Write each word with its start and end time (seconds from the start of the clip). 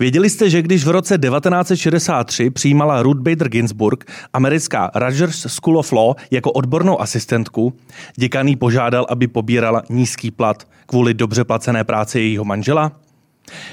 Věděli 0.00 0.30
jste, 0.30 0.50
že 0.50 0.62
když 0.62 0.84
v 0.84 0.88
roce 0.88 1.18
1963 1.18 2.50
přijímala 2.50 3.02
Ruth 3.02 3.20
Bader 3.20 3.48
Ginsburg 3.48 4.04
americká 4.32 4.90
Rogers 4.94 5.46
School 5.48 5.78
of 5.78 5.92
Law 5.92 6.14
jako 6.30 6.52
odbornou 6.52 7.00
asistentku, 7.00 7.74
děkan 8.16 8.48
jí 8.48 8.56
požádal, 8.56 9.06
aby 9.08 9.26
pobírala 9.26 9.82
nízký 9.90 10.30
plat 10.30 10.68
kvůli 10.86 11.14
dobře 11.14 11.44
placené 11.44 11.84
práci 11.84 12.18
jejího 12.18 12.44
manžela? 12.44 12.92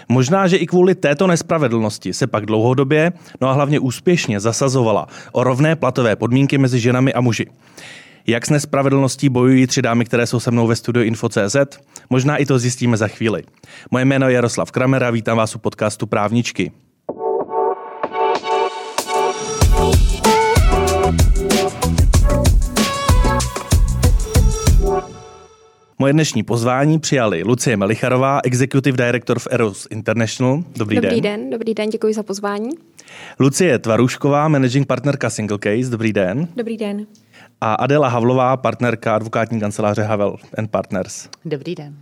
Možná, 0.10 0.48
že 0.48 0.58
i 0.58 0.68
kvůli 0.68 0.96
této 0.96 1.28
nespravedlnosti 1.28 2.14
se 2.14 2.28
pak 2.28 2.46
dlouhodobě, 2.46 3.12
no 3.42 3.50
a 3.50 3.54
hlavně 3.54 3.80
úspěšně 3.80 4.40
zasazovala 4.40 5.08
o 5.32 5.44
rovné 5.44 5.76
platové 5.76 6.16
podmínky 6.16 6.58
mezi 6.58 6.80
ženami 6.80 7.14
a 7.14 7.22
muži. 7.22 7.46
Jak 8.32 8.46
s 8.46 8.50
nespravedlností 8.50 9.30
bojují 9.30 9.68
tři 9.68 9.82
dámy, 9.82 10.06
které 10.06 10.28
jsou 10.28 10.40
se 10.40 10.52
mnou 10.52 10.68
ve 10.68 10.76
studiu 10.76 11.06
Info.cz? 11.06 11.56
Možná 12.10 12.38
i 12.38 12.46
to 12.46 12.60
zjistíme 12.60 12.98
za 12.98 13.08
chvíli. 13.08 13.44
Moje 13.92 14.06
jméno 14.06 14.30
je 14.30 14.36
Jaroslav 14.36 14.72
Kramer 14.72 15.04
a 15.04 15.12
vítám 15.12 15.38
vás 15.38 15.56
u 15.56 15.60
podcastu 15.60 16.08
Právničky. 16.08 16.72
Moje 26.00 26.14
dnešní 26.14 26.44
pozvání 26.44 27.00
přijali 27.00 27.44
Lucie 27.44 27.78
Melicharová, 27.78 28.40
Executive 28.44 29.06
Director 29.06 29.40
v 29.40 29.48
Eros 29.52 29.88
International. 29.90 30.64
Dobrý, 30.76 30.96
dobrý 30.96 31.22
den. 31.22 31.42
den. 31.42 31.50
Dobrý 31.50 31.74
den, 31.74 31.90
děkuji 31.90 32.14
za 32.14 32.24
pozvání. 32.24 32.70
Lucie 33.40 33.80
Tvarušková, 33.80 34.48
Managing 34.48 34.88
Partnerka 34.88 35.30
Single 35.30 35.58
Case. 35.64 35.92
Dobrý 35.92 36.14
den. 36.14 36.48
Dobrý 36.56 36.78
den 36.78 37.06
a 37.64 37.74
Adela 37.74 38.08
Havlová, 38.08 38.58
partnerka 38.58 39.16
advokátní 39.16 39.60
kanceláře 39.60 40.02
Havel 40.02 40.36
and 40.58 40.72
Partners. 40.72 41.30
Dobrý 41.46 41.76
den. 41.76 41.96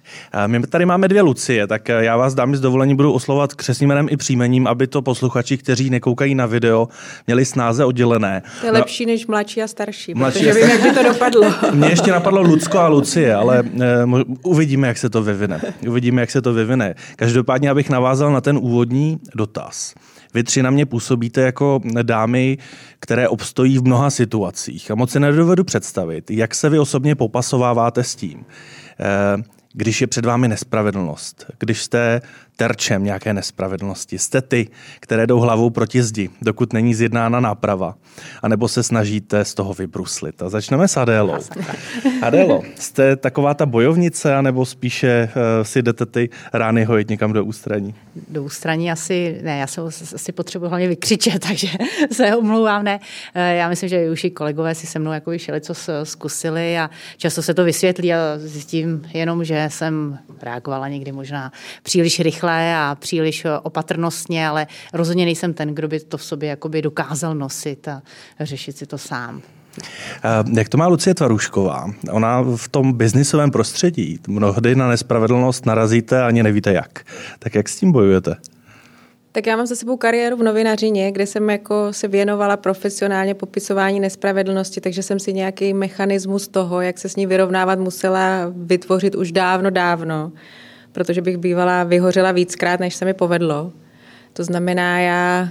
My 0.47 0.67
tady 0.67 0.85
máme 0.85 1.07
dvě 1.07 1.21
Lucie, 1.21 1.67
tak 1.67 1.89
já 1.89 2.17
vás 2.17 2.33
dámy 2.33 2.57
z 2.57 2.61
dovolení 2.61 2.95
budu 2.95 3.13
oslovat 3.13 3.53
křesním 3.53 3.89
jménem 3.89 4.07
i 4.11 4.17
příjmením, 4.17 4.67
aby 4.67 4.87
to 4.87 5.01
posluchači, 5.01 5.57
kteří 5.57 5.89
nekoukají 5.89 6.35
na 6.35 6.45
video, 6.45 6.87
měli 7.27 7.45
snáze 7.45 7.85
oddělené. 7.85 8.41
To 8.59 8.65
je 8.65 8.71
no, 8.71 8.79
lepší 8.79 9.05
než 9.05 9.27
mladší 9.27 9.61
a 9.61 9.67
starší, 9.67 10.13
mladší 10.13 10.39
protože 10.39 10.51
a 10.51 10.53
vím, 10.53 10.69
jak 10.69 10.81
by 10.81 10.91
to 10.91 11.03
dopadlo. 11.03 11.53
Mně 11.73 11.89
ještě 11.89 12.11
napadlo 12.11 12.41
Lucko 12.41 12.79
a 12.79 12.87
Lucie, 12.87 13.35
ale 13.35 13.63
uh, 13.63 14.21
uvidíme, 14.43 14.87
jak 14.87 14.97
se 14.97 15.09
to 15.09 15.23
vyvine. 15.23 15.61
Uvidíme, 15.87 16.21
jak 16.21 16.31
se 16.31 16.41
to 16.41 16.53
vyvine. 16.53 16.95
Každopádně, 17.15 17.69
abych 17.69 17.89
navázal 17.89 18.31
na 18.33 18.41
ten 18.41 18.57
úvodní 18.57 19.19
dotaz. 19.35 19.93
Vy 20.33 20.43
tři 20.43 20.63
na 20.63 20.69
mě 20.69 20.85
působíte 20.85 21.41
jako 21.41 21.81
dámy, 22.01 22.57
které 22.99 23.27
obstojí 23.27 23.77
v 23.77 23.83
mnoha 23.83 24.09
situacích. 24.09 24.91
A 24.91 24.95
moc 24.95 25.11
si 25.11 25.19
nedovedu 25.19 25.63
představit, 25.63 26.31
jak 26.31 26.55
se 26.55 26.69
vy 26.69 26.79
osobně 26.79 27.15
popasováváte 27.15 28.03
s 28.03 28.15
tím, 28.15 28.45
eh, 28.99 29.43
když 29.73 30.01
je 30.01 30.07
před 30.07 30.25
vámi 30.25 30.47
nespravedlnost, 30.47 31.45
když 31.59 31.83
jste 31.83 32.21
terčem 32.59 33.03
nějaké 33.03 33.33
nespravedlnosti. 33.33 34.17
Jste 34.17 34.41
ty, 34.41 34.67
které 34.99 35.27
jdou 35.27 35.39
hlavou 35.39 35.69
proti 35.69 36.03
zdi, 36.03 36.29
dokud 36.41 36.73
není 36.73 36.93
zjednána 36.93 37.39
náprava, 37.39 37.95
anebo 38.41 38.67
se 38.67 38.83
snažíte 38.83 39.45
z 39.45 39.53
toho 39.53 39.73
vybruslit. 39.73 40.43
A 40.43 40.49
začneme 40.49 40.87
s 40.87 40.97
Adélou. 40.97 41.39
Adélo, 42.21 42.61
jste 42.75 43.15
taková 43.15 43.53
ta 43.53 43.65
bojovnice, 43.65 44.35
anebo 44.35 44.65
spíše 44.65 45.29
uh, 45.35 45.63
si 45.63 45.81
jdete 45.81 46.05
ty 46.05 46.29
rány 46.53 46.83
hojit 46.83 47.09
někam 47.09 47.33
do 47.33 47.45
ústraní? 47.45 47.95
Do 48.29 48.43
ústraní 48.43 48.91
asi, 48.91 49.39
ne, 49.43 49.59
já 49.59 49.67
se 49.67 49.81
asi 50.15 50.31
potřebuji 50.31 50.67
hlavně 50.67 50.87
vykřičet, 50.87 51.39
takže 51.47 51.67
se 52.11 52.35
omlouvám, 52.35 52.83
ne. 52.83 52.99
Eh, 53.33 53.55
já 53.55 53.69
myslím, 53.69 53.89
že 53.89 54.09
už 54.11 54.23
i 54.23 54.31
kolegové 54.31 54.75
si 54.75 54.87
se 54.87 54.99
mnou 54.99 55.11
jako 55.11 55.37
šeli, 55.37 55.61
co 55.61 55.73
zkusili 56.03 56.77
a 56.77 56.89
často 57.17 57.41
se 57.41 57.53
to 57.53 57.63
vysvětlí 57.63 58.13
a 58.13 58.17
zjistím 58.37 59.07
jenom, 59.13 59.43
že 59.43 59.65
jsem 59.71 60.19
reagovala 60.41 60.87
někdy 60.87 61.11
možná 61.11 61.51
příliš 61.83 62.19
rychle 62.19 62.48
rychle 62.49 62.75
a 62.75 62.95
příliš 62.99 63.45
opatrnostně, 63.63 64.47
ale 64.47 64.67
rozhodně 64.93 65.25
nejsem 65.25 65.53
ten, 65.53 65.75
kdo 65.75 65.87
by 65.87 65.99
to 65.99 66.17
v 66.17 66.23
sobě 66.23 66.49
jakoby 66.49 66.81
dokázal 66.81 67.35
nosit 67.35 67.87
a 67.87 68.01
řešit 68.39 68.77
si 68.77 68.85
to 68.85 68.97
sám. 68.97 69.41
Eh, 70.23 70.43
jak 70.57 70.69
to 70.69 70.77
má 70.77 70.87
Lucie 70.87 71.13
Tvarušková? 71.13 71.85
Ona 72.11 72.41
v 72.55 72.67
tom 72.67 72.93
biznisovém 72.93 73.51
prostředí 73.51 74.19
mnohdy 74.27 74.75
na 74.75 74.89
nespravedlnost 74.89 75.65
narazíte 75.65 76.21
a 76.21 76.27
ani 76.27 76.43
nevíte 76.43 76.73
jak. 76.73 77.03
Tak 77.39 77.55
jak 77.55 77.69
s 77.69 77.79
tím 77.79 77.91
bojujete? 77.91 78.35
Tak 79.31 79.47
já 79.47 79.57
mám 79.57 79.67
za 79.67 79.75
sebou 79.75 79.97
kariéru 79.97 80.37
v 80.37 80.43
novinařině, 80.43 81.11
kde 81.11 81.25
jsem 81.25 81.49
jako 81.49 81.93
se 81.93 82.07
věnovala 82.07 82.57
profesionálně 82.57 83.33
popisování 83.33 83.99
nespravedlnosti, 83.99 84.81
takže 84.81 85.03
jsem 85.03 85.19
si 85.19 85.33
nějaký 85.33 85.73
mechanismus 85.73 86.47
toho, 86.47 86.81
jak 86.81 86.97
se 86.97 87.09
s 87.09 87.15
ní 87.15 87.27
vyrovnávat, 87.27 87.79
musela 87.79 88.51
vytvořit 88.55 89.15
už 89.15 89.31
dávno, 89.31 89.69
dávno 89.69 90.31
protože 90.99 91.21
bych 91.21 91.37
bývala 91.37 91.83
vyhořela 91.83 92.31
víckrát, 92.31 92.79
než 92.79 92.95
se 92.95 93.05
mi 93.05 93.13
povedlo. 93.13 93.71
To 94.33 94.43
znamená, 94.43 94.99
já 94.99 95.49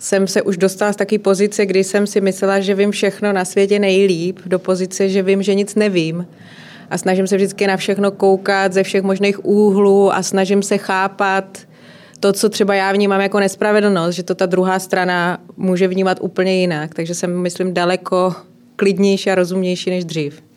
jsem 0.00 0.26
se 0.26 0.42
už 0.42 0.56
dostala 0.56 0.92
z 0.92 0.96
takové 0.96 1.18
pozice, 1.18 1.66
kdy 1.66 1.84
jsem 1.84 2.06
si 2.06 2.20
myslela, 2.20 2.60
že 2.60 2.74
vím 2.74 2.90
všechno 2.90 3.32
na 3.32 3.44
světě 3.44 3.78
nejlíp, 3.78 4.38
do 4.46 4.58
pozice, 4.58 5.08
že 5.08 5.22
vím, 5.22 5.42
že 5.42 5.54
nic 5.54 5.74
nevím. 5.74 6.26
A 6.90 6.98
snažím 6.98 7.26
se 7.26 7.36
vždycky 7.36 7.66
na 7.66 7.76
všechno 7.76 8.10
koukat 8.10 8.72
ze 8.72 8.82
všech 8.82 9.02
možných 9.02 9.44
úhlů 9.44 10.12
a 10.14 10.22
snažím 10.22 10.62
se 10.62 10.78
chápat 10.78 11.58
to, 12.20 12.32
co 12.32 12.48
třeba 12.48 12.74
já 12.74 12.92
vnímám 12.92 13.20
jako 13.20 13.40
nespravedlnost, 13.40 14.16
že 14.16 14.22
to 14.22 14.34
ta 14.34 14.46
druhá 14.46 14.78
strana 14.78 15.38
může 15.56 15.88
vnímat 15.88 16.18
úplně 16.20 16.60
jinak. 16.60 16.94
Takže 16.94 17.14
jsem, 17.14 17.38
myslím, 17.38 17.74
daleko 17.74 18.34
klidnější 18.76 19.30
a 19.30 19.34
rozumnější 19.34 19.90
než 19.90 20.04
dřív. 20.04 20.47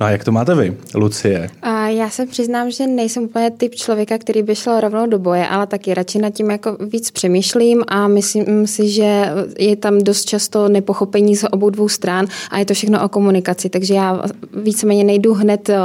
No 0.00 0.06
a 0.06 0.10
jak 0.10 0.24
to 0.24 0.32
máte 0.32 0.54
vy, 0.54 0.76
Lucie? 0.94 1.50
A 1.62 1.88
já 1.88 2.10
se 2.10 2.26
přiznám, 2.26 2.70
že 2.70 2.86
nejsem 2.86 3.22
úplně 3.22 3.50
typ 3.50 3.74
člověka, 3.74 4.18
který 4.18 4.42
by 4.42 4.56
šel 4.56 4.80
rovnou 4.80 5.06
do 5.06 5.18
boje, 5.18 5.48
ale 5.48 5.66
taky 5.66 5.94
radši 5.94 6.18
nad 6.18 6.30
tím 6.30 6.50
jako 6.50 6.76
víc 6.92 7.10
přemýšlím 7.10 7.84
a 7.88 8.08
myslím 8.08 8.66
si, 8.66 8.88
že 8.88 9.32
je 9.58 9.76
tam 9.76 9.98
dost 9.98 10.24
často 10.24 10.68
nepochopení 10.68 11.36
z 11.36 11.44
obou 11.50 11.70
dvou 11.70 11.88
stran 11.88 12.26
a 12.50 12.58
je 12.58 12.64
to 12.64 12.74
všechno 12.74 13.04
o 13.04 13.08
komunikaci, 13.08 13.68
takže 13.68 13.94
já 13.94 14.22
víceméně 14.62 15.04
nejdu 15.04 15.34
hned 15.34 15.68
eh, 15.68 15.76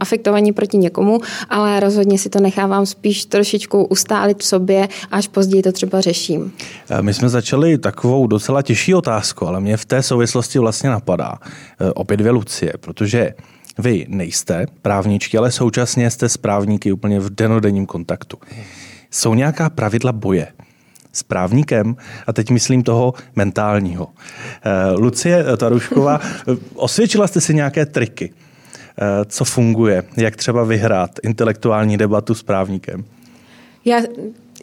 afektovaní 0.00 0.52
proti 0.52 0.78
někomu, 0.78 1.20
ale 1.48 1.80
rozhodně 1.80 2.18
si 2.18 2.28
to 2.28 2.40
nechávám 2.40 2.86
spíš 2.86 3.24
trošičku 3.24 3.84
ustálit 3.84 4.38
v 4.38 4.44
sobě, 4.44 4.88
až 5.10 5.28
později 5.28 5.62
to 5.62 5.72
třeba 5.72 6.00
řeším. 6.00 6.52
Eh, 6.90 7.02
my 7.02 7.14
jsme 7.14 7.28
začali 7.28 7.78
takovou 7.78 8.26
docela 8.26 8.62
těžší 8.62 8.94
otázku, 8.94 9.46
ale 9.46 9.60
mě 9.60 9.76
v 9.76 9.84
té 9.84 10.02
souvislosti 10.02 10.58
vlastně 10.58 10.90
napadá 10.90 11.38
eh, 11.40 11.92
opět 11.92 12.16
dvě 12.16 12.32
Lucie, 12.32 12.72
protože 12.80 13.15
vy 13.78 14.06
nejste 14.08 14.66
právničky, 14.82 15.38
ale 15.38 15.50
současně 15.50 16.10
jste 16.10 16.28
s 16.28 16.36
právníky 16.36 16.92
úplně 16.92 17.20
v 17.20 17.30
denodenním 17.30 17.86
kontaktu. 17.86 18.38
Jsou 19.10 19.34
nějaká 19.34 19.70
pravidla 19.70 20.12
boje 20.12 20.46
s 21.12 21.22
právníkem, 21.22 21.96
a 22.26 22.32
teď 22.32 22.50
myslím 22.50 22.82
toho 22.82 23.14
mentálního. 23.36 24.08
Eh, 24.64 24.92
Lucie 24.92 25.44
Tarušková, 25.56 26.20
osvědčila 26.74 27.26
jste 27.26 27.40
si 27.40 27.54
nějaké 27.54 27.86
triky, 27.86 28.32
eh, 28.32 29.24
co 29.24 29.44
funguje, 29.44 30.02
jak 30.16 30.36
třeba 30.36 30.64
vyhrát 30.64 31.10
intelektuální 31.22 31.96
debatu 31.96 32.34
s 32.34 32.42
právníkem? 32.42 33.04
Já 33.84 34.00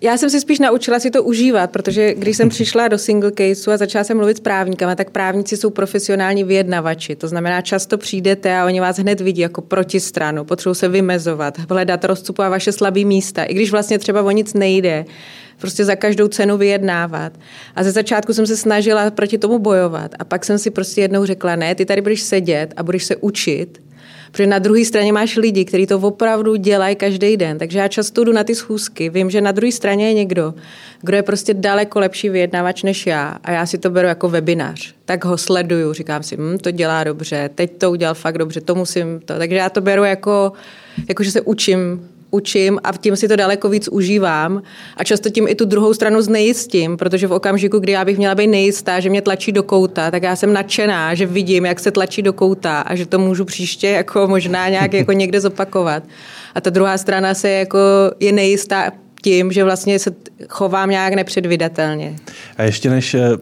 já 0.04 0.18
jsem 0.18 0.30
si 0.30 0.40
spíš 0.40 0.60
naučila 0.60 1.00
si 1.00 1.12
to 1.12 1.24
užívat, 1.24 1.72
protože 1.72 2.14
když 2.14 2.38
jsem 2.38 2.50
přišla 2.50 2.88
do 2.88 2.98
single 2.98 3.32
caseu 3.32 3.72
a 3.72 3.78
začala 3.78 4.04
jsem 4.04 4.18
mluvit 4.18 4.38
s 4.38 4.40
právníkama, 4.40 4.96
tak 4.96 5.10
právníci 5.10 5.58
jsou 5.58 5.70
profesionální 5.70 6.44
vyjednavači. 6.44 7.16
To 7.16 7.28
znamená, 7.28 7.62
často 7.62 7.98
přijdete 7.98 8.58
a 8.58 8.66
oni 8.66 8.80
vás 8.80 9.00
hned 9.00 9.22
vidí 9.22 9.42
jako 9.42 9.62
protistranu, 9.62 10.44
potřebují 10.44 10.76
se 10.76 10.88
vymezovat, 10.88 11.58
hledat, 11.70 12.06
rozcupovat 12.06 12.52
vaše 12.52 12.72
slabé 12.72 13.06
místa. 13.06 13.44
I 13.44 13.54
když 13.54 13.72
vlastně 13.72 14.00
třeba 14.00 14.22
o 14.22 14.32
nic 14.32 14.54
nejde, 14.54 15.06
prostě 15.60 15.86
za 15.86 15.96
každou 15.96 16.28
cenu 16.28 16.58
vyjednávat. 16.58 17.34
A 17.76 17.84
ze 17.84 17.92
začátku 17.92 18.34
jsem 18.34 18.48
se 18.48 18.58
snažila 18.58 19.12
proti 19.12 19.38
tomu 19.38 19.60
bojovat. 19.60 20.12
A 20.20 20.24
pak 20.24 20.46
jsem 20.46 20.60
si 20.60 20.72
prostě 20.72 21.02
jednou 21.02 21.26
řekla, 21.26 21.56
ne, 21.56 21.76
ty 21.76 21.86
tady 21.86 22.02
budeš 22.02 22.22
sedět 22.22 22.74
a 22.78 22.84
budeš 22.84 23.04
se 23.04 23.16
učit 23.16 23.84
Protože 24.34 24.48
na 24.48 24.60
druhé 24.60 24.86
straně 24.86 25.14
máš 25.14 25.38
lidi, 25.38 25.66
kteří 25.66 25.88
to 25.88 26.00
opravdu 26.00 26.56
dělají 26.56 26.96
každý 26.96 27.38
den. 27.38 27.58
Takže 27.58 27.80
já 27.80 27.88
často 27.88 28.24
jdu 28.24 28.34
na 28.34 28.44
ty 28.44 28.56
schůzky. 28.56 29.10
Vím, 29.10 29.30
že 29.30 29.42
na 29.42 29.52
druhé 29.52 29.72
straně 29.72 30.08
je 30.08 30.14
někdo, 30.14 30.54
kdo 31.02 31.18
je 31.18 31.24
prostě 31.24 31.54
daleko 31.54 32.00
lepší 32.00 32.30
vyjednavač 32.30 32.84
než 32.84 33.08
já. 33.08 33.38
A 33.44 33.52
já 33.52 33.66
si 33.66 33.78
to 33.78 33.90
beru 33.90 34.08
jako 34.08 34.30
webinář. 34.30 34.96
Tak 35.06 35.26
ho 35.26 35.38
sleduju, 35.38 35.94
říkám 35.94 36.24
si, 36.24 36.38
hm, 36.38 36.58
to 36.58 36.72
dělá 36.72 37.04
dobře, 37.04 37.50
teď 37.56 37.78
to 37.78 37.92
udělal 37.92 38.16
fakt 38.16 38.38
dobře, 38.38 38.62
to 38.62 38.76
musím 38.76 39.20
to. 39.20 39.38
Takže 39.38 39.56
já 39.56 39.70
to 39.70 39.82
beru 39.82 40.04
jako, 40.04 40.52
jako 41.08 41.24
že 41.24 41.32
se 41.32 41.42
učím 41.42 42.10
učím 42.34 42.80
a 42.84 42.92
tím 42.92 43.16
si 43.16 43.28
to 43.28 43.36
daleko 43.36 43.70
víc 43.70 43.88
užívám 43.88 44.62
a 44.98 45.04
často 45.04 45.30
tím 45.30 45.48
i 45.48 45.56
tu 45.56 45.66
druhou 45.66 45.94
stranu 45.94 46.22
znejistím, 46.22 46.98
protože 46.98 47.28
v 47.28 47.32
okamžiku, 47.34 47.80
kdy 47.80 47.92
já 47.92 48.06
bych 48.06 48.18
měla 48.18 48.36
být 48.36 48.48
nejistá, 48.48 49.00
že 49.00 49.10
mě 49.10 49.22
tlačí 49.22 49.52
do 49.52 49.64
kouta, 49.64 50.12
tak 50.12 50.24
já 50.24 50.36
jsem 50.36 50.54
nadšená, 50.54 51.16
že 51.16 51.26
vidím, 51.26 51.66
jak 51.66 51.80
se 51.80 51.92
tlačí 51.92 52.22
do 52.22 52.34
kouta 52.34 52.82
a 52.82 52.96
že 52.96 53.06
to 53.06 53.20
můžu 53.20 53.46
příště 53.46 53.88
jako 53.88 54.28
možná 54.28 54.70
nějak 54.70 54.94
jako 55.04 55.12
někde 55.12 55.42
zopakovat. 55.42 56.04
A 56.56 56.62
ta 56.62 56.70
druhá 56.70 56.98
strana 56.98 57.34
se 57.34 57.50
jako 57.50 57.80
je 58.20 58.32
nejistá 58.32 58.92
tím, 59.24 59.52
že 59.52 59.64
vlastně 59.64 60.00
se 60.00 60.12
chovám 60.50 60.90
nějak 60.90 61.14
nepředvydatelně. 61.14 62.16
A 62.58 62.64
ještě 62.64 62.90
než 62.90 63.14
eh, 63.14 63.38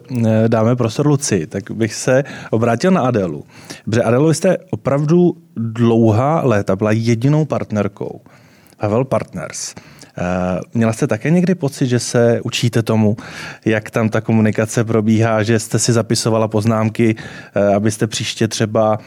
dáme 0.48 0.76
prostor 0.76 1.06
Luci, 1.06 1.46
tak 1.46 1.70
bych 1.70 1.94
se 1.94 2.24
obrátil 2.50 2.90
na 2.90 3.00
Adelu. 3.00 3.44
Protože 3.84 4.02
Adelu, 4.02 4.34
jste 4.34 4.56
opravdu 4.70 5.36
dlouhá 5.56 6.42
léta 6.44 6.76
byla 6.76 6.92
jedinou 6.92 7.44
partnerkou 7.44 8.20
Havel 8.82 9.04
Partners. 9.04 9.74
Měla 10.74 10.92
jste 10.92 11.06
také 11.06 11.30
někdy 11.30 11.54
pocit, 11.54 11.86
že 11.86 11.98
se 11.98 12.40
učíte 12.44 12.82
tomu, 12.82 13.16
jak 13.64 13.90
tam 13.90 14.08
ta 14.08 14.20
komunikace 14.20 14.84
probíhá, 14.84 15.42
že 15.42 15.58
jste 15.58 15.78
si 15.78 15.92
zapisovala 15.92 16.48
poznámky, 16.48 17.16
abyste 17.76 18.06
příště 18.06 18.48
třeba 18.48 18.98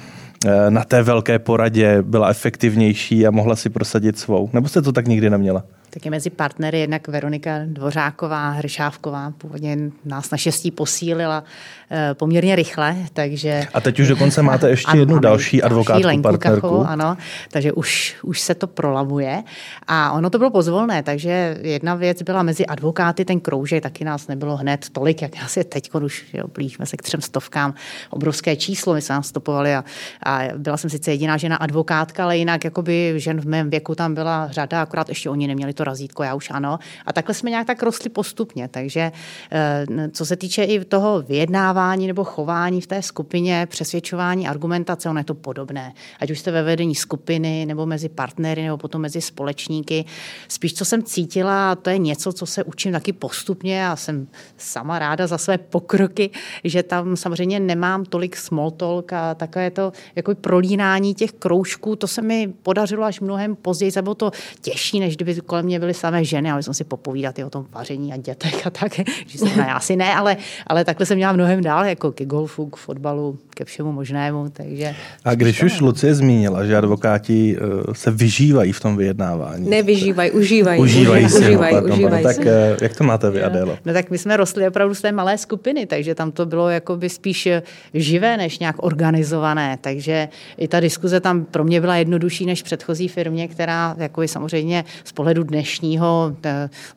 na 0.69 0.83
té 0.83 1.03
velké 1.03 1.39
poradě 1.39 2.01
byla 2.01 2.29
efektivnější 2.29 3.27
a 3.27 3.31
mohla 3.31 3.55
si 3.55 3.69
prosadit 3.69 4.19
svou? 4.19 4.49
Nebo 4.53 4.67
jste 4.67 4.81
to 4.81 4.91
tak 4.91 5.07
nikdy 5.07 5.29
neměla? 5.29 5.63
Taky 5.95 6.09
mezi 6.09 6.29
partnery 6.29 6.79
jednak 6.79 7.07
Veronika 7.07 7.51
Dvořáková, 7.65 8.49
Hršávková, 8.49 9.33
původně 9.37 9.77
nás 10.05 10.31
naštěstí 10.31 10.71
posílila 10.71 11.43
eh, 11.91 12.13
poměrně 12.13 12.55
rychle, 12.55 12.95
takže... 13.13 13.67
A 13.73 13.81
teď 13.81 13.99
už 13.99 14.07
dokonce 14.07 14.41
máte 14.41 14.69
ještě 14.69 14.91
ano, 14.91 14.99
jednu 14.99 15.19
další 15.19 15.63
advokátku, 15.63 16.21
partnerku. 16.21 16.61
Kachou, 16.61 16.83
ano, 16.83 17.17
takže 17.51 17.73
už, 17.73 18.15
už 18.23 18.39
se 18.39 18.55
to 18.55 18.67
prolavuje 18.67 19.43
a 19.87 20.11
ono 20.11 20.29
to 20.29 20.37
bylo 20.37 20.49
pozvolné, 20.49 21.03
takže 21.03 21.57
jedna 21.61 21.95
věc 21.95 22.21
byla 22.21 22.43
mezi 22.43 22.65
advokáty, 22.65 23.25
ten 23.25 23.39
kroužek, 23.39 23.83
taky 23.83 24.03
nás 24.03 24.27
nebylo 24.27 24.57
hned 24.57 24.85
tolik, 24.91 25.21
jak 25.21 25.41
nás 25.41 25.57
je 25.57 25.63
teď, 25.63 25.91
už 25.93 26.25
jo, 26.33 26.43
blížíme 26.53 26.85
se 26.85 26.97
k 26.97 27.01
třem 27.01 27.21
stovkám, 27.21 27.73
obrovské 28.09 28.55
číslo, 28.55 28.93
my 28.93 29.01
jsme 29.01 29.15
nastupovali 29.15 29.75
a, 29.75 29.83
a 30.23 30.41
byla 30.57 30.77
jsem 30.77 30.89
sice 30.89 31.11
jediná 31.11 31.37
žena 31.37 31.55
advokátka, 31.55 32.23
ale 32.23 32.37
jinak 32.37 32.63
jakoby 32.63 33.13
žen 33.17 33.41
v 33.41 33.45
mém 33.45 33.69
věku 33.69 33.95
tam 33.95 34.13
byla 34.13 34.47
řada, 34.51 34.81
akorát 34.81 35.09
ještě 35.09 35.29
oni 35.29 35.47
neměli 35.47 35.73
to 35.73 35.84
razítko, 35.85 36.23
já 36.23 36.35
už 36.35 36.49
ano. 36.51 36.79
A 37.05 37.13
takhle 37.13 37.33
jsme 37.35 37.49
nějak 37.49 37.67
tak 37.67 37.83
rostli 37.83 38.09
postupně. 38.09 38.67
Takže 38.67 39.11
eh, 39.51 39.85
co 40.11 40.25
se 40.25 40.35
týče 40.35 40.63
i 40.63 40.85
toho 40.85 41.21
vyjednávání 41.21 42.07
nebo 42.07 42.23
chování 42.23 42.81
v 42.81 42.87
té 42.87 43.01
skupině, 43.01 43.67
přesvědčování, 43.69 44.47
argumentace, 44.47 45.09
ono 45.09 45.19
je 45.19 45.23
to 45.23 45.33
podobné. 45.33 45.93
Ať 46.19 46.31
už 46.31 46.39
jste 46.39 46.51
ve 46.51 46.63
vedení 46.63 46.95
skupiny, 46.95 47.65
nebo 47.65 47.85
mezi 47.85 48.09
partnery, 48.09 48.63
nebo 48.63 48.77
potom 48.77 49.01
mezi 49.01 49.21
společníky. 49.21 50.05
Spíš, 50.47 50.73
co 50.73 50.85
jsem 50.85 51.03
cítila, 51.03 51.75
to 51.75 51.89
je 51.89 51.97
něco, 51.97 52.33
co 52.33 52.45
se 52.45 52.63
učím 52.63 52.91
taky 52.91 53.13
postupně 53.13 53.87
a 53.87 53.95
jsem 53.95 54.27
sama 54.57 54.99
ráda 54.99 55.27
za 55.27 55.37
své 55.37 55.57
pokroky, 55.57 56.29
že 56.63 56.83
tam 56.83 57.15
samozřejmě 57.15 57.59
nemám 57.59 58.05
tolik 58.05 58.37
small 58.37 58.71
talk 58.71 59.13
a 59.13 59.35
takové 59.35 59.71
to 59.71 59.91
jako 60.15 60.35
prolínání 60.35 61.13
těch 61.13 61.31
kroužků, 61.31 61.95
to 61.95 62.07
se 62.07 62.21
mi 62.21 62.53
podařilo 62.63 63.03
až 63.03 63.19
mnohem 63.19 63.55
později, 63.55 63.91
bylo 64.01 64.15
to 64.15 64.31
těžší, 64.61 64.99
než 64.99 65.15
kdyby 65.15 65.41
kolem 65.41 65.65
mě 65.65 65.74
mě 65.75 65.79
byly 65.79 65.93
samé 65.93 66.25
ženy, 66.25 66.51
ale 66.51 66.63
jsme 66.63 66.73
si 66.73 66.83
popovídat 66.83 67.39
i 67.39 67.43
o 67.43 67.49
tom 67.49 67.65
vaření 67.71 68.13
a 68.13 68.17
dětech 68.17 68.67
a 68.67 68.69
tak. 68.69 68.99
Že 69.27 69.37
jsem, 69.37 69.57
ne, 69.57 69.73
asi 69.73 69.95
ne, 69.95 70.15
ale, 70.15 70.37
ale 70.67 70.85
takhle 70.85 71.05
jsem 71.05 71.17
měla 71.17 71.33
mnohem 71.33 71.61
dál, 71.61 71.85
jako 71.85 72.11
ke 72.11 72.25
golfu, 72.25 72.65
k 72.65 72.75
fotbalu, 72.75 73.37
ke 73.49 73.65
všemu 73.65 73.91
možnému. 73.91 74.49
Takže 74.53 74.95
a 75.25 75.35
když 75.35 75.63
už 75.63 75.81
Lucie 75.81 76.15
zmínila, 76.15 76.65
že 76.65 76.77
advokáti 76.77 77.57
uh, 77.57 77.93
se 77.93 78.11
vyžívají 78.11 78.71
v 78.71 78.79
tom 78.79 78.97
vyjednávání. 78.97 79.69
Nevyžívají, 79.69 80.31
užívají. 80.31 80.81
Užívají 80.81 81.29
se. 81.29 81.39
Užívají, 81.39 81.75
no, 81.75 81.93
užívají 81.93 82.23
tak 82.23 82.37
uh, 82.37 82.45
jak 82.81 82.97
to 82.97 83.03
máte 83.03 83.31
vy, 83.31 83.43
Adélo? 83.43 83.77
No 83.85 83.93
tak 83.93 84.11
my 84.11 84.17
jsme 84.17 84.37
rostli 84.37 84.67
opravdu 84.67 84.95
z 84.95 85.01
té 85.01 85.11
malé 85.11 85.37
skupiny, 85.37 85.85
takže 85.85 86.15
tam 86.15 86.31
to 86.31 86.45
bylo 86.45 86.69
jakoby 86.69 87.09
spíš 87.09 87.47
živé, 87.93 88.37
než 88.37 88.59
nějak 88.59 88.75
organizované. 88.79 89.77
Takže 89.81 90.27
i 90.57 90.67
ta 90.67 90.79
diskuze 90.79 91.19
tam 91.19 91.45
pro 91.45 91.63
mě 91.63 91.81
byla 91.81 91.95
jednodušší 91.95 92.45
než 92.45 92.61
v 92.61 92.63
předchozí 92.63 93.07
firmě, 93.07 93.47
která 93.47 93.95
jako 93.97 94.27
samozřejmě 94.27 94.85
z 95.03 95.11
pohledu 95.11 95.43
dneš 95.43 95.64
dnešního 95.65 96.35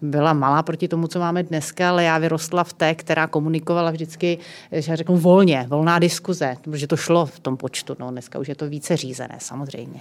byla 0.02 0.32
malá 0.32 0.62
proti 0.62 0.88
tomu, 0.88 1.06
co 1.06 1.18
máme 1.18 1.42
dneska, 1.42 1.88
ale 1.88 2.04
já 2.04 2.18
vyrostla 2.18 2.64
v 2.64 2.72
té, 2.72 2.94
která 2.94 3.26
komunikovala 3.26 3.90
vždycky, 3.90 4.38
že 4.72 4.96
řeknu 4.96 5.16
volně, 5.16 5.66
volná 5.68 5.98
diskuze, 5.98 6.56
protože 6.64 6.86
to 6.86 6.96
šlo 6.96 7.26
v 7.26 7.40
tom 7.40 7.56
počtu. 7.56 7.96
No, 7.98 8.10
dneska 8.10 8.38
už 8.38 8.48
je 8.48 8.54
to 8.54 8.68
více 8.68 8.96
řízené, 8.96 9.34
samozřejmě. 9.38 10.00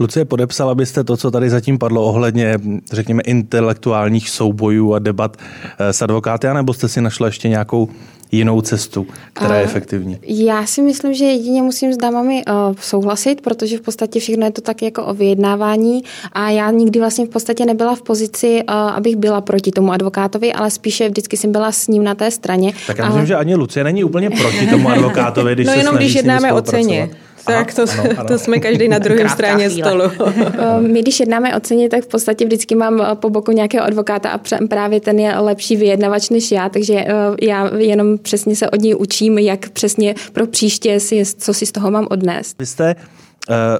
Lucie, 0.00 0.24
podepsala 0.24 0.74
byste 0.74 1.04
to, 1.04 1.16
co 1.16 1.30
tady 1.30 1.50
zatím 1.50 1.78
padlo 1.78 2.04
ohledně, 2.04 2.58
řekněme, 2.92 3.22
intelektuálních 3.22 4.30
soubojů 4.30 4.94
a 4.94 4.98
debat 4.98 5.36
eh, 5.78 5.92
s 5.92 6.02
advokáty, 6.02 6.46
nebo 6.52 6.74
jste 6.74 6.88
si 6.88 7.00
našla 7.00 7.26
ještě 7.26 7.48
nějakou 7.48 7.88
jinou 8.32 8.60
cestu, 8.60 9.06
která 9.32 9.56
je 9.56 9.64
efektivní? 9.64 10.18
Já 10.22 10.66
si 10.66 10.82
myslím, 10.82 11.14
že 11.14 11.24
jedině 11.24 11.62
musím 11.62 11.92
s 11.92 11.96
dámami 11.96 12.42
uh, 12.48 12.74
souhlasit, 12.80 13.40
protože 13.40 13.78
v 13.78 13.80
podstatě 13.80 14.20
všechno 14.20 14.46
je 14.46 14.52
to 14.52 14.60
tak 14.60 14.82
jako 14.82 15.04
o 15.04 15.14
vyjednávání 15.14 16.02
a 16.32 16.50
já 16.50 16.70
nikdy 16.70 17.00
vlastně 17.00 17.26
v 17.26 17.28
podstatě 17.28 17.66
nebyla 17.66 17.94
v 17.94 18.02
pozici, 18.02 18.62
uh, 18.68 18.74
abych 18.74 19.16
byla 19.16 19.40
proti 19.40 19.70
tomu 19.70 19.92
advokátovi, 19.92 20.52
ale 20.52 20.70
spíše 20.70 21.08
vždycky 21.08 21.36
jsem 21.36 21.52
byla 21.52 21.72
s 21.72 21.88
ním 21.88 22.04
na 22.04 22.14
té 22.14 22.30
straně. 22.30 22.72
Tak 22.86 22.98
já 22.98 23.04
myslím, 23.04 23.18
ale... 23.18 23.26
že 23.26 23.34
ani 23.34 23.54
Lucie 23.54 23.84
není 23.84 24.04
úplně 24.04 24.30
proti 24.30 24.66
tomu 24.66 24.88
advokátovi, 24.96 25.54
když 25.54 25.66
no 25.66 25.72
se 25.72 25.78
jenom 25.78 25.96
když 25.96 26.14
jednáme 26.14 26.52
o 26.52 26.62
ceně. 26.62 27.10
Tak 27.46 27.74
to, 27.74 27.82
ano, 27.82 28.10
ano. 28.16 28.28
to 28.28 28.38
jsme 28.38 28.58
každý 28.58 28.88
na 28.88 28.98
druhé 29.06 29.28
straně 29.28 29.70
stolu. 29.70 30.04
Eh, 30.58 30.80
my, 30.80 31.02
když 31.02 31.20
jednáme 31.20 31.56
o 31.56 31.60
ceně, 31.60 31.88
tak 31.88 32.04
v 32.04 32.06
podstatě 32.06 32.44
vždycky 32.44 32.74
mám 32.74 33.00
eh, 33.00 33.14
po 33.14 33.30
boku 33.30 33.52
nějakého 33.52 33.84
advokáta 33.84 34.30
a 34.30 34.40
právě 34.68 35.00
ten 35.00 35.18
je 35.18 35.38
lepší 35.38 35.76
vyjednavač 35.76 36.30
než 36.30 36.52
já, 36.52 36.68
takže 36.68 36.94
eh, 36.94 37.14
já 37.42 37.70
jenom 37.76 38.18
přesně 38.18 38.56
se 38.56 38.70
od 38.70 38.80
něj 38.80 38.94
učím, 38.98 39.38
jak 39.38 39.70
přesně 39.70 40.14
pro 40.32 40.46
příště 40.46 41.00
si, 41.00 41.22
co 41.38 41.54
si 41.54 41.66
z 41.66 41.72
toho 41.72 41.90
mám 41.90 42.06
odnést. 42.10 42.58
Vy 42.58 42.66
jste 42.66 42.94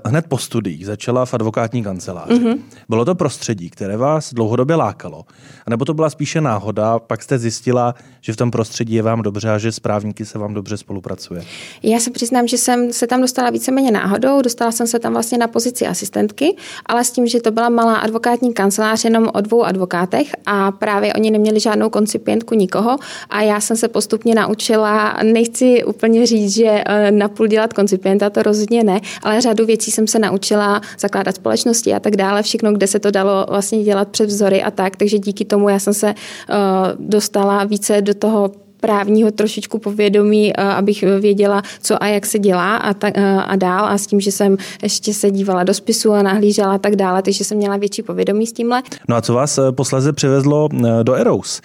hned 0.05 0.27
po 0.29 0.39
studiích 0.39 0.87
začala 0.87 1.27
v 1.27 1.35
advokátní 1.35 1.85
kanceláři. 1.85 2.33
Mm-hmm. 2.33 2.59
Bylo 2.89 3.05
to 3.05 3.15
prostředí, 3.15 3.71
které 3.71 3.97
vás 3.97 4.35
dlouhodobě 4.35 4.77
lákalo? 4.77 5.25
A 5.67 5.71
nebo 5.71 5.85
to 5.85 5.95
byla 5.95 6.11
spíše 6.11 6.41
náhoda, 6.41 6.99
pak 6.99 7.23
jste 7.23 7.39
zjistila, 7.39 7.95
že 8.21 8.33
v 8.33 8.37
tom 8.37 8.51
prostředí 8.51 8.95
je 8.95 9.03
vám 9.03 9.23
dobře 9.23 9.51
a 9.51 9.59
že 9.59 9.73
s 9.73 9.81
právníky 9.81 10.25
se 10.25 10.39
vám 10.39 10.55
dobře 10.55 10.77
spolupracuje? 10.77 11.45
Já 11.83 12.01
se 12.01 12.11
přiznám, 12.11 12.49
že 12.49 12.59
jsem 12.59 12.93
se 12.93 13.07
tam 13.07 13.21
dostala 13.21 13.51
víceméně 13.51 13.91
náhodou. 13.91 14.43
Dostala 14.43 14.73
jsem 14.73 14.87
se 14.87 14.99
tam 14.99 15.13
vlastně 15.13 15.39
na 15.39 15.47
pozici 15.47 15.87
asistentky, 15.87 16.57
ale 16.87 17.05
s 17.05 17.11
tím, 17.11 17.27
že 17.27 17.41
to 17.41 17.51
byla 17.51 17.69
malá 17.69 17.97
advokátní 17.97 18.53
kancelář 18.53 19.05
jenom 19.05 19.31
o 19.35 19.41
dvou 19.41 19.65
advokátech 19.65 20.31
a 20.47 20.73
právě 20.73 21.15
oni 21.15 21.31
neměli 21.31 21.61
žádnou 21.61 21.91
koncipientku 21.91 22.55
nikoho 22.55 22.97
a 23.31 23.43
já 23.43 23.61
jsem 23.61 23.77
se 23.77 23.89
postupně 23.89 24.35
naučila, 24.35 25.19
nechci 25.23 25.85
úplně 25.85 26.27
říct, 26.27 26.55
že 26.55 26.83
eh, 26.87 27.11
napůl 27.11 27.47
dělat 27.47 27.73
koncipienta, 27.73 28.31
to 28.31 28.43
rozhodně 28.43 28.85
ne, 28.85 29.01
ale 29.23 29.41
řadu 29.41 29.56
věcí 29.65 29.91
jsem 29.91 30.07
se 30.07 30.19
naučila 30.19 30.81
zakládat 30.99 31.35
společnosti 31.35 31.95
a 31.95 32.01
tak 32.01 32.17
dále, 32.17 32.43
všechno, 32.43 32.73
kde 32.73 32.87
se 32.87 32.99
to 32.99 33.11
dalo 33.11 33.47
vlastně 33.49 33.85
dělat 33.85 34.09
před 34.09 34.27
vzory 34.27 34.63
a 34.63 34.71
tak, 34.71 34.97
takže 34.97 35.19
díky 35.19 35.45
tomu 35.45 35.69
já 35.69 35.79
jsem 35.79 35.95
se 35.95 36.07
uh, 36.07 36.57
dostala 36.99 37.65
více 37.65 38.03
do 38.03 38.15
toho 38.15 38.51
právního 38.81 39.31
trošičku 39.31 39.79
povědomí, 39.79 40.53
uh, 40.59 40.65
abych 40.65 41.05
věděla, 41.21 41.63
co 41.83 42.03
a 42.03 42.07
jak 42.07 42.27
se 42.27 42.39
dělá 42.39 42.77
a, 42.77 42.95
ta, 42.95 43.09
uh, 43.09 43.23
a 43.47 43.57
dál 43.57 43.87
a 43.87 43.99
s 43.99 44.07
tím, 44.07 44.21
že 44.21 44.33
jsem 44.33 44.57
ještě 44.83 45.15
se 45.15 45.31
dívala 45.31 45.65
do 45.65 45.75
spisu 45.75 46.13
a 46.13 46.23
nahlížela 46.23 46.75
a 46.75 46.79
tak 46.79 46.97
dále, 46.97 47.23
takže 47.23 47.45
jsem 47.45 47.59
měla 47.59 47.77
větší 47.77 48.03
povědomí 48.03 48.47
s 48.47 48.53
tímhle. 48.53 48.83
No 49.09 49.17
a 49.17 49.21
co 49.21 49.35
vás 49.35 49.59
posleze 49.71 50.13
přivezlo 50.13 50.69
do 51.03 51.15
Eros? 51.15 51.61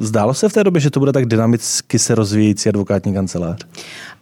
Zdálo 0.00 0.34
se 0.34 0.48
v 0.48 0.52
té 0.52 0.64
době, 0.64 0.80
že 0.80 0.90
to 0.90 1.00
bude 1.00 1.12
tak 1.12 1.26
dynamicky 1.26 1.98
se 1.98 2.14
rozvíjející 2.14 2.68
advokátní 2.68 3.14
kancelář? 3.14 3.66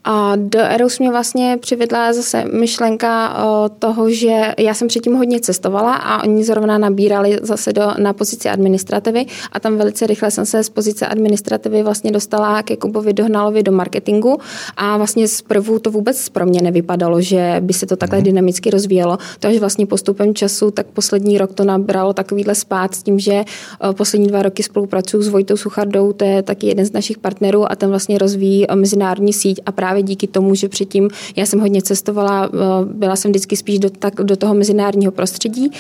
A 0.09 0.37
do 0.37 0.59
Erus 0.59 0.99
mě 0.99 1.11
vlastně 1.11 1.59
přivedla 1.61 2.13
zase 2.13 2.45
myšlenka 2.53 3.37
toho, 3.79 4.11
že 4.11 4.55
já 4.59 4.75
jsem 4.75 4.89
předtím 4.89 5.15
hodně 5.15 5.41
cestovala 5.41 5.95
a 5.95 6.23
oni 6.23 6.45
zrovna 6.45 6.79
nabírali 6.79 7.39
zase 7.43 7.73
do, 7.73 7.83
na 7.99 8.13
pozici 8.13 8.49
administrativy 8.49 9.27
a 9.53 9.61
tam 9.61 9.77
velice 9.77 10.07
rychle 10.07 10.31
jsem 10.31 10.47
se 10.47 10.65
z 10.65 10.69
pozice 10.69 11.07
administrativy 11.07 11.83
vlastně 11.83 12.11
dostala 12.11 12.63
ke 12.63 12.77
Kubovi 12.77 13.13
Dohnalovi 13.13 13.63
do 13.63 13.73
marketingu 13.73 14.39
a 14.77 14.97
vlastně 14.97 15.29
zprvu 15.29 15.79
to 15.79 15.91
vůbec 15.91 16.29
pro 16.29 16.47
mě 16.47 16.63
nevypadalo, 16.63 17.21
že 17.21 17.57
by 17.61 17.73
se 17.73 17.87
to 17.87 17.97
takhle 17.97 18.19
mm. 18.19 18.25
dynamicky 18.25 18.71
rozvíjelo. 18.71 19.19
To 19.41 19.49
až 19.49 19.59
vlastně 19.59 19.87
postupem 19.87 20.35
času, 20.35 20.71
tak 20.71 20.87
poslední 20.87 21.39
rok 21.39 21.55
to 21.55 21.65
nabralo 21.65 22.13
takovýhle 22.13 22.55
spát 22.55 22.95
s 22.95 23.03
tím, 23.03 23.19
že 23.19 23.45
poslední 23.93 24.29
dva 24.29 24.43
roky 24.43 24.63
spolupracuju 24.63 25.23
s 25.23 25.29
Vojtou 25.29 25.57
Suchardou, 25.57 26.13
to 26.13 26.25
je 26.25 26.43
taky 26.43 26.67
jeden 26.67 26.87
z 26.87 26.93
našich 26.93 27.19
partnerů 27.19 27.73
a 27.73 27.77
ten 27.77 27.91
vlastně 27.91 28.19
rozvíjí 28.19 28.67
mezinárodní 28.75 29.33
síť 29.33 29.61
a 29.67 29.73
právě 29.73 29.96
právě 29.97 30.03
díky 30.03 30.27
tomu, 30.27 30.55
že 30.55 30.69
předtím 30.69 31.09
já 31.37 31.47
jsem 31.47 31.61
hodně 31.61 31.83
cestovala, 31.83 32.49
eh, 32.53 32.85
byla 32.85 33.17
jsem 33.17 33.31
vždycky 33.31 33.57
spíš 33.57 33.79
do, 33.79 33.91
tak, 33.91 34.15
do 34.15 34.37
toho 34.37 34.55
mezinárodního 34.55 35.13
prostředí, 35.13 35.71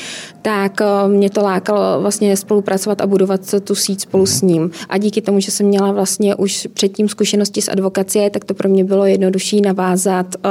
tak 0.43 0.81
eh, 0.81 1.09
mě 1.09 1.31
to 1.31 1.43
lákalo 1.43 2.01
vlastně 2.01 2.37
spolupracovat 2.37 3.01
a 3.01 3.07
budovat 3.07 3.41
tu 3.65 3.75
síť 3.75 4.01
spolu 4.01 4.27
s 4.27 4.43
ním. 4.43 4.71
A 4.89 4.99
díky 4.99 5.21
tomu, 5.21 5.41
že 5.41 5.51
jsem 5.51 5.67
měla 5.67 5.93
vlastně 5.93 6.35
už 6.35 6.69
předtím 6.75 7.09
zkušenosti 7.09 7.63
s 7.63 7.69
advokacie, 7.69 8.31
tak 8.31 8.45
to 8.45 8.55
pro 8.55 8.69
mě 8.69 8.85
bylo 8.85 9.07
jednodušší 9.07 9.61
navázat 9.61 10.27
eh, 10.37 10.49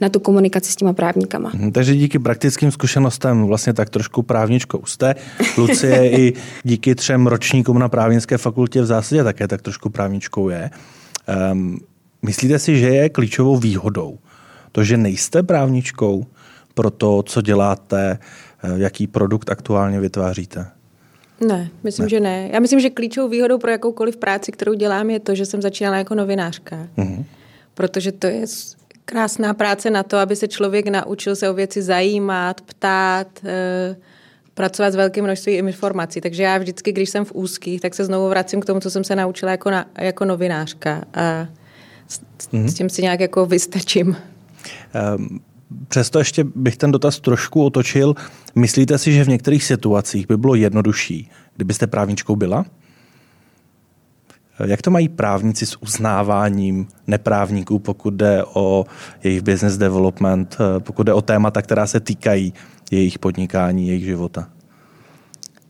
na 0.00 0.08
tu 0.08 0.20
komunikaci 0.20 0.72
s 0.72 0.76
těma 0.76 0.92
právníkama. 0.92 1.50
Hmm, 1.54 1.72
takže 1.72 1.94
díky 1.94 2.18
praktickým 2.18 2.70
zkušenostem 2.70 3.46
vlastně 3.46 3.72
tak 3.72 3.90
trošku 3.90 4.22
právničkou 4.22 4.84
jste. 4.84 5.14
Lucie 5.58 6.10
i 6.10 6.32
díky 6.64 6.94
třem 6.94 7.26
ročníkům 7.26 7.78
na 7.78 7.88
právnické 7.88 8.38
fakultě 8.38 8.82
v 8.82 8.86
zásadě 8.86 9.24
také 9.24 9.48
tak 9.48 9.62
trošku 9.62 9.90
právničkou 9.90 10.48
je. 10.48 10.70
Um, 11.52 11.78
Myslíte 12.22 12.58
si, 12.58 12.78
že 12.78 12.86
je 12.86 13.08
klíčovou 13.08 13.56
výhodou 13.56 14.18
to, 14.72 14.84
že 14.84 14.96
nejste 14.96 15.42
právničkou 15.42 16.26
pro 16.74 16.90
to, 16.90 17.22
co 17.22 17.42
děláte, 17.42 18.18
eh, 18.62 18.68
jaký 18.76 19.06
produkt 19.06 19.50
aktuálně 19.50 20.00
vytváříte? 20.00 20.66
Ne, 21.46 21.70
myslím, 21.82 22.04
ne. 22.04 22.08
že 22.08 22.20
ne. 22.20 22.50
Já 22.52 22.60
myslím, 22.60 22.80
že 22.80 22.90
klíčovou 22.90 23.28
výhodou 23.28 23.58
pro 23.58 23.70
jakoukoliv 23.70 24.16
práci, 24.16 24.52
kterou 24.52 24.74
dělám, 24.74 25.10
je 25.10 25.20
to, 25.20 25.34
že 25.34 25.46
jsem 25.46 25.62
začínala 25.62 25.96
jako 25.96 26.14
novinářka. 26.14 26.88
Mm-hmm. 26.98 27.24
Protože 27.74 28.12
to 28.12 28.26
je 28.26 28.44
krásná 29.04 29.54
práce 29.54 29.90
na 29.90 30.02
to, 30.02 30.16
aby 30.16 30.36
se 30.36 30.48
člověk 30.48 30.88
naučil 30.88 31.36
se 31.36 31.50
o 31.50 31.54
věci 31.54 31.82
zajímat, 31.82 32.60
ptát, 32.60 33.28
eh, 33.44 33.96
pracovat 34.54 34.92
s 34.92 34.96
velkým 34.96 35.24
množstvím 35.24 35.66
informací. 35.66 36.20
Takže 36.20 36.42
já 36.42 36.58
vždycky, 36.58 36.92
když 36.92 37.10
jsem 37.10 37.24
v 37.24 37.32
úzkých, 37.34 37.80
tak 37.80 37.94
se 37.94 38.04
znovu 38.04 38.28
vracím 38.28 38.60
k 38.60 38.64
tomu, 38.64 38.80
co 38.80 38.90
jsem 38.90 39.04
se 39.04 39.16
naučila 39.16 39.50
jako, 39.50 39.70
na, 39.70 39.86
jako 39.98 40.24
novinářka. 40.24 41.04
A 41.14 41.48
mm-hmm. 42.20 42.66
s 42.66 42.74
tím 42.74 42.88
si 42.88 43.02
nějak 43.02 43.20
jako 43.20 43.46
vystačím. 43.46 44.16
Um, 45.16 45.40
přesto 45.88 46.18
ještě 46.18 46.44
bych 46.54 46.76
ten 46.76 46.90
dotaz 46.90 47.20
trošku 47.20 47.64
otočil. 47.64 48.14
Myslíte 48.54 48.98
si, 48.98 49.12
že 49.12 49.24
v 49.24 49.28
některých 49.28 49.64
situacích 49.64 50.26
by 50.26 50.36
bylo 50.36 50.54
jednodušší, 50.54 51.30
kdybyste 51.56 51.86
právničkou 51.86 52.36
byla? 52.36 52.64
Jak 54.66 54.82
to 54.82 54.90
mají 54.90 55.08
právníci 55.08 55.66
s 55.66 55.82
uznáváním 55.82 56.88
neprávníků, 57.06 57.78
pokud 57.78 58.14
jde 58.14 58.44
o 58.44 58.84
jejich 59.24 59.42
business 59.42 59.76
development, 59.76 60.56
pokud 60.78 61.02
jde 61.02 61.12
o 61.12 61.22
témata, 61.22 61.62
která 61.62 61.86
se 61.86 62.00
týkají 62.00 62.54
jejich 62.90 63.18
podnikání, 63.18 63.88
jejich 63.88 64.04
života? 64.04 64.48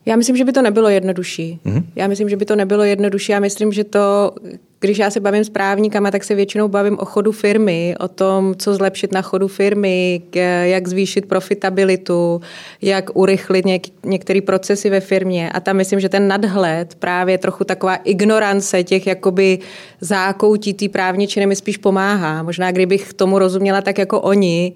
Já 0.06 0.16
myslím, 0.16 0.37
že 0.37 0.44
by 0.44 0.52
to 0.52 0.62
nebylo 0.62 0.88
jednodušší. 0.88 1.61
Mm-hmm. 1.64 1.85
Já 1.97 2.06
myslím, 2.06 2.28
že 2.28 2.37
by 2.37 2.44
to 2.44 2.56
nebylo 2.56 2.85
jednodušší. 2.85 3.32
Já 3.32 3.40
myslím, 3.40 3.73
že 3.73 3.85
to, 3.85 4.35
když 4.80 4.99
já 4.99 5.11
se 5.11 5.21
bavím 5.21 5.44
s 5.44 5.49
právníkama, 5.49 6.11
tak 6.11 6.25
se 6.25 6.35
většinou 6.35 6.68
bavím 6.68 6.99
o 6.99 7.04
chodu 7.04 7.32
firmy, 7.32 7.94
o 8.00 8.09
tom, 8.09 8.54
co 8.59 8.75
zlepšit 8.75 9.12
na 9.12 9.23
chodu 9.23 9.49
firmy, 9.49 10.23
jak 10.62 10.88
zvýšit 10.88 11.26
profitabilitu, 11.26 12.40
jak 12.82 13.16
urychlit 13.16 13.64
něk- 13.64 13.92
některé 14.04 14.40
procesy 14.40 14.90
ve 14.90 15.00
firmě. 15.00 15.50
A 15.52 15.61
tam 15.61 15.76
myslím, 15.76 16.00
že 16.00 16.09
ten 16.09 16.28
nadhled, 16.28 16.94
právě 16.94 17.38
trochu 17.38 17.64
taková 17.64 17.94
ignorance 17.94 18.85
těch 18.85 19.06
jakoby 19.06 19.59
zákoutí 20.00 20.75
té 20.75 20.88
právničiny 20.88 21.47
mi 21.47 21.56
spíš 21.56 21.76
pomáhá. 21.76 22.42
Možná 22.42 22.71
kdybych 22.71 23.12
tomu 23.12 23.38
rozuměla 23.38 23.80
tak 23.80 23.99
jako 23.99 24.21
oni, 24.21 24.73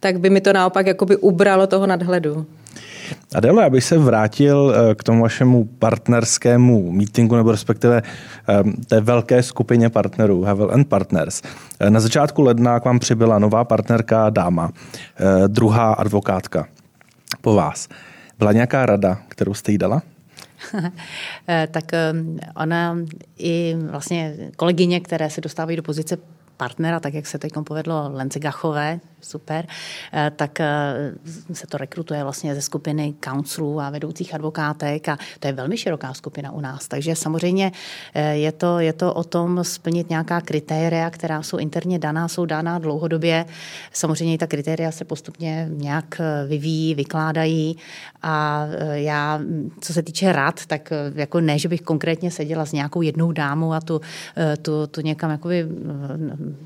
tak 0.00 0.20
by 0.20 0.30
mi 0.30 0.40
to 0.40 0.52
naopak 0.52 0.86
jakoby 0.86 1.16
ubralo 1.16 1.66
toho 1.66 1.86
nadhledu. 1.86 2.46
Adele, 3.34 3.64
abych 3.64 3.84
se 3.84 3.98
vrátil 3.98 4.74
eh, 4.74 4.94
k 4.94 5.02
tomu 5.02 5.22
vašemu 5.22 5.64
partnerskému 5.64 6.92
meetingu, 6.92 7.36
nebo 7.36 7.50
respektive 7.50 8.02
eh, 8.02 8.62
té 8.86 9.00
velké 9.00 9.42
skupině 9.42 9.90
partnerů, 9.90 10.42
Havel 10.42 10.70
and 10.70 10.88
Partners. 10.88 11.42
Eh, 11.80 11.90
na 11.90 12.00
začátku 12.00 12.42
ledna 12.42 12.80
k 12.80 12.84
vám 12.84 12.98
přibyla 12.98 13.38
nová 13.38 13.64
partnerka 13.64 14.30
dáma, 14.30 14.72
druhá 15.46 15.92
advokátka 15.92 16.68
po 17.40 17.54
vás. 17.54 17.88
Byla 18.38 18.52
nějaká 18.52 18.86
rada, 18.86 19.18
kterou 19.28 19.54
jste 19.54 19.72
jí 19.72 19.78
dala? 19.78 20.02
tak 21.70 21.84
ona 22.56 22.98
i 23.38 23.76
vlastně 23.90 24.36
kolegyně, 24.56 25.00
které 25.00 25.30
se 25.30 25.40
dostávají 25.40 25.76
do 25.76 25.82
pozice 25.82 26.18
partnera, 26.56 27.00
tak 27.00 27.14
jak 27.14 27.26
se 27.26 27.38
teď 27.38 27.52
povedlo 27.64 28.10
Lence 28.12 28.38
Gachové, 28.38 29.00
super, 29.20 29.66
eh, 30.12 30.32
tak 30.36 30.60
eh, 30.60 30.66
se 31.52 31.66
to 31.66 31.76
rekrutuje 31.76 32.22
vlastně 32.22 32.54
ze 32.54 32.62
skupiny 32.62 33.14
counselů 33.24 33.80
a 33.80 33.90
vedoucích 33.90 34.34
advokátek 34.34 35.08
a 35.08 35.18
to 35.40 35.46
je 35.46 35.52
velmi 35.52 35.76
široká 35.76 36.14
skupina 36.14 36.52
u 36.52 36.60
nás. 36.60 36.88
Takže 36.88 37.16
samozřejmě 37.16 37.72
eh, 38.14 38.36
je 38.36 38.52
to, 38.52 38.78
je 38.78 38.92
to 38.92 39.14
o 39.14 39.24
tom 39.24 39.64
splnit 39.64 40.10
nějaká 40.10 40.40
kritéria, 40.40 41.10
která 41.10 41.42
jsou 41.42 41.56
interně 41.56 41.98
daná, 41.98 42.28
jsou 42.28 42.46
daná 42.46 42.78
dlouhodobě. 42.78 43.44
Samozřejmě 43.92 44.38
ta 44.38 44.46
kritéria 44.46 44.92
se 44.92 45.04
postupně 45.04 45.68
nějak 45.70 46.20
vyvíjí, 46.48 46.94
vykládají 46.94 47.76
a 48.22 48.66
já, 48.92 49.40
co 49.80 49.92
se 49.92 50.02
týče 50.02 50.32
rad, 50.32 50.66
tak 50.66 50.92
jako 51.14 51.40
ne, 51.40 51.58
že 51.58 51.68
bych 51.68 51.80
konkrétně 51.80 52.30
seděla 52.30 52.66
s 52.66 52.72
nějakou 52.72 53.02
jednou 53.02 53.32
dámou 53.32 53.72
a 53.72 53.80
tu, 53.80 54.00
tu, 54.62 54.86
tu 54.86 55.00
někam 55.00 55.30
jakoby 55.30 55.68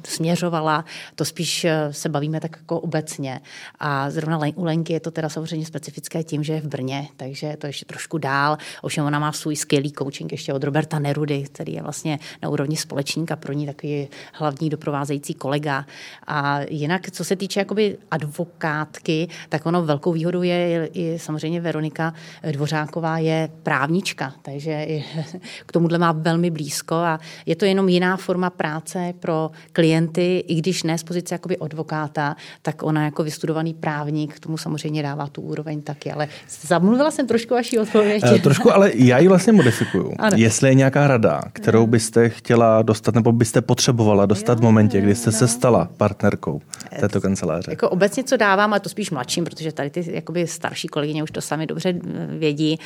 směřovala, 0.04 0.84
to 1.14 1.24
spíš 1.24 1.66
se 1.90 2.08
bavíme 2.08 2.40
tak 2.42 2.56
jako 2.56 2.80
obecně. 2.80 3.40
A 3.80 4.10
zrovna 4.10 4.40
u 4.54 4.64
Lenky 4.64 4.92
je 4.92 5.00
to 5.00 5.10
teda 5.10 5.28
samozřejmě 5.28 5.66
specifické 5.66 6.22
tím, 6.22 6.44
že 6.44 6.52
je 6.52 6.60
v 6.60 6.66
Brně, 6.66 7.08
takže 7.16 7.56
to 7.58 7.66
ještě 7.66 7.84
trošku 7.84 8.18
dál. 8.18 8.58
Ovšem 8.82 9.04
ona 9.04 9.18
má 9.18 9.32
svůj 9.32 9.56
skvělý 9.56 9.92
coaching 9.92 10.32
ještě 10.32 10.52
od 10.52 10.64
Roberta 10.64 10.98
Nerudy, 10.98 11.42
který 11.42 11.72
je 11.72 11.82
vlastně 11.82 12.18
na 12.42 12.48
úrovni 12.48 12.76
společníka, 12.76 13.36
pro 13.36 13.52
ní 13.52 13.66
takový 13.66 14.08
hlavní 14.32 14.70
doprovázející 14.70 15.34
kolega. 15.34 15.86
A 16.26 16.60
jinak, 16.68 17.10
co 17.10 17.24
se 17.24 17.36
týče 17.36 17.60
jakoby 17.60 17.98
advokátky, 18.10 19.28
tak 19.48 19.66
ono 19.66 19.82
velkou 19.82 20.12
výhodou 20.12 20.42
je 20.42 20.90
i 20.92 21.18
samozřejmě 21.18 21.60
Veronika 21.60 22.14
Dvořáková 22.52 23.18
je 23.18 23.48
právnička, 23.62 24.34
takže 24.42 24.86
k 25.66 25.72
tomuhle 25.72 25.98
má 25.98 26.12
velmi 26.12 26.50
blízko 26.50 26.94
a 26.94 27.20
je 27.46 27.56
to 27.56 27.64
jenom 27.64 27.88
jiná 27.88 28.16
forma 28.16 28.50
práce 28.50 29.14
pro 29.20 29.50
klienty, 29.72 30.44
i 30.48 30.54
když 30.54 30.82
ne 30.82 30.98
z 30.98 31.02
pozice 31.02 31.34
jakoby 31.34 31.58
advokáta, 31.58 32.31
tak 32.62 32.82
ona 32.82 33.04
jako 33.04 33.22
vystudovaný 33.22 33.74
právník 33.74 34.40
tomu 34.40 34.58
samozřejmě 34.58 35.02
dává 35.02 35.26
tu 35.26 35.42
úroveň 35.42 35.82
taky. 35.82 36.12
Ale 36.12 36.28
zamluvila 36.66 37.10
jsem 37.10 37.26
trošku 37.26 37.54
vaší 37.54 37.78
odpověď. 37.78 38.22
E, 38.24 38.38
trošku, 38.38 38.74
ale 38.74 38.90
já 38.94 39.18
ji 39.18 39.28
vlastně 39.28 39.52
modifikuju. 39.52 40.12
Ano. 40.22 40.36
Jestli 40.36 40.68
je 40.68 40.74
nějaká 40.74 41.06
rada, 41.06 41.42
kterou 41.52 41.86
byste 41.86 42.28
chtěla 42.28 42.82
dostat, 42.82 43.14
nebo 43.14 43.32
byste 43.32 43.60
potřebovala 43.60 44.26
dostat 44.26 44.58
v 44.58 44.62
momentě, 44.62 45.00
kdy 45.00 45.14
jste 45.14 45.32
se 45.32 45.48
stala 45.48 45.88
partnerkou 45.96 46.60
této 47.00 47.20
kanceláře. 47.20 47.70
Jako 47.70 47.88
obecně, 47.88 48.24
co 48.24 48.36
dávám, 48.36 48.74
a 48.74 48.78
to 48.78 48.88
spíš 48.88 49.10
mladším, 49.10 49.44
protože 49.44 49.72
tady 49.72 49.90
ty 49.90 50.14
jakoby 50.14 50.46
starší 50.46 50.88
kolegyně 50.88 51.22
už 51.22 51.30
to 51.30 51.40
sami 51.40 51.66
dobře 51.66 51.88
eh, 51.88 52.26
vědí, 52.26 52.78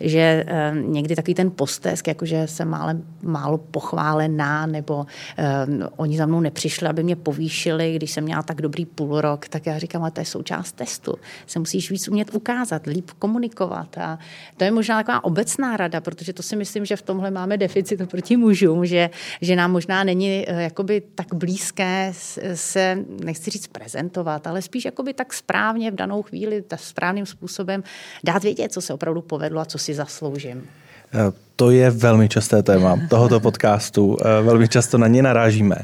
že 0.00 0.44
eh, 0.46 0.72
někdy 0.84 1.16
takový 1.16 1.34
ten 1.34 1.50
postesk, 1.50 2.06
jakože 2.08 2.46
jsem 2.46 2.68
málo, 2.68 2.92
málo 3.22 3.58
pochválená, 3.58 4.66
nebo 4.66 5.06
eh, 5.38 5.66
oni 5.96 6.18
za 6.18 6.26
mnou 6.26 6.40
nepřišli, 6.40 6.88
aby 6.88 7.02
mě 7.02 7.16
povýšili, 7.16 7.94
když 7.94 8.10
jsem 8.10 8.24
měla 8.24 8.42
tak 8.42 8.62
dobrý 8.62 8.86
půl 8.94 9.20
rok, 9.20 9.48
tak 9.48 9.66
já 9.66 9.78
říkám, 9.78 10.02
ale 10.02 10.10
to 10.10 10.20
je 10.20 10.24
součást 10.24 10.72
testu. 10.72 11.14
Se 11.46 11.58
musíš 11.58 11.90
víc 11.90 12.08
umět 12.08 12.34
ukázat, 12.34 12.86
líp 12.86 13.10
komunikovat. 13.18 13.98
A 13.98 14.18
to 14.56 14.64
je 14.64 14.70
možná 14.70 14.98
taková 14.98 15.24
obecná 15.24 15.76
rada, 15.76 16.00
protože 16.00 16.32
to 16.32 16.42
si 16.42 16.56
myslím, 16.56 16.84
že 16.84 16.96
v 16.96 17.02
tomhle 17.02 17.30
máme 17.30 17.56
deficit 17.56 18.10
proti 18.10 18.36
mužům, 18.36 18.86
že, 18.86 19.10
že 19.40 19.56
nám 19.56 19.72
možná 19.72 20.04
není 20.04 20.44
eh, 20.48 20.62
jakoby 20.62 21.02
tak 21.14 21.34
blízké 21.34 22.12
se, 22.54 22.98
nechci 23.24 23.50
říct 23.50 23.66
prezentovat, 23.66 24.46
ale 24.46 24.62
spíš 24.62 24.84
jakoby 24.84 25.14
tak 25.14 25.32
správně 25.32 25.90
v 25.90 25.94
danou 25.94 26.22
chvíli, 26.22 26.62
tak 26.62 26.80
správným 26.80 27.26
způsobem 27.26 27.82
dát 28.24 28.42
vědět, 28.42 28.72
co 28.72 28.80
se 28.80 28.94
opravdu 28.94 29.22
povedlo 29.22 29.60
a 29.60 29.64
co 29.64 29.78
si 29.78 29.94
zasloužím. 29.94 30.68
Eh, 31.14 31.32
to 31.56 31.70
je 31.70 31.90
velmi 31.90 32.28
časté 32.28 32.62
téma 32.62 33.00
tohoto 33.08 33.40
podcastu. 33.40 34.16
Eh, 34.20 34.42
velmi 34.42 34.68
často 34.68 34.98
na 34.98 35.06
ně 35.06 35.22
narážíme. 35.22 35.76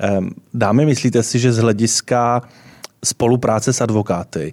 Ehm, 0.00 0.30
dámy, 0.54 0.86
myslíte 0.86 1.22
si, 1.22 1.38
že 1.38 1.52
z 1.52 1.58
hlediska 1.58 2.42
spolupráce 3.04 3.72
s 3.72 3.80
advokáty 3.80 4.52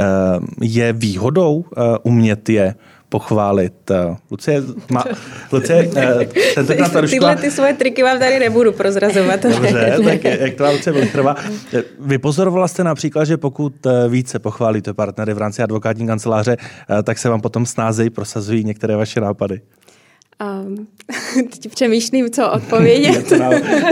ehm, 0.00 0.46
je 0.60 0.92
výhodou 0.92 1.64
eh, 1.64 1.80
umět 2.02 2.48
je 2.48 2.74
pochválit. 3.08 3.90
Eh, 3.90 4.16
Lucie, 4.30 4.62
má, 4.90 5.04
Lucie 5.52 5.90
eh, 5.96 6.26
tentokrát 6.54 6.92
ta 6.92 7.02
Tyhle 7.02 7.36
ty 7.36 7.50
svoje 7.50 7.74
triky 7.74 8.02
vám 8.02 8.18
tady 8.18 8.38
nebudu 8.38 8.72
prozrazovat. 8.72 9.42
Dobře, 9.42 9.98
tak 10.04 10.24
jak 10.24 10.54
to 10.54 10.72
Lucie 10.72 10.94
Vilichrová. 10.94 11.36
Vypozorovala 12.00 12.68
jste 12.68 12.84
například, 12.84 13.24
že 13.24 13.36
pokud 13.36 13.86
více 14.08 14.38
pochválíte 14.38 14.94
partnery 14.94 15.34
v 15.34 15.38
rámci 15.38 15.62
advokátní 15.62 16.06
kanceláře, 16.06 16.56
tak 17.02 17.18
se 17.18 17.28
vám 17.28 17.40
potom 17.40 17.66
snázejí 17.66 18.10
prosazují 18.10 18.64
některé 18.64 18.96
vaše 18.96 19.20
nápady. 19.20 19.60
Um, 20.42 20.86
teď 21.50 21.68
přemýšlím, 21.70 22.30
co 22.30 22.50
odpovědět. 22.50 23.30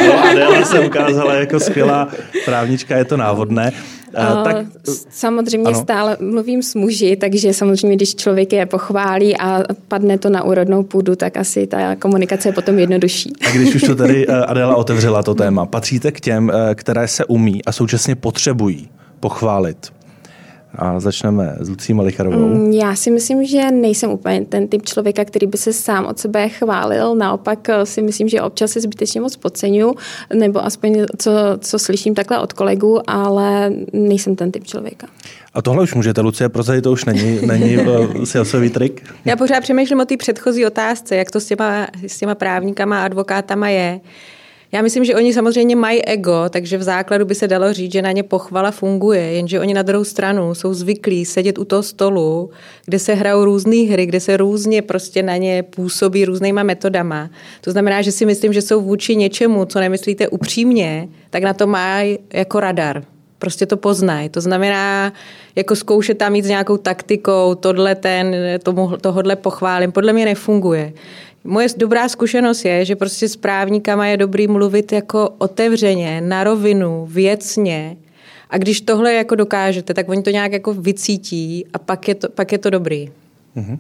no, 0.07 0.25
Adela 0.31 0.65
se 0.65 0.81
ukázala 0.81 1.35
jako 1.35 1.61
skvělá 1.61 2.09
právnička, 2.45 2.97
je 2.97 3.05
to 3.05 3.17
návodné. 3.17 3.73
Uh, 4.19 4.45
tak, 4.45 4.67
samozřejmě 5.11 5.69
ano. 5.69 5.81
stále 5.81 6.17
mluvím 6.21 6.63
s 6.63 6.75
muži, 6.75 7.17
takže 7.17 7.55
samozřejmě, 7.55 7.97
když 7.97 8.15
člověk 8.15 8.53
je 8.53 8.67
pochválí 8.67 9.37
a 9.37 9.63
padne 9.89 10.19
to 10.19 10.31
na 10.31 10.43
úrodnou 10.43 10.83
půdu, 10.83 11.17
tak 11.17 11.37
asi 11.37 11.67
ta 11.67 11.97
komunikace 11.97 12.49
je 12.49 12.53
potom 12.53 12.79
jednodušší. 12.79 13.33
A 13.49 13.51
když 13.51 13.75
už 13.75 13.83
to 13.83 13.95
tady 13.95 14.27
eh, 14.29 14.33
Adela 14.33 14.77
otevřela 14.77 15.23
to 15.23 15.35
téma, 15.35 15.67
patříte 15.67 16.13
k 16.13 16.21
těm, 16.21 16.53
které 16.75 17.09
se 17.09 17.25
umí 17.25 17.65
a 17.65 17.73
současně 17.73 18.15
potřebují 18.15 18.89
pochválit? 19.21 19.93
A 20.75 21.01
začneme 21.01 21.57
s 21.61 21.69
Lucí 21.69 21.95
Malicharovou. 21.95 22.49
Mm, 22.49 22.73
já 22.73 22.97
si 22.97 23.11
myslím, 23.11 23.47
že 23.47 23.71
nejsem 23.71 24.11
úplně 24.11 24.45
ten 24.45 24.69
typ 24.69 24.87
člověka, 24.87 25.25
který 25.25 25.47
by 25.47 25.59
se 25.59 25.73
sám 25.73 26.07
od 26.07 26.19
sebe 26.19 26.49
chválil. 26.49 27.15
Naopak 27.15 27.69
eh, 27.69 27.87
si 27.87 28.03
myslím, 28.03 28.29
že 28.29 28.43
občas 28.43 28.71
se 28.71 28.81
zbytečně 28.81 29.21
moc 29.21 29.37
podceňuji, 29.37 29.95
nebo 30.35 30.65
aspoň 30.65 31.05
co, 31.19 31.31
co 31.59 31.79
slyším 31.79 32.15
takhle 32.15 32.39
od 32.39 32.53
kolegů, 32.53 33.11
ale 33.11 33.73
nejsem 33.93 34.37
ten 34.37 34.53
typ 34.53 34.65
člověka. 34.65 35.07
A 35.55 35.63
tohle 35.63 35.83
už 35.83 35.95
můžete, 35.95 36.21
Lucie, 36.21 36.49
prozadit, 36.49 36.85
to 36.85 36.93
už 36.93 37.05
není, 37.05 37.47
není 37.47 37.77
eh, 37.77 38.27
silsový 38.27 38.71
trik? 38.71 39.05
Já 39.25 39.37
pořád 39.37 39.61
přemýšlím 39.61 40.01
o 40.01 40.05
té 40.05 40.17
předchozí 40.17 40.67
otázce, 40.67 41.17
jak 41.17 41.31
to 41.31 41.41
s 41.41 41.47
těma, 41.47 41.87
s 42.07 42.19
těma 42.19 42.35
právníkama 42.35 43.01
a 43.01 43.05
advokátama 43.05 43.69
je. 43.69 44.01
Já 44.73 44.83
myslím, 44.83 45.05
že 45.05 45.15
oni 45.15 45.33
samozřejmě 45.33 45.77
mají 45.77 46.05
ego, 46.05 46.45
takže 46.51 46.79
v 46.79 46.83
základu 46.83 47.25
by 47.25 47.35
se 47.35 47.49
dalo 47.49 47.73
říct, 47.73 47.93
že 47.93 48.03
na 48.03 48.13
ně 48.13 48.23
pochvala 48.23 48.71
funguje, 48.71 49.21
jenže 49.21 49.61
oni 49.61 49.75
na 49.75 49.83
druhou 49.83 50.05
stranu 50.05 50.55
jsou 50.55 50.75
zvyklí 50.75 51.25
sedět 51.25 51.59
u 51.59 51.65
toho 51.65 51.83
stolu, 51.83 52.51
kde 52.85 52.99
se 52.99 53.15
hrajou 53.15 53.45
různé 53.45 53.77
hry, 53.77 54.07
kde 54.07 54.21
se 54.21 54.37
různě 54.37 54.83
prostě 54.83 55.23
na 55.23 55.37
ně 55.37 55.63
působí 55.63 56.25
různýma 56.25 56.63
metodama. 56.63 57.31
To 57.61 57.71
znamená, 57.71 58.03
že 58.03 58.13
si 58.13 58.27
myslím, 58.27 58.53
že 58.53 58.63
jsou 58.63 58.81
vůči 58.81 59.17
něčemu, 59.17 59.65
co 59.65 59.81
nemyslíte 59.81 60.29
upřímně, 60.29 61.09
tak 61.31 61.43
na 61.43 61.55
to 61.55 61.67
mají 61.67 62.19
jako 62.33 62.61
radar. 62.61 63.05
prostě 63.41 63.67
to 63.67 63.77
poznají. 63.77 64.29
To 64.29 64.41
znamená, 64.41 65.13
jako 65.57 65.77
zkoušet 65.77 66.19
tam 66.19 66.33
mít 66.33 66.45
s 66.45 66.49
nějakou 66.49 66.77
taktikou, 66.77 67.55
tohle 67.55 67.95
ten, 67.95 68.37
tomu, 68.63 68.97
tohodle 69.01 69.37
pochválím, 69.37 69.93
podle 69.93 70.13
mě 70.13 70.25
nefunguje. 70.25 70.93
Moje 71.45 71.69
dobrá 71.77 72.09
zkušenost 72.09 72.65
je, 72.65 72.85
že 72.85 72.97
prostě 72.97 73.29
s 73.29 73.37
právníkama 73.37 74.07
je 74.07 74.17
dobrý 74.17 74.49
mluvit 74.49 74.93
jako 74.93 75.29
otevřeně, 75.39 76.21
na 76.21 76.45
rovinu, 76.45 77.07
věcně. 77.11 77.97
A 78.51 78.59
když 78.59 78.81
tohle 78.81 79.15
jako 79.15 79.35
dokážete, 79.35 79.95
tak 79.95 80.09
oni 80.09 80.23
to 80.23 80.31
nějak 80.31 80.53
jako 80.53 80.75
vycítí 80.75 81.67
a 81.73 81.79
pak 81.79 82.09
je 82.09 82.15
to, 82.15 82.29
pak 82.29 82.53
je 82.53 82.59
to 82.59 82.71
dobrý. 82.71 83.11
Mm-hmm. 83.57 83.79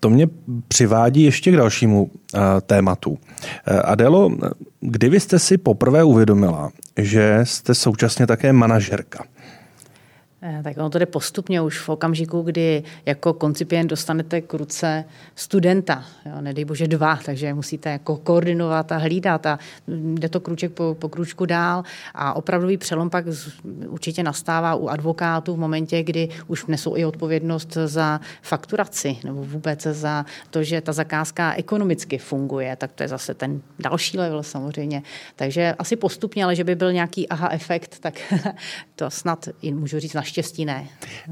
To 0.00 0.10
mě 0.10 0.28
přivádí 0.68 1.22
ještě 1.22 1.52
k 1.52 1.56
dalšímu 1.56 2.02
uh, 2.02 2.40
tématu. 2.66 3.10
Uh, 3.10 3.16
Adelo, 3.84 4.30
kdy 4.80 5.08
vy 5.08 5.20
jste 5.20 5.38
si 5.38 5.58
poprvé 5.58 6.04
uvědomila, 6.04 6.70
že 6.96 7.40
jste 7.44 7.74
současně 7.74 8.26
také 8.26 8.52
manažerka? 8.52 9.24
Eh, 10.42 10.60
tak 10.62 10.76
ono 10.76 10.90
to 10.90 10.98
jde 10.98 11.06
postupně 11.06 11.60
už 11.60 11.78
v 11.78 11.88
okamžiku, 11.88 12.42
kdy 12.42 12.82
jako 13.06 13.32
koncipient 13.32 13.90
dostanete 13.90 14.40
k 14.40 14.54
ruce 14.54 15.04
studenta, 15.34 16.04
jo, 16.26 16.40
nedej 16.40 16.64
bože 16.64 16.88
dva, 16.88 17.18
takže 17.24 17.54
musíte 17.54 17.90
jako 17.90 18.16
koordinovat 18.16 18.92
a 18.92 18.96
hlídat 18.96 19.46
a 19.46 19.58
jde 19.88 20.28
to 20.28 20.40
kruček 20.40 20.72
po, 20.72 20.96
po 20.98 21.08
kručku 21.08 21.46
dál 21.46 21.82
a 22.14 22.32
opravdový 22.32 22.76
přelom 22.76 23.10
pak 23.10 23.24
určitě 23.86 24.22
nastává 24.22 24.74
u 24.74 24.88
advokátů 24.88 25.54
v 25.54 25.58
momentě, 25.58 26.02
kdy 26.02 26.28
už 26.46 26.66
nesou 26.66 26.96
i 26.96 27.04
odpovědnost 27.04 27.76
za 27.84 28.20
fakturaci 28.42 29.16
nebo 29.24 29.44
vůbec 29.44 29.82
za 29.82 30.24
to, 30.50 30.62
že 30.62 30.80
ta 30.80 30.92
zakázka 30.92 31.54
ekonomicky 31.54 32.18
funguje, 32.18 32.76
tak 32.76 32.92
to 32.92 33.02
je 33.02 33.08
zase 33.08 33.34
ten 33.34 33.60
další 33.78 34.18
level 34.18 34.42
samozřejmě. 34.42 35.02
Takže 35.36 35.74
asi 35.78 35.96
postupně, 35.96 36.44
ale 36.44 36.56
že 36.56 36.64
by 36.64 36.74
byl 36.74 36.92
nějaký 36.92 37.28
aha 37.28 37.48
efekt, 37.52 37.98
tak 37.98 38.34
to 38.96 39.10
snad 39.10 39.48
i 39.62 39.72
můžu 39.72 39.98
říct 39.98 40.14
naštěstí 40.30 40.64
ne. 40.64 40.86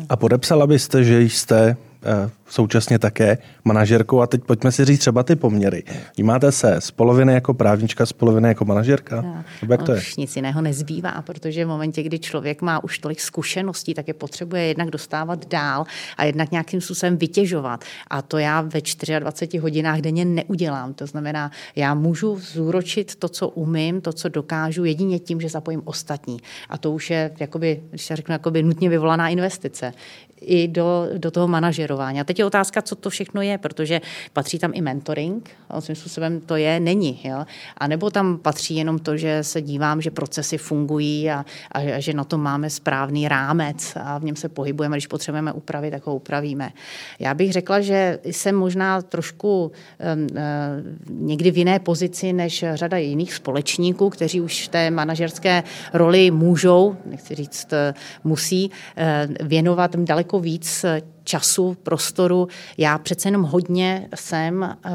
A 0.08 0.16
podepsala 0.16 0.66
byste, 0.66 1.04
že 1.04 1.22
jste 1.22 1.76
Eh, 2.02 2.30
současně 2.48 2.98
také 2.98 3.38
manažerkou. 3.64 4.20
A 4.20 4.26
teď 4.26 4.44
pojďme 4.44 4.72
si 4.72 4.84
říct 4.84 5.00
třeba 5.00 5.22
ty 5.22 5.36
poměry. 5.36 5.82
Vnímáte 6.16 6.52
se 6.52 6.80
z 6.80 6.90
poloviny 6.90 7.32
jako 7.32 7.54
právnička, 7.54 8.06
z 8.06 8.12
poloviny 8.12 8.48
jako 8.48 8.64
manažerka? 8.64 9.22
No, 9.22 9.44
jak 9.68 9.82
to 9.82 9.92
je? 9.92 10.02
nic 10.18 10.36
jiného 10.36 10.62
nezbývá, 10.62 11.22
protože 11.22 11.64
v 11.64 11.68
momentě, 11.68 12.02
kdy 12.02 12.18
člověk 12.18 12.62
má 12.62 12.84
už 12.84 12.98
tolik 12.98 13.20
zkušeností, 13.20 13.94
tak 13.94 14.08
je 14.08 14.14
potřebuje 14.14 14.62
jednak 14.62 14.90
dostávat 14.90 15.48
dál 15.48 15.84
a 16.16 16.24
jednak 16.24 16.50
nějakým 16.50 16.80
způsobem 16.80 17.16
vytěžovat. 17.16 17.84
A 18.10 18.22
to 18.22 18.38
já 18.38 18.60
ve 18.60 18.80
24 19.18 19.58
hodinách 19.58 20.00
denně 20.00 20.24
neudělám. 20.24 20.94
To 20.94 21.06
znamená, 21.06 21.50
já 21.76 21.94
můžu 21.94 22.38
zúročit 22.38 23.16
to, 23.16 23.28
co 23.28 23.48
umím, 23.48 24.00
to, 24.00 24.12
co 24.12 24.28
dokážu, 24.28 24.84
jedině 24.84 25.18
tím, 25.18 25.40
že 25.40 25.48
zapojím 25.48 25.82
ostatní. 25.84 26.38
A 26.68 26.78
to 26.78 26.92
už 26.92 27.10
je, 27.10 27.30
jakoby, 27.40 27.82
když 27.90 28.04
se 28.04 28.16
řeknu, 28.16 28.32
jakoby 28.32 28.62
nutně 28.62 28.88
vyvolaná 28.88 29.28
investice 29.28 29.92
i 30.40 30.68
do, 30.68 31.08
do 31.18 31.30
toho 31.30 31.48
manažerování. 31.48 32.20
A 32.20 32.24
teď 32.24 32.37
je 32.38 32.44
otázka, 32.44 32.82
co 32.82 32.94
to 32.94 33.10
všechno 33.10 33.42
je, 33.42 33.58
protože 33.58 34.00
patří 34.32 34.58
tam 34.58 34.70
i 34.74 34.80
mentoring, 34.80 35.50
a 35.70 35.80
svým 35.80 35.96
způsobem 35.96 36.40
to 36.40 36.56
je, 36.56 36.80
není. 36.80 37.20
Jo? 37.24 37.44
A 37.76 37.86
nebo 37.86 38.10
tam 38.10 38.38
patří 38.38 38.76
jenom 38.76 38.98
to, 38.98 39.16
že 39.16 39.44
se 39.44 39.62
dívám, 39.62 40.00
že 40.00 40.10
procesy 40.10 40.58
fungují 40.58 41.30
a, 41.30 41.44
a, 41.72 41.78
a 41.96 42.00
že 42.00 42.12
na 42.12 42.24
to 42.24 42.38
máme 42.38 42.70
správný 42.70 43.28
rámec 43.28 43.96
a 44.00 44.18
v 44.18 44.24
něm 44.24 44.36
se 44.36 44.48
pohybujeme, 44.48 44.96
když 44.96 45.06
potřebujeme 45.06 45.52
upravit, 45.52 45.90
tak 45.90 46.06
ho 46.06 46.14
upravíme. 46.14 46.70
Já 47.18 47.34
bych 47.34 47.52
řekla, 47.52 47.80
že 47.80 48.18
jsem 48.24 48.56
možná 48.56 49.02
trošku 49.02 49.72
um, 50.16 50.26
uh, 50.30 50.38
někdy 51.08 51.50
v 51.50 51.58
jiné 51.58 51.78
pozici 51.78 52.32
než 52.32 52.64
řada 52.74 52.96
jiných 52.96 53.34
společníků, 53.34 54.10
kteří 54.10 54.40
už 54.40 54.68
té 54.68 54.90
manažerské 54.90 55.62
roli 55.92 56.30
můžou, 56.30 56.96
nechci 57.06 57.34
říct 57.34 57.74
musí, 58.24 58.70
uh, 58.70 59.48
věnovat 59.48 59.96
daleko 59.96 60.40
víc 60.40 60.84
času, 61.28 61.76
prostoru. 61.82 62.48
Já 62.78 62.98
přece 62.98 63.28
jenom 63.28 63.42
hodně 63.42 64.08
jsem 64.14 64.62
eh, 64.64 64.90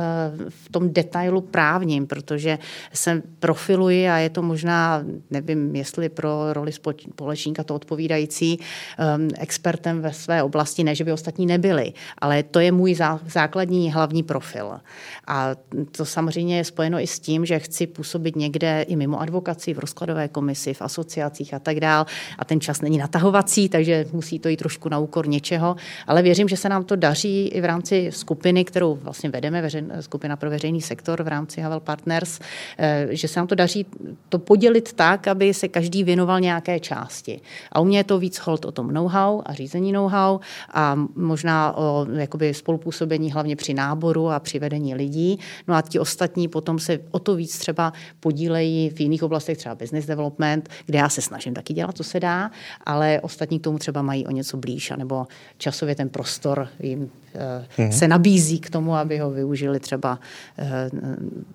v 0.49 0.69
tom 0.71 0.93
detailu 0.93 1.41
právním, 1.41 2.07
protože 2.07 2.59
se 2.93 3.21
profiluji 3.39 4.09
a 4.09 4.17
je 4.17 4.29
to 4.29 4.41
možná, 4.41 5.03
nevím, 5.31 5.75
jestli 5.75 6.09
pro 6.09 6.53
roli 6.53 6.71
společníka 6.71 7.63
to 7.63 7.75
odpovídající 7.75 8.59
ehm, 8.97 9.27
expertem 9.37 10.01
ve 10.01 10.13
své 10.13 10.43
oblasti, 10.43 10.83
ne, 10.83 10.95
že 10.95 11.03
by 11.03 11.11
ostatní 11.11 11.45
nebyli, 11.45 11.93
ale 12.17 12.43
to 12.43 12.59
je 12.59 12.71
můj 12.71 12.95
základní 13.27 13.91
hlavní 13.91 14.23
profil. 14.23 14.79
A 15.27 15.55
to 15.91 16.05
samozřejmě 16.05 16.57
je 16.57 16.63
spojeno 16.63 16.99
i 16.99 17.07
s 17.07 17.19
tím, 17.19 17.45
že 17.45 17.59
chci 17.59 17.87
působit 17.87 18.35
někde 18.35 18.81
i 18.81 18.95
mimo 18.95 19.21
advokaci, 19.21 19.73
v 19.73 19.79
rozkladové 19.79 20.27
komisi, 20.27 20.73
v 20.73 20.81
asociacích 20.81 21.53
a 21.53 21.59
tak 21.59 21.79
dál. 21.79 22.05
A 22.39 22.45
ten 22.45 22.61
čas 22.61 22.81
není 22.81 22.97
natahovací, 22.97 23.69
takže 23.69 24.05
musí 24.13 24.39
to 24.39 24.49
jít 24.49 24.57
trošku 24.57 24.89
na 24.89 24.99
úkor 24.99 25.27
něčeho, 25.27 25.75
ale 26.07 26.22
věřím, 26.23 26.47
že 26.47 26.57
se 26.57 26.69
nám 26.69 26.83
to 26.83 26.95
daří 26.95 27.47
i 27.47 27.61
v 27.61 27.65
rámci 27.65 28.09
skupiny, 28.11 28.65
kterou 28.65 28.95
vlastně 28.95 29.29
vedeme, 29.29 29.61
veřejn, 29.61 29.93
skupina 29.99 30.35
pro 30.35 30.49
veřejný 30.49 30.81
sektor 30.81 31.23
v 31.23 31.27
rámci 31.27 31.61
Havel 31.61 31.79
Partners, 31.79 32.39
eh, 32.77 33.07
že 33.09 33.27
se 33.27 33.39
nám 33.39 33.47
to 33.47 33.55
daří 33.55 33.85
to 34.29 34.39
podělit 34.39 34.93
tak, 34.93 35.27
aby 35.27 35.53
se 35.53 35.67
každý 35.67 36.03
věnoval 36.03 36.39
nějaké 36.39 36.79
části. 36.79 37.41
A 37.71 37.79
u 37.79 37.85
mě 37.85 37.97
je 37.97 38.03
to 38.03 38.19
víc 38.19 38.37
hold 38.37 38.65
o 38.65 38.71
tom 38.71 38.93
know-how 38.93 39.41
a 39.45 39.53
řízení 39.53 39.91
know-how 39.91 40.39
a 40.73 40.95
možná 41.15 41.77
o 41.77 42.07
jakoby 42.13 42.53
spolupůsobení 42.53 43.31
hlavně 43.31 43.55
při 43.55 43.73
náboru 43.73 44.29
a 44.29 44.39
při 44.39 44.59
vedení 44.59 44.95
lidí. 44.95 45.39
No 45.67 45.75
a 45.75 45.81
ti 45.81 45.99
ostatní 45.99 46.47
potom 46.47 46.79
se 46.79 46.99
o 47.11 47.19
to 47.19 47.35
víc 47.35 47.57
třeba 47.57 47.93
podílejí 48.19 48.89
v 48.89 48.99
jiných 48.99 49.23
oblastech, 49.23 49.57
třeba 49.57 49.75
business 49.75 50.05
development, 50.05 50.69
kde 50.85 50.97
já 50.97 51.09
se 51.09 51.21
snažím 51.21 51.53
taky 51.53 51.73
dělat, 51.73 51.97
co 51.97 52.03
se 52.03 52.19
dá, 52.19 52.51
ale 52.85 53.19
ostatní 53.21 53.59
k 53.59 53.63
tomu 53.63 53.77
třeba 53.77 54.01
mají 54.01 54.27
o 54.27 54.31
něco 54.31 54.57
blíž, 54.57 54.91
anebo 54.91 55.27
časově 55.57 55.95
ten 55.95 56.09
prostor 56.13 56.67
jim 56.79 57.09
mm-hmm. 57.35 57.89
se 57.89 58.07
nabízí 58.07 58.59
k 58.59 58.69
tomu, 58.69 58.95
aby 58.95 59.17
ho 59.17 59.31
využili 59.31 59.79
třeba 59.79 60.19
eh, 60.57 60.89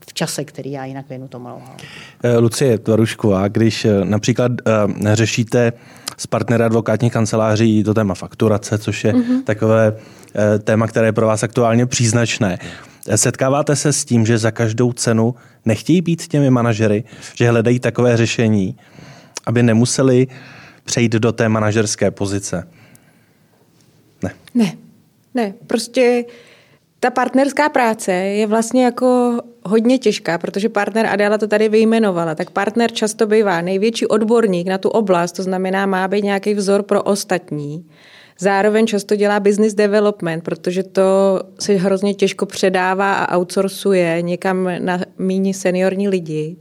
v 0.08 0.14
čase, 0.14 0.44
který 0.44 0.72
já 0.72 0.84
jinak 0.84 1.08
věnu 1.08 1.28
tomu 1.28 1.48
eh, 2.22 2.38
Lucie 2.38 2.78
Tvarušková, 2.78 3.48
když 3.48 3.86
například 4.04 4.52
řešíte 5.12 5.72
s 6.16 6.26
partnery 6.26 6.64
advokátních 6.64 7.12
kanceláří 7.12 7.84
to 7.84 7.94
téma 7.94 8.14
fakturace, 8.14 8.78
což 8.78 9.04
je 9.04 9.12
mm-hmm. 9.12 9.42
takové 9.44 9.96
téma, 10.64 10.86
které 10.86 11.08
je 11.08 11.12
pro 11.12 11.26
vás 11.26 11.42
aktuálně 11.42 11.86
příznačné. 11.86 12.58
Setkáváte 13.16 13.76
se 13.76 13.92
s 13.92 14.04
tím, 14.04 14.26
že 14.26 14.38
za 14.38 14.50
každou 14.50 14.92
cenu 14.92 15.34
nechtějí 15.64 16.00
být 16.00 16.26
těmi 16.26 16.50
manažery, 16.50 17.04
že 17.34 17.50
hledají 17.50 17.80
takové 17.80 18.16
řešení, 18.16 18.76
aby 19.46 19.62
nemuseli 19.62 20.26
přejít 20.84 21.12
do 21.12 21.32
té 21.32 21.48
manažerské 21.48 22.10
pozice? 22.10 22.68
Ne. 24.22 24.34
Ne, 24.54 24.72
ne, 25.34 25.54
prostě 25.66 26.24
ta 27.00 27.10
partnerská 27.10 27.68
práce 27.68 28.12
je 28.12 28.46
vlastně 28.46 28.84
jako 28.84 29.40
hodně 29.64 29.98
těžká, 29.98 30.38
protože 30.38 30.68
partner 30.68 31.06
Adela 31.06 31.38
to 31.38 31.46
tady 31.46 31.68
vyjmenovala, 31.68 32.34
tak 32.34 32.50
partner 32.50 32.92
často 32.92 33.26
bývá 33.26 33.60
největší 33.60 34.06
odborník 34.06 34.66
na 34.66 34.78
tu 34.78 34.88
oblast, 34.88 35.32
to 35.32 35.42
znamená, 35.42 35.86
má 35.86 36.08
být 36.08 36.24
nějaký 36.24 36.54
vzor 36.54 36.82
pro 36.82 37.02
ostatní. 37.02 37.86
Zároveň 38.40 38.86
často 38.86 39.16
dělá 39.16 39.40
business 39.40 39.74
development, 39.74 40.44
protože 40.44 40.82
to 40.82 41.40
se 41.60 41.72
hrozně 41.72 42.14
těžko 42.14 42.46
předává 42.46 43.14
a 43.14 43.38
outsourcuje 43.38 44.22
někam 44.22 44.70
na 44.78 45.00
míní 45.18 45.54
seniorní 45.54 46.08
lidi. 46.08 46.56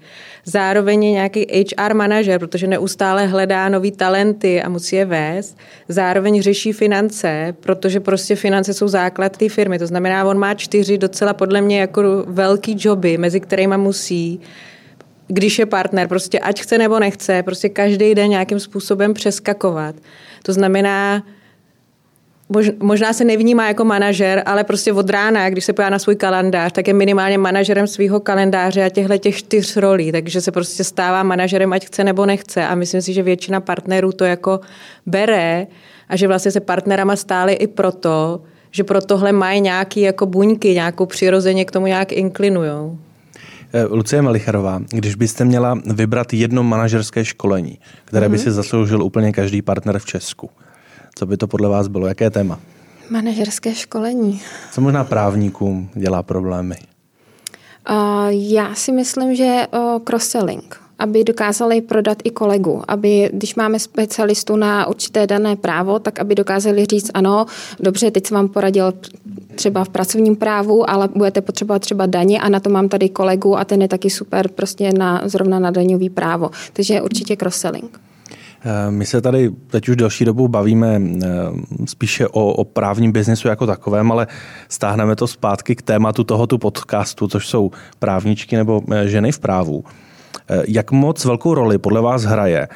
Zároveň 0.46 1.04
je 1.04 1.12
nějaký 1.12 1.48
HR 1.76 1.94
manažer, 1.94 2.40
protože 2.40 2.68
neustále 2.68 3.28
hledá 3.28 3.70
nový 3.70 3.92
talenty 3.92 4.62
a 4.62 4.70
musí 4.70 4.96
je 4.96 5.06
vést. 5.06 5.58
Zároveň 5.90 6.42
řeší 6.42 6.74
finance, 6.74 7.56
protože 7.60 8.00
prostě 8.00 8.36
finance 8.36 8.74
jsou 8.74 8.88
základ 8.88 9.38
té 9.38 9.50
firmy. 9.50 9.80
To 9.80 9.88
znamená, 9.88 10.26
on 10.26 10.40
má 10.40 10.54
čtyři 10.54 10.98
docela 10.98 11.34
podle 11.34 11.62
mě 11.62 11.80
jako 11.80 12.24
velký 12.28 12.76
joby, 12.80 13.18
mezi 13.18 13.40
kterými 13.40 13.78
musí 13.78 14.40
když 15.30 15.60
je 15.60 15.66
partner, 15.66 16.08
prostě 16.08 16.40
ať 16.40 16.62
chce 16.62 16.78
nebo 16.78 17.00
nechce, 17.00 17.44
prostě 17.44 17.70
každý 17.70 18.16
den 18.16 18.30
nějakým 18.30 18.60
způsobem 18.60 19.14
přeskakovat. 19.14 19.96
To 20.44 20.54
znamená, 20.54 21.24
možná 22.80 23.14
se 23.14 23.26
nevnímá 23.26 23.68
jako 23.68 23.86
manažer, 23.86 24.44
ale 24.46 24.64
prostě 24.64 24.94
od 24.94 25.10
rána, 25.10 25.50
když 25.50 25.66
se 25.66 25.74
pojá 25.74 25.90
na 25.90 26.00
svůj 26.00 26.16
kalendář, 26.16 26.72
tak 26.72 26.88
je 26.88 26.94
minimálně 26.94 27.38
manažerem 27.38 27.88
svého 27.88 28.20
kalendáře 28.20 28.86
a 28.86 28.90
těchto 28.90 29.18
těch 29.18 29.38
čtyř 29.38 29.78
rolí, 29.78 30.12
takže 30.12 30.42
se 30.42 30.52
prostě 30.52 30.84
stává 30.84 31.24
manažerem, 31.24 31.74
ať 31.74 31.86
chce 31.86 32.04
nebo 32.04 32.26
nechce. 32.26 32.68
A 32.68 32.76
myslím 32.76 33.02
si, 33.02 33.14
že 33.14 33.24
většina 33.24 33.60
partnerů 33.60 34.12
to 34.12 34.26
jako 34.26 34.60
bere 35.06 35.68
a 36.10 36.16
že 36.16 36.28
vlastně 36.28 36.52
se 36.52 36.60
partnerama 36.60 37.16
stály 37.16 37.54
i 37.54 37.68
proto, 37.68 38.42
že 38.72 38.84
pro 38.84 39.02
tohle 39.02 39.32
mají 39.32 39.62
nějaký 39.62 40.02
jako 40.02 40.26
buňky, 40.26 40.74
nějakou 40.74 41.06
přirozeně 41.06 41.66
k 41.66 41.72
tomu 41.72 41.88
nějak 41.88 42.12
inklinujou. 42.12 42.98
Eh, 43.74 43.84
Lucie 43.84 44.22
Melicharová, 44.22 44.82
když 44.90 45.16
byste 45.16 45.46
měla 45.46 45.80
vybrat 45.94 46.34
jedno 46.34 46.64
manažerské 46.64 47.26
školení, 47.26 47.80
které 48.06 48.30
by 48.30 48.36
mhm. 48.36 48.44
si 48.44 48.52
zasloužil 48.52 49.04
úplně 49.04 49.32
každý 49.32 49.62
partner 49.62 50.00
v 50.00 50.06
Česku, 50.06 50.50
co 51.18 51.26
by 51.26 51.38
to 51.38 51.48
podle 51.48 51.70
vás 51.70 51.88
bylo? 51.88 52.08
Jaké 52.08 52.30
téma? 52.30 52.60
Manažerské 53.10 53.76
školení. 53.76 54.42
Co 54.72 54.82
možná 54.82 55.04
právníkům 55.04 55.90
dělá 55.94 56.24
problémy? 56.24 56.76
Uh, 57.90 57.96
já 58.30 58.76
si 58.76 58.92
myslím, 58.92 59.36
že 59.36 59.66
uh, 59.74 60.00
cross-selling. 60.04 60.76
aby 61.00 61.24
dokázali 61.24 61.82
prodat 61.82 62.18
i 62.24 62.30
kolegu, 62.30 62.82
aby 62.88 63.30
když 63.34 63.56
máme 63.56 63.80
specialistu 63.80 64.56
na 64.56 64.88
určité 64.88 65.28
dané 65.28 65.56
právo, 65.56 66.00
tak 66.00 66.20
aby 66.20 66.36
dokázali 66.36 66.86
říct 66.86 67.12
ano, 67.14 67.46
dobře, 67.80 68.12
teď 68.12 68.28
jsem 68.28 68.36
vám 68.36 68.48
poradil 68.48 68.94
třeba 69.56 69.84
v 69.84 69.90
pracovním 69.90 70.36
právu, 70.36 70.90
ale 70.90 71.10
budete 71.16 71.42
potřebovat 71.42 71.80
třeba 71.80 72.06
daně 72.06 72.40
a 72.40 72.50
na 72.50 72.60
to 72.60 72.70
mám 72.70 72.90
tady 72.90 73.10
kolegu 73.10 73.58
a 73.58 73.66
ten 73.66 73.82
je 73.82 73.88
taky 73.88 74.10
super 74.10 74.48
prostě 74.48 74.92
na, 74.98 75.22
zrovna 75.26 75.60
na 75.60 75.72
daňový 75.72 76.10
právo. 76.10 76.52
Takže 76.74 77.02
určitě 77.02 77.36
cross-selling. 77.36 77.90
Eh, 78.68 78.92
my 78.92 79.06
se 79.06 79.22
tady 79.22 79.50
teď 79.68 79.90
už 79.90 79.96
delší 79.96 80.26
dobu 80.26 80.48
bavíme 80.48 81.02
eh, 81.02 81.28
spíše 81.86 82.28
o, 82.28 82.54
o 82.54 82.64
právním 82.64 83.12
biznesu 83.12 83.48
jako 83.48 83.68
takovém, 83.68 84.12
ale 84.12 84.28
stáhneme 84.70 85.16
to 85.16 85.28
zpátky 85.28 85.76
k 85.76 85.82
tématu 85.82 86.24
tohoto 86.24 86.58
podcastu, 86.58 87.28
což 87.28 87.48
jsou 87.48 87.72
právničky 88.00 88.56
nebo 88.56 88.82
eh, 88.92 89.08
ženy 89.08 89.32
v 89.32 89.40
právu. 89.40 89.84
Jak 90.68 90.92
moc 90.92 91.26
velkou 91.26 91.54
roli 91.54 91.78
podle 91.78 92.02
vás 92.02 92.24
hraje 92.24 92.68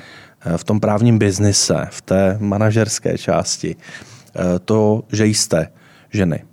v 0.58 0.64
tom 0.64 0.80
právním 0.80 1.18
biznise, 1.18 1.88
v 1.90 2.02
té 2.02 2.38
manažerské 2.40 3.18
části, 3.18 3.76
to, 4.66 5.04
že 5.12 5.26
jste 5.26 5.68
ženy? 6.10 6.44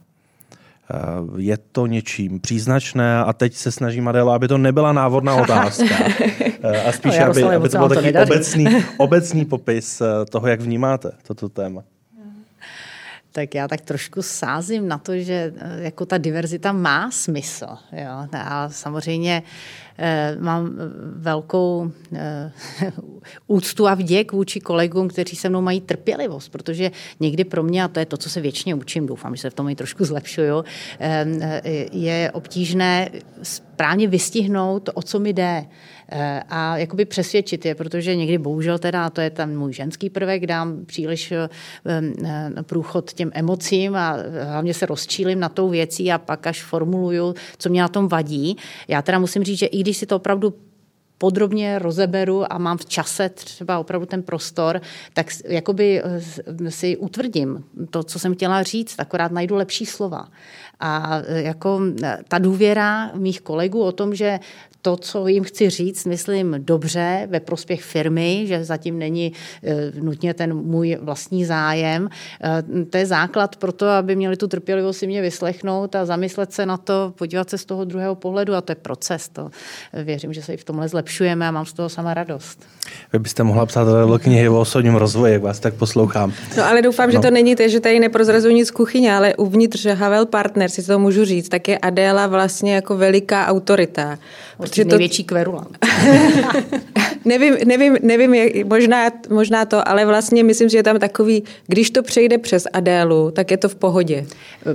Je 1.37 1.59
to 1.72 1.87
něčím 1.87 2.40
příznačné 2.40 3.18
a 3.18 3.33
teď 3.33 3.55
se 3.55 3.72
snažím, 3.72 4.09
Adela, 4.09 4.35
aby 4.35 4.48
to 4.48 4.59
nebyla 4.59 4.92
návodná 4.92 5.35
otázka. 5.42 5.94
A 6.87 6.92
spíš, 6.92 7.18
no, 7.18 7.27
aby, 7.27 7.42
aby 7.42 7.68
to 7.68 7.79
byl 7.79 7.88
takový 7.88 8.12
obecný, 8.14 8.66
obecný 8.96 9.44
popis 9.44 10.03
toho, 10.31 10.46
jak 10.46 10.61
vnímáte 10.61 11.12
toto 11.27 11.48
téma 11.48 11.83
tak 13.33 13.55
já 13.55 13.68
tak 13.68 13.81
trošku 13.81 14.22
sázím 14.22 14.88
na 14.88 14.98
to, 14.98 15.16
že 15.16 15.53
jako 15.79 16.07
ta 16.07 16.18
diverzita 16.18 16.72
má 16.72 17.11
smysl. 17.11 17.66
Jo? 17.92 18.27
A 18.33 18.68
samozřejmě 18.68 19.42
Eh, 19.42 19.88
mám 20.40 20.74
velkou 21.16 21.90
eh, 22.12 22.52
úctu 23.46 23.88
a 23.88 23.94
vděk 23.94 24.32
vůči 24.32 24.61
kolegům, 24.61 25.08
kteří 25.08 25.37
se 25.37 25.48
mnou 25.48 25.61
mají 25.61 25.80
trpělivost, 25.80 26.48
protože 26.48 26.90
někdy 27.20 27.44
pro 27.44 27.62
mě, 27.62 27.84
a 27.84 27.88
to 27.88 28.00
je 28.00 28.06
to, 28.06 28.16
co 28.16 28.30
se 28.30 28.40
většině 28.40 28.74
učím, 28.74 29.06
doufám, 29.06 29.37
že 29.37 29.42
se 29.42 29.50
v 29.50 29.54
tom 29.54 29.68
i 29.68 29.74
trošku 29.74 30.04
zlepšuju, 30.04 30.64
eh, 31.00 31.62
je 31.92 32.30
obtížné 32.34 33.11
správně 33.42 34.08
vystihnout, 34.08 34.90
o 34.94 35.02
co 35.02 35.18
mi 35.18 35.32
jde 35.32 35.64
a 36.48 36.76
jakoby 36.76 37.04
přesvědčit 37.04 37.64
je, 37.64 37.74
protože 37.74 38.16
někdy 38.16 38.38
bohužel 38.38 38.78
teda, 38.78 39.11
to 39.11 39.20
je 39.20 39.30
ten 39.30 39.58
můj 39.58 39.72
ženský 39.72 40.11
prvek, 40.11 40.46
dám 40.46 40.84
příliš 40.87 41.32
průchod 42.62 43.12
těm 43.12 43.30
emocím 43.34 43.96
a 43.96 44.16
hlavně 44.44 44.74
se 44.74 44.87
rozčílim 44.87 45.40
na 45.40 45.48
tou 45.48 45.68
věcí 45.68 46.12
a 46.12 46.18
pak 46.18 46.46
až 46.46 46.62
formuluju, 46.62 47.34
co 47.58 47.68
mě 47.68 47.80
na 47.80 47.88
tom 47.88 48.08
vadí. 48.08 48.56
Já 48.88 49.02
teda 49.02 49.18
musím 49.18 49.44
říct, 49.44 49.58
že 49.58 49.66
i 49.66 49.82
když 49.88 49.96
si 49.96 50.07
to 50.07 50.16
opravdu 50.16 50.55
podrobně 51.18 51.79
rozeberu 51.79 52.53
a 52.53 52.59
mám 52.59 52.79
v 52.79 52.87
čase 52.87 53.29
třeba 53.29 53.79
opravdu 53.79 54.07
ten 54.07 54.22
prostor, 54.22 54.81
tak 55.12 55.27
jakoby 55.44 56.03
eh, 56.05 56.70
si 56.70 56.96
utvrdím 56.96 57.64
to, 57.90 58.03
co 58.03 58.18
jsem 58.18 58.35
chtěla 58.35 58.62
říct, 58.62 58.94
akorát 58.98 59.33
najdu 59.33 59.57
lepší 59.57 59.87
slova. 59.87 60.29
A 60.81 61.18
eh, 61.18 61.42
jako 61.42 61.81
eh, 62.03 62.18
ta 62.29 62.38
důvěra 62.38 63.11
mých 63.14 63.40
kolegů 63.40 63.81
o 63.83 63.92
tom, 63.92 64.14
že 64.14 64.40
to, 64.82 64.96
co 64.96 65.26
jim 65.26 65.44
chci 65.44 65.70
říct, 65.70 66.04
myslím 66.04 66.56
dobře 66.58 67.26
ve 67.30 67.40
prospěch 67.40 67.82
firmy, 67.82 68.44
že 68.46 68.64
zatím 68.64 68.98
není 68.98 69.32
e, 69.62 69.92
nutně 70.00 70.34
ten 70.34 70.54
můj 70.54 70.98
vlastní 71.00 71.44
zájem. 71.44 72.08
E, 72.44 72.84
to 72.84 72.98
je 72.98 73.06
základ 73.06 73.56
pro 73.56 73.72
to, 73.72 73.88
aby 73.88 74.16
měli 74.16 74.36
tu 74.36 74.48
trpělivost 74.48 74.98
si 74.98 75.06
mě 75.06 75.22
vyslechnout 75.22 75.94
a 75.94 76.06
zamyslet 76.06 76.52
se 76.52 76.66
na 76.66 76.76
to, 76.76 77.14
podívat 77.18 77.50
se 77.50 77.58
z 77.58 77.64
toho 77.64 77.84
druhého 77.84 78.14
pohledu 78.14 78.54
a 78.54 78.60
to 78.60 78.72
je 78.72 78.76
proces. 78.76 79.28
To 79.28 79.50
věřím, 80.04 80.32
že 80.32 80.42
se 80.42 80.54
i 80.54 80.56
v 80.56 80.64
tomhle 80.64 80.88
zlepšujeme 80.88 81.48
a 81.48 81.50
mám 81.50 81.66
z 81.66 81.72
toho 81.72 81.88
sama 81.88 82.14
radost. 82.14 82.77
Vy 83.12 83.18
byste 83.18 83.42
mohla 83.42 83.66
psát 83.66 83.85
do 83.85 84.18
knihy 84.18 84.48
o 84.48 84.61
osobním 84.61 84.94
rozvoji, 84.94 85.33
jak 85.33 85.42
vás 85.42 85.61
tak 85.61 85.74
poslouchám. 85.74 86.33
No 86.57 86.64
ale 86.64 86.83
doufám, 86.83 87.09
no. 87.09 87.12
že 87.12 87.18
to 87.18 87.31
není 87.31 87.57
to, 87.57 87.68
že 87.68 87.81
tady 87.81 88.01
neprozrazuji 88.01 88.55
nic 88.55 88.68
z 88.68 88.70
kuchyně, 88.70 89.14
ale 89.14 89.35
uvnitř 89.35 89.87
Havel 89.87 90.27
Partners, 90.27 90.74
si 90.74 90.83
to 90.83 90.98
můžu 90.98 91.24
říct, 91.24 91.48
tak 91.48 91.68
je 91.68 91.79
Adéla 91.79 92.27
vlastně 92.27 92.74
jako 92.74 92.96
veliká 92.96 93.46
autorita. 93.46 94.18
Protože 94.59 94.85
to... 94.85 94.88
největší 94.88 95.24
kverulant. 95.24 95.79
nevím, 97.24 97.55
nevím, 97.66 97.96
nevím 98.03 98.35
jak, 98.35 98.66
možná, 98.66 99.11
možná 99.31 99.64
to, 99.64 99.88
ale 99.88 100.07
vlastně 100.07 100.44
myslím, 100.44 100.68
že 100.68 100.79
je 100.79 100.83
tam 100.83 100.98
takový, 100.98 101.44
když 101.66 101.90
to 101.90 102.03
přejde 102.03 102.38
přes 102.38 102.66
Adélu, 102.72 103.31
tak 103.31 103.51
je 103.51 103.57
to 103.57 103.68
v 103.68 103.74
pohodě. 103.74 104.27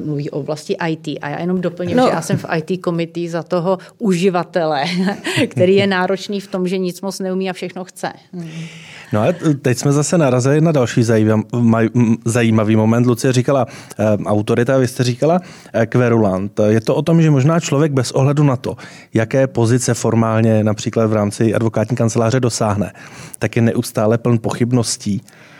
Mluví 0.05 0.29
o 0.29 0.39
oblasti 0.39 0.75
IT 0.89 1.19
a 1.21 1.29
já 1.29 1.39
jenom 1.39 1.61
doplním, 1.61 1.97
no. 1.97 2.03
že 2.05 2.09
já 2.09 2.21
jsem 2.21 2.37
v 2.37 2.45
IT 2.55 2.81
komitý 2.81 3.29
za 3.29 3.43
toho 3.43 3.77
uživatele, 3.97 4.83
který 5.47 5.75
je 5.75 5.87
náročný 5.87 6.39
v 6.39 6.47
tom, 6.47 6.67
že 6.67 6.77
nic 6.77 7.01
moc 7.01 7.19
neumí 7.19 7.49
a 7.49 7.53
všechno 7.53 7.83
chce. 7.83 8.02
No 9.13 9.21
a 9.21 9.33
teď 9.61 9.77
jsme 9.77 9.91
zase 9.91 10.17
narazili 10.17 10.61
na 10.61 10.71
další 10.71 11.03
zajímavý 12.25 12.75
moment. 12.75 13.05
Lucie 13.05 13.33
říkala 13.33 13.65
eh, 13.99 14.17
autorita, 14.25 14.77
vy 14.77 14.87
jste 14.87 15.03
říkala 15.03 15.39
eh, 15.73 15.85
kverulant. 15.85 16.59
Je 16.67 16.81
to 16.81 16.95
o 16.95 17.01
tom, 17.01 17.21
že 17.21 17.31
možná 17.31 17.59
člověk 17.59 17.91
bez 17.91 18.11
ohledu 18.11 18.43
na 18.43 18.55
to, 18.55 18.77
jaké 19.13 19.47
pozice 19.47 19.93
formálně 19.93 20.63
například 20.63 21.07
v 21.07 21.13
rámci 21.13 21.53
advokátní 21.53 21.97
kanceláře 21.97 22.39
dosáhne, 22.39 22.93
tak 23.39 23.55
je 23.55 23.61
neustále 23.61 24.17
pln 24.17 24.37
pochybností 24.37 25.21
Eh, 25.21 25.52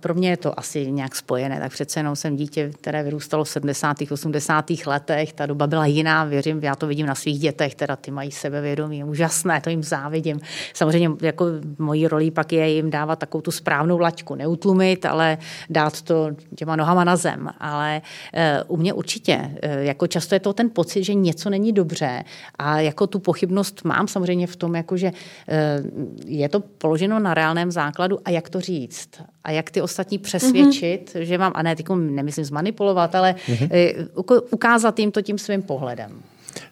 pro 0.00 0.14
mě 0.14 0.30
je 0.30 0.36
to 0.36 0.58
asi 0.58 0.92
nějak 0.92 1.16
spojené, 1.16 1.60
tak 1.60 1.72
přece 1.72 2.00
jenom 2.00 2.16
jsem 2.16 2.36
dítě, 2.36 2.70
které 2.80 3.02
vyrůstalo 3.02 3.44
v 3.44 3.48
70. 3.48 3.96
80. 4.10 4.70
letech, 4.86 5.32
ta 5.32 5.46
doba 5.46 5.66
byla 5.66 5.86
jiná, 5.86 6.24
věřím, 6.24 6.58
já 6.62 6.74
to 6.74 6.86
vidím 6.86 7.06
na 7.06 7.14
svých 7.14 7.38
dětech, 7.38 7.74
teda 7.74 7.96
ty 7.96 8.10
mají 8.10 8.30
sebevědomí, 8.30 9.04
úžasné, 9.04 9.60
to 9.60 9.70
jim 9.70 9.82
závidím. 9.82 10.40
Samozřejmě 10.74 11.10
jako 11.20 11.46
mojí 11.78 12.08
roli 12.08 12.30
pak 12.30 12.52
je 12.52 12.68
jim 12.70 12.90
dávat 12.90 13.18
takovou 13.18 13.42
tu 13.42 13.50
správnou 13.50 13.98
laťku, 13.98 14.34
neutlumit, 14.34 15.06
ale 15.06 15.38
dát 15.70 16.02
to 16.02 16.30
těma 16.56 16.76
nohama 16.76 17.04
na 17.04 17.16
zem. 17.16 17.50
Ale 17.58 18.02
uh, 18.66 18.76
u 18.76 18.80
mě 18.80 18.92
určitě, 18.92 19.36
uh, 19.36 19.70
jako 19.82 20.06
často 20.06 20.34
je 20.34 20.40
to 20.40 20.52
ten 20.52 20.70
pocit, 20.70 21.04
že 21.04 21.14
něco 21.14 21.50
není 21.50 21.72
dobře 21.72 22.24
a 22.58 22.80
jako 22.80 23.06
tu 23.06 23.18
pochybnost 23.18 23.84
mám 23.84 24.08
samozřejmě 24.08 24.46
v 24.46 24.56
tom, 24.56 24.74
jako 24.74 24.96
že 24.96 25.12
je 26.26 26.48
to 26.48 26.60
položeno 26.60 27.18
na 27.18 27.34
reálném 27.34 27.70
základu 27.70 28.18
a 28.24 28.30
jak 28.30 28.50
to 28.50 28.60
říct 28.60 29.08
a 29.44 29.50
jak 29.50 29.70
ty 29.70 29.82
ostatní 29.82 30.18
přesvědčit, 30.18 31.10
mm-hmm. 31.14 31.20
že 31.20 31.38
mám, 31.38 31.52
a 31.54 31.62
ne, 31.62 31.74
nemyslím 31.96 32.44
zmanipulovat, 32.44 33.14
ale 33.14 33.34
mm-hmm. 33.46 34.42
ukázat 34.50 34.98
jim 34.98 35.12
to 35.12 35.22
tím 35.22 35.38
svým 35.38 35.62
pohledem. 35.62 36.22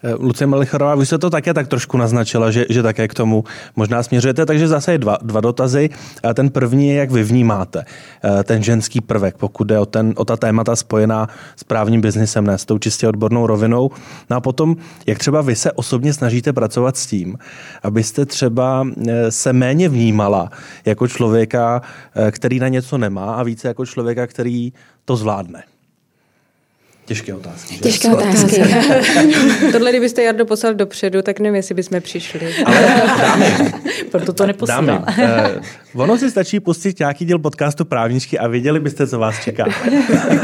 Eh, 0.03 0.15
Lucie 0.19 0.47
Malicharová, 0.47 0.95
vy 0.95 1.07
jste 1.07 1.19
to 1.19 1.31
také 1.31 1.55
tak 1.55 1.69
trošku 1.69 1.97
naznačila, 1.97 2.51
že, 2.51 2.67
že 2.71 2.83
také 2.83 3.09
k 3.09 3.15
tomu 3.15 3.45
možná 3.77 4.03
směřujete, 4.03 4.47
takže 4.47 4.69
zase 4.69 4.93
je 4.93 4.99
dva, 4.99 5.19
dva 5.23 5.41
dotazy. 5.41 5.91
Ten 6.35 6.51
první 6.51 6.89
je, 6.89 6.95
jak 6.95 7.11
vy 7.11 7.23
vnímáte 7.23 7.85
eh, 7.85 8.45
ten 8.45 8.63
ženský 8.63 9.01
prvek, 9.01 9.37
pokud 9.37 9.65
jde 9.65 9.79
o, 9.79 9.87
ten, 9.87 10.15
o 10.17 10.25
ta 10.25 10.37
témata 10.37 10.77
spojená 10.77 11.29
s 11.57 11.65
právním 11.65 12.01
biznisem, 12.01 12.47
ne 12.47 12.59
s 12.59 12.65
tou 12.65 12.79
čistě 12.79 13.09
odbornou 13.09 13.47
rovinou. 13.47 13.91
No 14.31 14.37
a 14.37 14.41
potom, 14.41 14.77
jak 15.07 15.19
třeba 15.19 15.41
vy 15.43 15.57
se 15.57 15.73
osobně 15.73 16.13
snažíte 16.13 16.53
pracovat 16.53 16.97
s 16.97 17.07
tím, 17.07 17.39
abyste 17.83 18.27
třeba 18.27 18.87
eh, 19.09 19.31
se 19.31 19.53
méně 19.53 19.89
vnímala 19.89 20.51
jako 20.85 21.09
člověka, 21.09 21.83
který 22.31 22.59
na 22.59 22.69
něco 22.69 22.99
nemá 22.99 23.35
a 23.35 23.43
více 23.43 23.69
jako 23.69 23.87
člověka, 23.87 24.27
který 24.27 24.73
to 25.05 25.17
zvládne. 25.17 25.63
Těžké 27.11 27.35
otázky. 27.35 27.75
Že? 27.75 27.81
Těžké 27.81 28.09
otázky. 28.09 28.63
Tohle, 29.73 29.91
kdybyste 29.91 30.23
Jardo 30.23 30.47
poslal 30.47 30.75
dopředu, 30.75 31.23
tak 31.23 31.41
nevím, 31.41 31.55
jestli 31.55 31.75
bychom 31.75 32.01
přišli. 32.01 32.55
Ale 32.65 33.03
dámy. 33.19 33.73
Proto 34.11 34.33
to 34.33 34.47
neposílám. 34.47 34.87
Dámy, 34.87 35.05
eh, 35.19 35.61
ono 35.95 36.19
si 36.19 36.31
stačí 36.31 36.61
pustit 36.61 36.99
nějaký 36.99 37.25
díl 37.25 37.39
podcastu 37.39 37.85
Právničky 37.85 38.39
a 38.39 38.49
věděli 38.49 38.81
byste, 38.81 39.07
co 39.07 39.19
vás 39.19 39.45
čeká. 39.45 39.65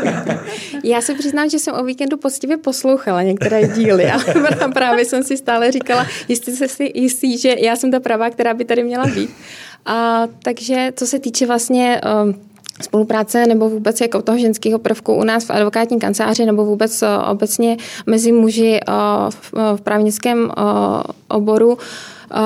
Já 0.85 1.01
se 1.01 1.15
přiznám, 1.15 1.51
že 1.51 1.59
jsem 1.59 1.75
o 1.75 1.85
víkendu 1.85 2.17
poctivě 2.17 2.57
poslouchala 2.57 3.23
některé 3.23 3.69
díly, 3.69 4.11
ale 4.11 4.25
právě 4.75 5.05
jsem 5.05 5.23
si 5.23 5.37
stále 5.37 5.73
říkala, 5.73 6.07
jestli 6.29 6.57
se 6.57 6.69
si 6.69 6.93
jistý, 6.95 7.39
že 7.39 7.55
já 7.59 7.77
jsem 7.77 7.91
ta 7.91 8.01
pravá, 8.01 8.31
která 8.31 8.55
by 8.55 8.65
tady 8.65 8.85
měla 8.85 9.07
být. 9.07 9.31
A, 9.87 10.23
takže 10.43 10.93
co 10.97 11.07
se 11.07 11.19
týče 11.19 11.47
vlastně 11.47 12.01
um, 12.25 12.35
spolupráce 12.83 13.47
nebo 13.47 13.69
vůbec 13.69 14.01
jako 14.01 14.23
toho 14.23 14.39
ženského 14.39 14.79
prvku 14.79 15.15
u 15.15 15.25
nás 15.25 15.45
v 15.45 15.51
advokátní 15.51 15.99
kanceláři 15.99 16.47
nebo 16.47 16.65
vůbec 16.65 17.03
eh, 17.03 17.07
obecně 17.31 17.77
mezi 18.07 18.33
muži 18.33 18.81
eh, 18.81 18.93
v 19.75 19.81
právnickém 19.83 20.51
eh, 20.51 20.62
oboru. 21.29 21.79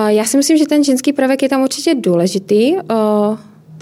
Já 0.06 0.24
si 0.24 0.36
myslím, 0.36 0.56
že 0.56 0.66
ten 0.66 0.84
ženský 0.84 1.12
prvek 1.12 1.42
je 1.42 1.48
tam 1.48 1.62
určitě 1.62 1.94
důležitý. 1.94 2.76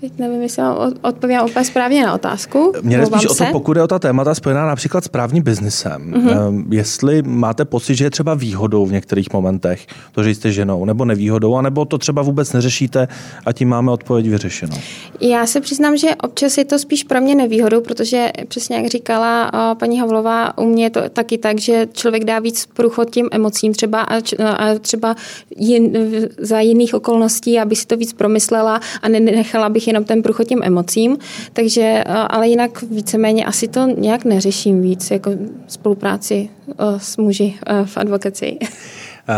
Teď 0.01 0.13
nevím, 0.19 0.43
jestli 0.43 0.63
vám 0.63 0.93
odpovím 1.03 1.41
úplně 1.41 1.65
správně 1.65 2.07
na 2.07 2.15
otázku. 2.15 2.73
Mě 2.83 3.07
spíš 3.07 3.27
o 3.27 3.35
to, 3.35 3.45
pokud 3.53 3.77
je 3.77 3.83
o 3.83 3.87
ta 3.87 3.99
témata 3.99 4.35
spojená 4.35 4.67
například 4.67 5.05
s 5.05 5.09
právním 5.09 5.43
biznesem. 5.43 6.13
Mm-hmm. 6.13 6.65
Jestli 6.71 7.23
máte 7.23 7.65
pocit, 7.65 7.95
že 7.95 8.05
je 8.05 8.11
třeba 8.11 8.35
výhodou 8.35 8.87
v 8.87 8.93
některých 8.93 9.33
momentech 9.33 9.87
to, 10.13 10.23
že 10.23 10.31
jste 10.31 10.53
ženou, 10.53 10.85
nebo 10.85 11.05
nevýhodou, 11.05 11.57
anebo 11.57 11.85
to 11.85 11.99
třeba 11.99 12.23
vůbec 12.23 12.53
neřešíte 12.53 13.09
a 13.47 13.53
tím 13.53 13.69
máme 13.69 13.93
odpověď 13.93 14.29
vyřešenou. 14.29 14.77
Já 15.21 15.47
se 15.47 15.61
přiznám, 15.61 15.97
že 15.97 16.09
občas 16.23 16.59
je 16.59 16.65
to 16.65 16.79
spíš 16.79 17.05
pro 17.05 17.21
mě 17.21 17.35
nevýhodou, 17.35 17.81
protože 17.81 18.31
přesně 18.49 18.77
jak 18.77 18.87
říkala 18.87 19.51
paní 19.79 20.01
Havlová, 20.01 20.59
u 20.59 20.65
mě 20.65 20.85
je 20.85 20.91
to 20.91 21.01
taky 21.09 21.39
tak, 21.39 21.59
že 21.59 21.87
člověk 21.93 22.25
dá 22.25 22.39
víc 22.39 22.67
průchod 22.67 23.11
tím 23.11 23.29
emocím 23.33 23.75
třeba 23.75 24.01
a, 24.01 24.17
a 24.47 24.75
třeba 24.81 25.17
jin, 25.57 25.93
za 26.39 26.61
jiných 26.61 26.95
okolností, 26.95 27.59
aby 27.59 27.77
si 27.77 27.87
to 27.87 27.97
víc 27.97 28.13
promyslela 28.13 28.81
a 29.03 29.09
nenechala 29.09 29.69
bych 29.69 29.88
jenom 29.89 30.05
ten 30.05 30.23
průchod 30.23 30.47
těm 30.47 30.61
emocím, 30.63 31.19
takže, 31.53 31.83
eh, 31.83 32.05
ale 32.05 32.49
jinak 32.49 32.83
víceméně 32.83 33.45
asi 33.45 33.69
to 33.69 33.87
nějak 33.87 34.25
neřeším 34.25 34.83
víc, 34.83 35.11
jako 35.11 35.31
spolupráci 35.67 36.49
eh, 36.71 36.75
s 36.99 37.17
muži 37.17 37.55
eh, 37.67 37.85
v 37.85 37.97
advokaci. 37.97 38.59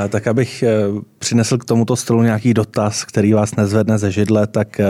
Tak 0.09 0.27
abych 0.27 0.65
přinesl 1.19 1.59
k 1.59 1.65
tomuto 1.65 1.97
stolu 1.97 2.23
nějaký 2.23 2.55
dotaz, 2.55 3.05
který 3.05 3.33
vás 3.33 3.57
nezvedne 3.57 3.99
ze 3.99 4.11
židle, 4.11 4.47
tak 4.47 4.81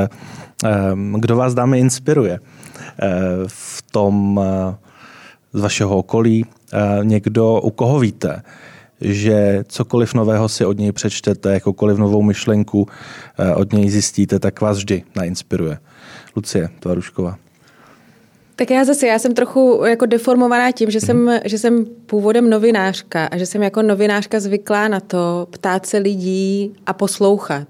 kdo 1.18 1.37
vás 1.37 1.55
dáme 1.55 1.79
inspiruje 1.79 2.38
v 3.46 3.83
tom 3.90 4.40
z 5.53 5.61
vašeho 5.61 5.96
okolí, 5.96 6.46
někdo, 7.03 7.61
u 7.61 7.70
koho 7.70 7.99
víte, 7.99 8.42
že 9.00 9.64
cokoliv 9.68 10.14
nového 10.14 10.48
si 10.48 10.64
od 10.64 10.78
něj 10.78 10.92
přečtete, 10.92 11.52
jakoukoliv 11.52 11.98
novou 11.98 12.22
myšlenku 12.22 12.88
eh, 13.38 13.54
od 13.54 13.72
něj 13.72 13.90
zjistíte, 13.90 14.38
tak 14.38 14.60
vás 14.60 14.76
vždy 14.76 15.02
nainspiruje. 15.16 15.78
Lucie 16.36 16.68
Tvarušková. 16.80 17.38
Tak 18.56 18.70
já 18.70 18.84
zase, 18.84 19.06
já 19.06 19.18
jsem 19.18 19.34
trochu 19.34 19.82
jako 19.86 20.06
deformovaná 20.06 20.72
tím, 20.72 20.90
že 20.90 21.00
jsem, 21.00 21.26
mm-hmm. 21.26 21.40
že 21.44 21.58
jsem 21.58 21.84
původem 22.06 22.50
novinářka 22.50 23.26
a 23.26 23.36
že 23.36 23.46
jsem 23.46 23.62
jako 23.62 23.82
novinářka 23.82 24.40
zvyklá 24.40 24.88
na 24.88 25.00
to 25.00 25.48
ptát 25.50 25.86
se 25.86 25.98
lidí 25.98 26.72
a 26.86 26.92
poslouchat. 26.92 27.68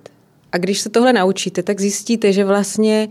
A 0.53 0.59
když 0.59 0.81
se 0.81 0.91
tohle 0.91 1.13
naučíte, 1.13 1.63
tak 1.63 1.81
zjistíte, 1.81 2.33
že 2.33 2.45
vlastně 2.45 3.09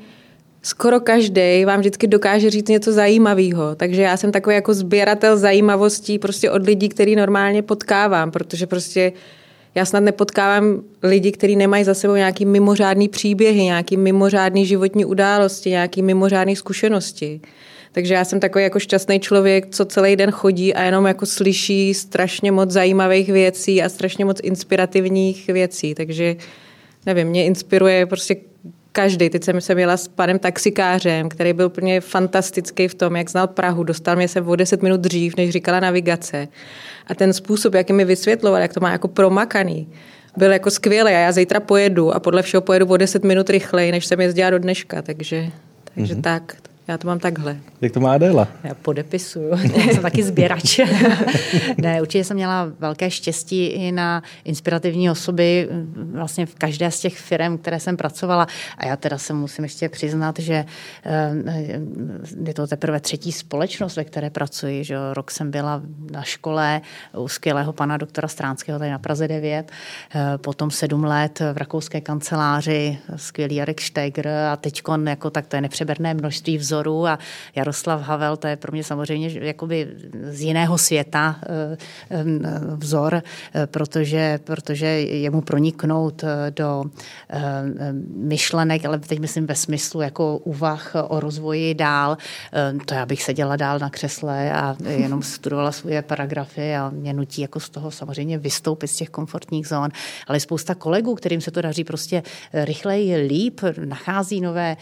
skoro 0.62 1.00
každý 1.00 1.65
vám 1.65 1.80
vždycky 1.80 2.08
dokáže 2.08 2.50
říct 2.50 2.69
něco 2.69 2.91
zajímavého. 2.91 3.76
Takže 3.76 4.02
já 4.02 4.17
jsem 4.17 4.32
takový 4.32 4.56
jako 4.56 4.74
sběratel 4.74 5.38
zajímavostí 5.38 6.19
prostě 6.19 6.52
od 6.52 6.65
lidí, 6.65 6.89
který 6.89 7.15
normálně 7.15 7.62
potkávám, 7.62 8.32
protože 8.32 8.67
prostě 8.67 9.13
já 9.76 9.86
snad 9.86 10.00
nepotkávám 10.00 10.82
lidi, 11.04 11.32
kteří 11.32 11.56
nemají 11.56 11.84
za 11.84 11.93
sebou 11.93 12.15
nějaký 12.15 12.45
mimořádný 12.45 13.10
příběhy, 13.10 13.63
nějaký 13.63 13.98
mimořádný 13.98 14.65
životní 14.65 15.06
události, 15.06 15.69
nějaký 15.69 16.02
mimořádné 16.02 16.56
zkušenosti. 16.56 17.41
Takže 17.91 18.13
já 18.13 18.26
jsem 18.26 18.39
takový 18.39 18.63
jako 18.63 18.80
šťastný 18.80 19.19
člověk, 19.19 19.67
co 19.76 19.86
celý 19.86 20.15
den 20.15 20.32
chodí 20.32 20.74
a 20.74 20.84
jenom 20.84 21.06
jako 21.06 21.26
slyší 21.26 21.93
strašně 21.93 22.52
moc 22.52 22.72
zajímavých 22.72 23.30
věcí 23.30 23.84
a 23.84 23.89
strašně 23.89 24.26
moc 24.26 24.39
inspirativních 24.43 25.48
věcí. 25.48 25.95
Takže 25.95 26.36
nevím, 27.06 27.28
mě 27.28 27.45
inspiruje 27.45 28.06
prostě 28.06 28.36
každý. 29.01 29.29
Teď 29.29 29.43
jsem 29.43 29.62
se 29.62 29.75
měla 29.75 29.97
s 29.97 30.07
panem 30.07 30.39
taxikářem, 30.39 31.29
který 31.29 31.53
byl 31.53 31.65
úplně 31.65 32.01
fantastický 32.01 32.88
v 32.88 32.95
tom, 32.95 33.15
jak 33.15 33.29
znal 33.29 33.47
Prahu. 33.47 33.83
Dostal 33.83 34.15
mě 34.15 34.27
se 34.27 34.41
o 34.41 34.55
10 34.55 34.83
minut 34.83 35.01
dřív, 35.01 35.38
než 35.38 35.49
říkala 35.49 35.79
navigace. 35.79 36.47
A 37.07 37.15
ten 37.15 37.33
způsob, 37.33 37.73
jak 37.73 37.89
mi 37.89 38.05
vysvětloval, 38.05 38.62
jak 38.62 38.73
to 38.73 38.79
má 38.79 38.91
jako 38.91 39.07
promakaný, 39.07 39.88
byl 40.38 40.51
jako 40.51 40.71
skvělý. 40.71 41.12
A 41.12 41.19
já 41.19 41.31
zítra 41.31 41.59
pojedu 41.59 42.15
a 42.15 42.19
podle 42.19 42.41
všeho 42.41 42.62
pojedu 42.62 42.85
o 42.85 42.97
10 42.97 43.23
minut 43.23 43.49
rychleji, 43.49 43.91
než 43.91 44.05
jsem 44.05 44.21
jezdila 44.21 44.49
do 44.49 44.59
dneška. 44.59 45.01
Takže, 45.01 45.49
takže 45.95 46.15
mm-hmm. 46.15 46.21
tak. 46.21 46.68
Já 46.89 46.97
to 46.97 47.08
mám 47.08 47.19
takhle. 47.19 47.58
Jak 47.82 47.91
to 47.91 47.99
má 47.99 48.13
Adéla? 48.13 48.47
Já 48.63 48.73
podepisuju. 48.73 49.49
Já 49.86 49.93
jsem 49.93 50.02
taky 50.02 50.23
sběrač. 50.23 50.80
ne, 51.78 52.02
určitě 52.02 52.23
jsem 52.23 52.36
měla 52.36 52.71
velké 52.80 53.12
štěstí 53.12 53.65
i 53.65 53.91
na 53.91 54.23
inspirativní 54.43 55.10
osoby 55.10 55.69
vlastně 56.12 56.45
v 56.45 56.56
každé 56.56 56.91
z 56.91 56.99
těch 56.99 57.17
firm, 57.17 57.58
které 57.58 57.80
jsem 57.80 57.97
pracovala. 57.97 58.47
A 58.78 58.86
já 58.86 58.95
teda 58.95 59.17
se 59.17 59.34
musím 59.34 59.63
ještě 59.63 59.89
přiznat, 59.89 60.39
že 60.39 60.65
eh, 61.06 61.80
je 62.45 62.54
to 62.54 62.67
teprve 62.67 62.99
třetí 62.99 63.32
společnost, 63.32 63.95
ve 63.95 64.04
které 64.04 64.30
pracuji. 64.30 64.84
Že 64.84 64.95
rok 65.13 65.32
jsem 65.32 65.52
byla 65.52 65.82
na 66.12 66.23
škole 66.23 66.82
u 67.17 67.28
skvělého 67.28 67.73
pana 67.73 67.97
doktora 67.97 68.28
Stránského 68.28 68.80
tady 68.80 68.91
na 68.91 68.99
Praze 68.99 69.28
9, 69.28 69.71
eh, 70.15 70.38
potom 70.38 70.71
sedm 70.71 71.04
let 71.04 71.39
v 71.54 71.58
rakouské 71.58 72.02
kanceláři, 72.02 72.97
skvělý 73.15 73.56
Jarek 73.56 73.82
Steger 73.82 74.28
a 74.28 74.56
teď 74.56 74.82
jako 75.06 75.30
tak 75.30 75.47
to 75.47 75.56
je 75.56 75.62
nepřeberné 75.62 76.13
množství 76.13 76.58
vzorů 76.58 76.79
vzorů 76.80 77.08
a 77.08 77.20
Jaroslav 77.56 78.02
Havel, 78.02 78.38
to 78.38 78.48
je 78.48 78.56
pro 78.56 78.72
mě 78.72 78.84
samozřejmě 78.84 79.30
jakoby 79.42 79.88
z 80.30 80.42
jiného 80.42 80.78
světa 80.78 81.36
eh, 81.44 81.78
eh, 82.12 82.24
vzor, 82.76 83.22
eh, 83.54 83.68
protože, 83.68 84.39
protože 84.44 84.88
jemu 84.88 85.42
proniknout 85.42 86.24
do 86.50 86.84
myšlenek, 88.15 88.86
ale 88.86 89.00
teď 89.00 89.20
myslím 89.20 89.46
ve 89.46 89.56
smyslu 89.56 90.02
jako 90.02 90.38
úvah 90.38 90.96
o 91.08 91.20
rozvoji 91.20 91.76
dál, 91.76 92.18
to 92.86 92.94
já 92.94 93.06
bych 93.06 93.24
seděla 93.24 93.56
dál 93.56 93.80
na 93.80 93.89
křesle 93.89 94.52
a 94.52 94.76
jenom 94.88 95.24
studovala 95.36 95.72
svoje 95.72 96.02
paragrafy 96.02 96.76
a 96.76 96.89
mě 96.89 97.13
nutí 97.13 97.42
jako 97.42 97.60
z 97.60 97.70
toho 97.70 97.92
samozřejmě 97.92 98.38
vystoupit 98.38 98.88
z 98.88 98.96
těch 98.96 99.10
komfortních 99.10 99.68
zón, 99.68 99.89
ale 100.28 100.39
spousta 100.39 100.76
kolegů, 100.76 101.15
kterým 101.15 101.42
se 101.42 101.52
to 101.52 101.62
daří 101.62 101.84
prostě 101.84 102.24
rychleji, 102.54 103.15
líp, 103.15 103.62
nachází 103.86 104.42
nové 104.42 104.78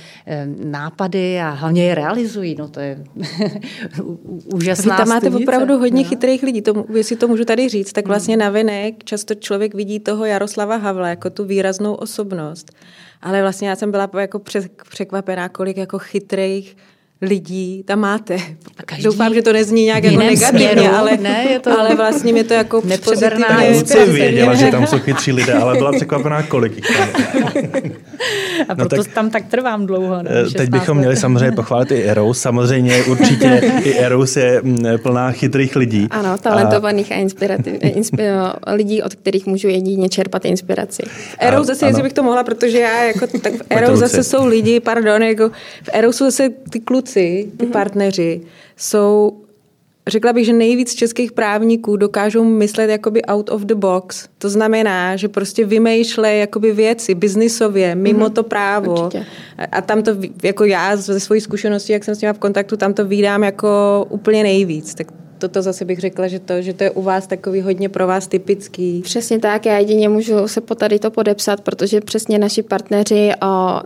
nápady 0.64 1.42
a 1.42 1.50
hlavně 1.50 1.87
je 1.88 1.96
realizují. 1.96 2.56
No 2.56 2.68
to 2.68 2.80
je 2.80 3.04
úžasná 4.54 4.96
Vy 4.96 4.98
tam 4.98 5.08
máte 5.08 5.28
stunice. 5.28 5.44
opravdu 5.44 5.78
hodně 5.78 6.04
no. 6.04 6.10
chytrých 6.10 6.44
lidí, 6.44 6.62
to, 6.62 6.86
jestli 6.94 7.16
to 7.16 7.28
můžu 7.28 7.46
tady 7.46 7.70
říct, 7.70 7.94
tak 7.94 8.08
vlastně 8.08 8.34
hmm. 8.34 8.40
navenek 8.40 9.04
často 9.04 9.36
člověk 9.36 9.76
vidí 9.76 10.00
toho 10.00 10.26
Jaroslava 10.26 10.76
Havla 10.76 11.10
jako 11.10 11.30
tu 11.30 11.46
výraznou 11.46 11.94
osobnost. 11.94 12.72
Ale 13.22 13.42
vlastně 13.42 13.70
já 13.70 13.76
jsem 13.76 13.92
byla 13.92 14.10
jako 14.20 14.42
překvapená, 14.90 15.50
kolik 15.50 15.78
jako 15.78 16.00
chytrých 16.00 16.78
lidí 17.22 17.84
tam 17.84 18.00
máte. 18.00 18.38
Každý 18.86 19.04
Doufám, 19.04 19.34
že 19.34 19.42
to 19.42 19.54
nezní 19.54 19.84
nějak 19.84 20.04
jako 20.04 20.20
negativně, 20.20 20.90
ale, 20.90 21.18
ne, 21.18 21.46
je 21.50 21.60
to 21.60 21.72
ale 21.80 21.96
vlastně 21.96 22.34
mě 22.34 22.44
to 22.44 22.54
jako 22.54 22.82
nepřeberná 22.86 23.48
Lucie 23.74 24.06
věděla, 24.06 24.56
že 24.56 24.72
tam 24.72 24.88
jsou 24.88 25.00
chytří 25.00 25.32
lidé, 25.32 25.54
ale 25.54 25.78
byla 25.78 25.92
překvapená, 25.96 26.44
kolik 26.44 26.76
jich 26.76 26.98
tam 26.98 27.08
A 28.70 28.74
no 28.74 28.76
proto 28.76 29.04
tak, 29.04 29.14
tam 29.14 29.30
tak 29.30 29.46
trvám 29.46 29.86
dlouho. 29.86 30.24
Ne? 30.24 30.32
Eh, 30.48 30.50
teď 30.50 30.70
bychom 30.70 30.98
let. 30.98 31.02
měli 31.02 31.16
samozřejmě 31.16 31.52
pochválit 31.52 31.92
i 31.92 32.04
Eros. 32.04 32.42
Samozřejmě 32.42 33.04
určitě 33.04 33.62
i 33.84 33.94
Eros 33.94 34.38
je 34.38 34.62
mm, 34.64 34.86
plná 35.04 35.32
chytrých 35.32 35.76
lidí. 35.76 36.08
Ano, 36.12 36.38
talentovaných 36.38 37.12
a, 37.12 37.16
a 37.16 37.18
inspirativ, 37.18 37.74
lidí, 38.74 39.02
od 39.02 39.16
kterých 39.16 39.46
můžu 39.46 39.68
jedině 39.68 40.10
čerpat 40.10 40.46
inspiraci. 40.46 41.04
Eros 41.40 41.68
zase, 41.68 41.86
jestli 41.86 42.04
bych 42.04 42.14
to 42.14 42.24
mohla, 42.24 42.44
protože 42.44 42.80
já 42.80 43.04
jako, 43.04 43.28
tak 43.42 43.54
v 43.54 43.62
Eros 43.70 44.00
zase 44.00 44.24
jsou 44.24 44.46
lidi, 44.46 44.80
pardon, 44.80 45.24
jako 45.24 45.50
v 45.84 45.90
Erosu 45.94 46.26
zase 46.26 46.50
ty 46.70 46.80
kluci 46.80 47.07
kluci, 47.08 47.52
ty 47.58 47.66
mm-hmm. 47.66 47.72
partneři, 47.72 48.42
jsou 48.78 49.44
Řekla 50.08 50.34
bych, 50.34 50.46
že 50.46 50.54
nejvíc 50.54 50.96
českých 50.96 51.32
právníků 51.32 51.98
dokážou 51.98 52.44
myslet 52.44 52.90
jakoby 52.90 53.22
out 53.22 53.50
of 53.50 53.62
the 53.62 53.76
box. 53.76 54.30
To 54.38 54.50
znamená, 54.50 55.16
že 55.16 55.28
prostě 55.28 55.66
vymýšlej 55.66 56.40
jakoby 56.40 56.72
věci 56.72 57.16
biznisově, 57.16 57.96
mimo 57.96 58.26
mm-hmm. 58.26 58.34
to 58.34 58.44
právo. 58.44 59.06
Určitě. 59.06 59.26
A 59.72 59.82
tam 59.82 60.04
to, 60.04 60.12
jako 60.44 60.64
já 60.64 60.96
ze 60.96 61.20
svojí 61.20 61.42
zkušenosti, 61.42 61.94
jak 61.94 62.04
jsem 62.04 62.16
s 62.16 62.22
nimi 62.22 62.34
v 62.34 62.40
kontaktu, 62.40 62.78
tam 62.78 62.94
to 62.94 63.06
vídám 63.06 63.44
jako 63.44 63.68
úplně 64.10 64.44
nejvíc. 64.44 64.96
Tak 64.96 65.08
toto 65.38 65.62
zase 65.62 65.86
bych 65.86 66.00
řekla, 66.00 66.28
že 66.28 66.40
to, 66.40 66.62
že 66.62 66.74
to 66.74 66.84
je 66.84 66.92
u 66.92 67.02
vás 67.02 67.28
takový 67.28 67.62
hodně 67.62 67.90
pro 67.90 68.08
vás 68.08 68.28
typický. 68.28 69.02
Přesně 69.02 69.40
tak, 69.40 69.66
já 69.66 69.78
jedině 69.78 70.10
můžu 70.10 70.48
se 70.48 70.62
po 70.62 70.76
tady 70.76 71.00
to 71.00 71.12
podepsat, 71.12 71.62
protože 71.62 72.02
přesně 72.02 72.40
naši 72.40 72.64
partneři 72.64 73.32
o, 73.44 73.82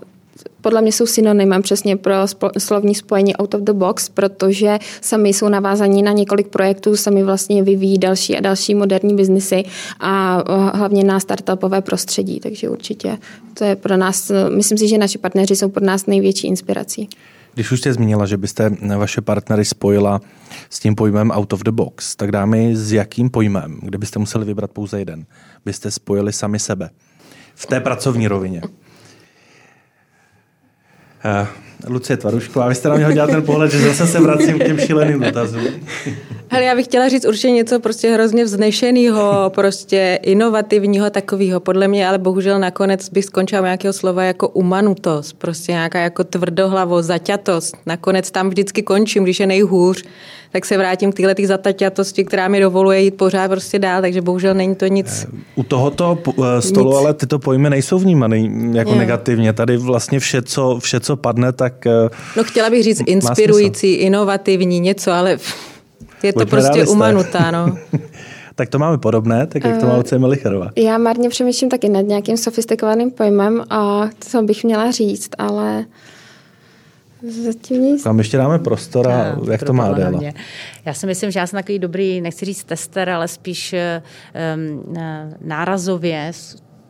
podle 0.61 0.81
mě 0.81 0.91
jsou 0.91 1.05
synonymem 1.05 1.61
přesně 1.61 1.97
pro 1.97 2.13
slovní 2.57 2.95
spojení 2.95 3.35
out 3.35 3.53
of 3.53 3.61
the 3.61 3.73
box, 3.73 4.09
protože 4.09 4.79
sami 5.01 5.29
jsou 5.29 5.49
navázaní 5.49 6.03
na 6.03 6.11
několik 6.11 6.47
projektů, 6.47 6.97
sami 6.97 7.23
vlastně 7.23 7.63
vyvíjí 7.63 7.97
další 7.97 8.37
a 8.37 8.41
další 8.41 8.75
moderní 8.75 9.15
biznesy 9.15 9.63
a 9.99 10.43
hlavně 10.77 11.03
na 11.03 11.19
startupové 11.19 11.81
prostředí, 11.81 12.39
takže 12.39 12.69
určitě 12.69 13.17
to 13.53 13.63
je 13.63 13.75
pro 13.75 13.97
nás, 13.97 14.31
myslím 14.55 14.77
si, 14.77 14.87
že 14.87 14.97
naši 14.97 15.17
partneři 15.17 15.55
jsou 15.55 15.69
pro 15.69 15.85
nás 15.85 16.05
největší 16.05 16.47
inspirací. 16.47 17.09
Když 17.53 17.71
už 17.71 17.79
jste 17.79 17.93
zmínila, 17.93 18.25
že 18.25 18.37
byste 18.37 18.71
vaše 18.97 19.21
partnery 19.21 19.65
spojila 19.65 20.21
s 20.69 20.79
tím 20.79 20.95
pojmem 20.95 21.31
out 21.31 21.53
of 21.53 21.63
the 21.63 21.71
box, 21.71 22.15
tak 22.15 22.31
dáme 22.31 22.75
s 22.75 22.93
jakým 22.93 23.29
pojmem, 23.29 23.79
kde 23.81 23.97
byste 23.97 24.19
museli 24.19 24.45
vybrat 24.45 24.71
pouze 24.71 24.99
jeden, 24.99 25.25
byste 25.65 25.91
spojili 25.91 26.33
sami 26.33 26.59
sebe 26.59 26.89
v 27.55 27.65
té 27.65 27.79
pracovní 27.79 28.27
rovině? 28.27 28.61
Uh, 31.25 31.47
Lucie 31.87 32.17
Tvarušková, 32.17 32.67
vy 32.67 32.75
jste 32.75 32.89
na 32.89 32.95
mě 32.95 33.05
hodila 33.05 33.27
ten 33.27 33.43
pohled, 33.43 33.71
že 33.71 33.79
zase 33.79 34.07
se 34.07 34.19
vracím 34.19 34.59
k 34.59 34.63
těm 34.63 34.79
šíleným 34.79 35.19
dotazům. 35.19 35.67
Hele, 36.53 36.65
já 36.65 36.75
bych 36.75 36.85
chtěla 36.85 37.09
říct 37.09 37.25
určitě 37.25 37.51
něco 37.51 37.79
prostě 37.79 38.13
hrozně 38.13 38.43
vznešeného, 38.43 39.49
prostě 39.55 40.19
inovativního 40.21 41.09
takového. 41.09 41.59
Podle 41.59 41.87
mě, 41.87 42.07
ale 42.07 42.17
bohužel 42.17 42.59
nakonec 42.59 43.09
bych 43.09 43.25
skončila 43.25 43.61
nějakého 43.61 43.93
slova 43.93 44.23
jako 44.23 44.47
umanutos, 44.47 45.33
prostě 45.33 45.71
nějaká 45.71 45.99
jako 45.99 46.23
tvrdohlavo, 46.23 47.01
zaťatost. 47.01 47.77
Nakonec 47.85 48.31
tam 48.31 48.49
vždycky 48.49 48.83
končím, 48.83 49.23
když 49.23 49.39
je 49.39 49.47
nejhůř, 49.47 50.03
tak 50.51 50.65
se 50.65 50.77
vrátím 50.77 51.11
k 51.11 51.15
téhle 51.15 51.35
zaťatosti, 51.63 52.23
která 52.23 52.47
mi 52.47 52.59
dovoluje 52.59 53.01
jít 53.01 53.17
pořád 53.17 53.47
prostě 53.47 53.79
dál, 53.79 54.01
takže 54.01 54.21
bohužel 54.21 54.53
není 54.53 54.75
to 54.75 54.87
nic. 54.87 55.27
U 55.55 55.63
tohoto 55.63 56.17
eh, 56.27 56.61
stolu 56.61 56.89
nic. 56.89 56.97
ale 56.99 57.13
tyto 57.13 57.39
pojmy 57.39 57.69
nejsou 57.69 57.99
vnímané 57.99 58.39
jako 58.71 58.91
je. 58.91 58.97
negativně. 58.97 59.53
Tady 59.53 59.77
vlastně 59.77 60.19
vše 60.19 60.41
co, 60.41 60.79
vše, 60.79 60.99
co 60.99 61.15
padne, 61.15 61.51
tak... 61.51 61.85
Eh, 61.85 62.09
no 62.37 62.43
chtěla 62.43 62.69
bych 62.69 62.83
říct 62.83 63.01
inspirující, 63.05 63.93
inovativní, 63.93 64.79
něco, 64.79 65.11
ale 65.11 65.37
je 66.23 66.33
to 66.33 66.39
Buďme 66.39 66.49
prostě 66.49 66.71
realista. 66.73 66.95
umanutá, 66.95 67.51
no. 67.51 67.77
tak 68.55 68.69
to 68.69 68.79
máme 68.79 68.97
podobné, 68.97 69.47
tak 69.47 69.63
jak 69.63 69.77
to 69.77 69.87
má 69.87 69.97
Lucie 69.97 70.19
Melicherová. 70.19 70.69
Já 70.75 70.97
marně 70.97 71.29
přemýšlím 71.29 71.69
taky 71.69 71.89
nad 71.89 72.01
nějakým 72.01 72.37
sofistikovaným 72.37 73.11
pojmem 73.11 73.63
a 73.69 74.09
co 74.19 74.41
bych 74.41 74.63
měla 74.63 74.91
říct, 74.91 75.29
ale 75.37 75.85
zatím 77.43 77.81
nic. 77.81 78.03
Tam 78.03 78.17
ještě 78.17 78.37
dáme 78.37 78.59
prostor 78.59 79.07
a 79.07 79.35
no, 79.35 79.51
jak 79.51 79.63
to 79.63 79.73
má 79.73 79.85
Adéla? 79.85 80.19
Já 80.85 80.93
si 80.93 81.07
myslím, 81.07 81.31
že 81.31 81.39
já 81.39 81.47
jsem 81.47 81.57
takový 81.57 81.79
dobrý, 81.79 82.21
nechci 82.21 82.45
říct 82.45 82.63
tester, 82.63 83.09
ale 83.09 83.27
spíš 83.27 83.75
um, 84.55 84.95
nárazově 85.41 86.31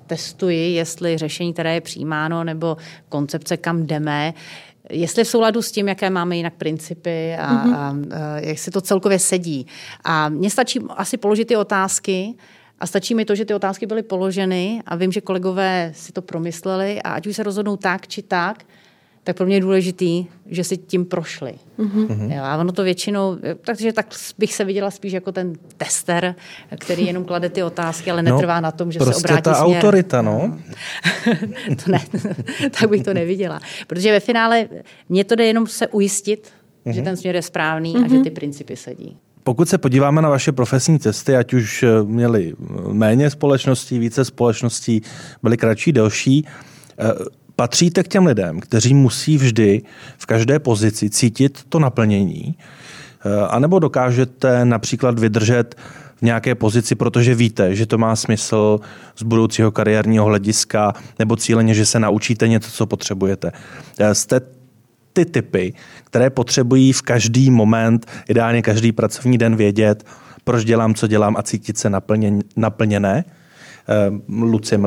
testuji, 0.07 0.73
jestli 0.73 1.17
řešení, 1.17 1.53
které 1.53 1.73
je 1.73 1.81
přijímáno, 1.81 2.43
nebo 2.43 2.77
koncepce, 3.09 3.57
kam 3.57 3.85
jdeme, 3.85 4.33
jestli 4.91 5.23
v 5.23 5.27
souladu 5.27 5.61
s 5.61 5.71
tím, 5.71 5.87
jaké 5.87 6.09
máme 6.09 6.37
jinak 6.37 6.53
principy 6.53 7.35
a, 7.35 7.53
mm-hmm. 7.53 7.75
a, 7.75 7.89
a 7.89 8.39
jak 8.39 8.59
se 8.59 8.71
to 8.71 8.81
celkově 8.81 9.19
sedí. 9.19 9.67
A 10.03 10.29
mně 10.29 10.49
stačí 10.49 10.79
asi 10.89 11.17
položit 11.17 11.45
ty 11.45 11.55
otázky, 11.55 12.33
a 12.79 12.87
stačí 12.87 13.15
mi 13.15 13.25
to, 13.25 13.35
že 13.35 13.45
ty 13.45 13.53
otázky 13.53 13.85
byly 13.85 14.03
položeny 14.03 14.83
a 14.85 14.95
vím, 14.95 15.11
že 15.11 15.21
kolegové 15.21 15.91
si 15.95 16.11
to 16.11 16.21
promysleli 16.21 17.01
a 17.01 17.13
ať 17.13 17.27
už 17.27 17.35
se 17.35 17.43
rozhodnou 17.43 17.77
tak 17.77 18.07
či 18.07 18.21
tak, 18.21 18.63
tak 19.23 19.37
pro 19.37 19.45
mě 19.45 19.55
je 19.55 19.61
důležitý, 19.61 20.25
že 20.45 20.63
si 20.63 20.77
tím 20.77 21.05
prošli. 21.05 21.53
Mm-hmm. 21.79 22.35
Jo, 22.35 22.43
a 22.43 22.57
ono 22.57 22.71
to 22.71 22.83
většinou, 22.83 23.37
takže 23.65 23.93
tak 23.93 24.05
bych 24.37 24.53
se 24.53 24.65
viděla 24.65 24.91
spíš 24.91 25.13
jako 25.13 25.31
ten 25.31 25.53
tester, 25.77 26.35
který 26.79 27.05
jenom 27.05 27.25
klade 27.25 27.49
ty 27.49 27.63
otázky, 27.63 28.11
ale 28.11 28.23
no, 28.23 28.35
netrvá 28.35 28.55
no, 28.55 28.61
na 28.61 28.71
tom, 28.71 28.91
že 28.91 28.99
prostě 28.99 29.21
se 29.21 29.27
obrátí 29.27 29.41
ta 29.41 29.53
směr. 29.53 29.77
autorita, 29.77 30.21
no. 30.21 30.57
to 31.85 31.91
ne, 31.91 32.01
tak 32.79 32.89
bych 32.89 33.03
to 33.03 33.13
neviděla. 33.13 33.59
Protože 33.87 34.11
ve 34.11 34.19
finále 34.19 34.67
mě 35.09 35.23
to 35.23 35.35
jde 35.35 35.45
jenom 35.45 35.67
se 35.67 35.87
ujistit, 35.87 36.47
mm-hmm. 36.85 36.91
že 36.91 37.01
mhm. 37.01 37.05
ten 37.05 37.17
směr 37.17 37.35
je 37.35 37.41
správný 37.41 37.95
mm-hmm. 37.95 38.05
a 38.05 38.07
že 38.07 38.15
mhm. 38.15 38.23
ty 38.23 38.29
principy 38.29 38.75
sedí. 38.75 39.17
Pokud 39.43 39.69
se 39.69 39.77
podíváme 39.77 40.21
na 40.21 40.29
vaše 40.29 40.51
profesní 40.51 40.99
cesty, 40.99 41.35
ať 41.35 41.53
už 41.53 41.83
eh, 41.83 42.03
měli 42.03 42.53
méně 42.91 43.29
společností, 43.29 43.99
více 43.99 44.25
společností, 44.25 45.01
byly 45.43 45.57
kratší, 45.57 45.91
delší, 45.91 46.47
eh, 46.99 47.13
patříte 47.55 48.03
k 48.03 48.07
těm 48.07 48.25
lidem, 48.25 48.59
kteří 48.59 48.93
musí 48.93 49.37
vždy 49.37 49.81
v 50.17 50.25
každé 50.25 50.59
pozici 50.59 51.09
cítit 51.09 51.63
to 51.69 51.79
naplnění, 51.79 52.55
eh, 53.25 53.47
anebo 53.47 53.79
dokážete 53.79 54.65
například 54.65 55.19
vydržet 55.19 55.75
v 56.15 56.21
nějaké 56.21 56.55
pozici, 56.55 56.95
protože 56.95 57.35
víte, 57.35 57.75
že 57.75 57.85
to 57.85 57.97
má 57.97 58.15
smysl 58.15 58.79
z 59.17 59.23
budoucího 59.23 59.71
kariérního 59.71 60.25
hlediska, 60.25 60.93
nebo 61.19 61.35
cíleně, 61.35 61.73
že 61.73 61.85
se 61.85 61.99
naučíte 61.99 62.47
něco, 62.47 62.71
co 62.71 62.85
potřebujete. 62.85 63.51
Eh, 63.99 64.15
jste 64.15 64.41
ty 65.13 65.25
typy, 65.25 65.73
které 66.03 66.29
potřebují 66.29 66.93
v 66.93 67.01
každý 67.01 67.51
moment, 67.51 68.05
ideálně 68.29 68.61
každý 68.61 68.91
pracovní 68.91 69.37
den 69.37 69.55
vědět, 69.55 70.03
proč 70.43 70.63
dělám, 70.65 70.93
co 70.93 71.07
dělám 71.07 71.35
a 71.37 71.43
cítit 71.43 71.77
se 71.77 71.91
naplněné. 72.55 73.25
Eh, 73.89 74.11
Lucie 74.29 74.79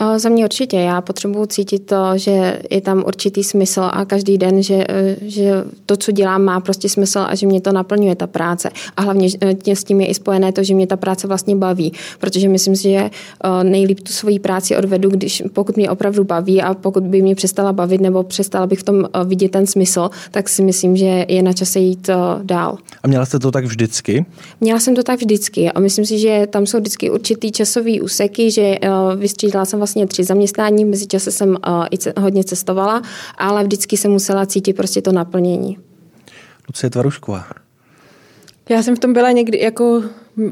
Melicherová. 0.00 0.18
Za 0.18 0.28
mě 0.28 0.44
určitě. 0.44 0.76
Já 0.76 1.00
potřebuji 1.00 1.46
cítit 1.46 1.78
to, 1.78 1.96
že 2.14 2.60
je 2.70 2.80
tam 2.80 3.04
určitý 3.06 3.44
smysl 3.44 3.90
a 3.92 4.04
každý 4.04 4.38
den, 4.38 4.62
že, 4.62 4.84
eh, 4.88 5.16
že 5.22 5.64
to, 5.86 5.96
co 5.96 6.12
dělám, 6.12 6.42
má 6.42 6.60
prostě 6.60 6.88
smysl 6.88 7.18
a 7.18 7.34
že 7.34 7.46
mě 7.46 7.60
to 7.60 7.72
naplňuje 7.72 8.16
ta 8.16 8.26
práce. 8.26 8.70
A 8.96 9.02
hlavně 9.02 9.28
eh, 9.40 9.76
s 9.76 9.84
tím 9.84 10.00
je 10.00 10.06
i 10.06 10.14
spojené 10.14 10.52
to, 10.52 10.62
že 10.62 10.74
mě 10.74 10.86
ta 10.86 10.96
práce 10.96 11.26
vlastně 11.26 11.56
baví, 11.56 11.92
protože 12.20 12.48
myslím 12.48 12.76
si, 12.76 12.82
že 12.82 13.10
nejlíp 13.62 14.00
tu 14.00 14.12
svoji 14.12 14.38
práci 14.38 14.76
odvedu, 14.76 15.10
když 15.10 15.42
pokud 15.52 15.76
mě 15.76 15.90
opravdu 15.90 16.24
baví 16.24 16.62
a 16.62 16.74
pokud 16.74 17.02
by 17.02 17.22
mě 17.22 17.34
přestala 17.34 17.72
bavit 17.72 18.00
nebo 18.00 18.22
přestala 18.22 18.66
bych 18.66 18.78
v 18.78 18.82
tom 18.82 19.08
vidět 19.24 19.50
ten 19.50 19.66
smysl, 19.66 20.10
tak 20.30 20.48
si 20.48 20.62
myslím, 20.62 20.96
že 20.96 21.26
je 21.28 21.42
na 21.42 21.52
čase 21.52 21.78
jít 21.78 22.10
dál. 22.42 22.78
A 23.02 23.08
měla 23.08 23.26
jste 23.26 23.38
to 23.38 23.50
tak 23.50 23.64
vždycky? 23.64 24.26
Měla 24.60 24.80
jsem 24.80 24.94
to 24.94 25.02
tak 25.02 25.20
vždycky 25.20 25.70
a 25.70 25.80
myslím 25.80 26.06
si, 26.06 26.18
že 26.18 26.46
tam 26.50 26.66
jsou 26.66 26.78
vždycky 26.78 27.10
určitý 27.10 27.52
časový 27.52 28.00
úseky, 28.00 28.50
že 28.50 28.78
vystřídala 29.16 29.64
jsem 29.64 29.80
vlastně 29.86 30.06
tři 30.06 30.24
zaměstnání, 30.24 30.84
mezi 30.84 31.06
čase 31.06 31.30
jsem 31.30 31.48
uh, 31.48 31.86
i 31.90 32.20
hodně 32.20 32.44
cestovala, 32.44 33.02
ale 33.38 33.64
vždycky 33.64 33.96
jsem 33.96 34.10
musela 34.10 34.46
cítit 34.46 34.72
prostě 34.72 35.02
to 35.02 35.12
naplnění. 35.12 35.78
Lucie 36.68 36.90
Tvarušková. 36.90 37.44
Já 38.68 38.82
jsem 38.82 38.96
v 38.96 38.98
tom 38.98 39.12
byla 39.12 39.30
někdy 39.32 39.60
jako 39.60 40.02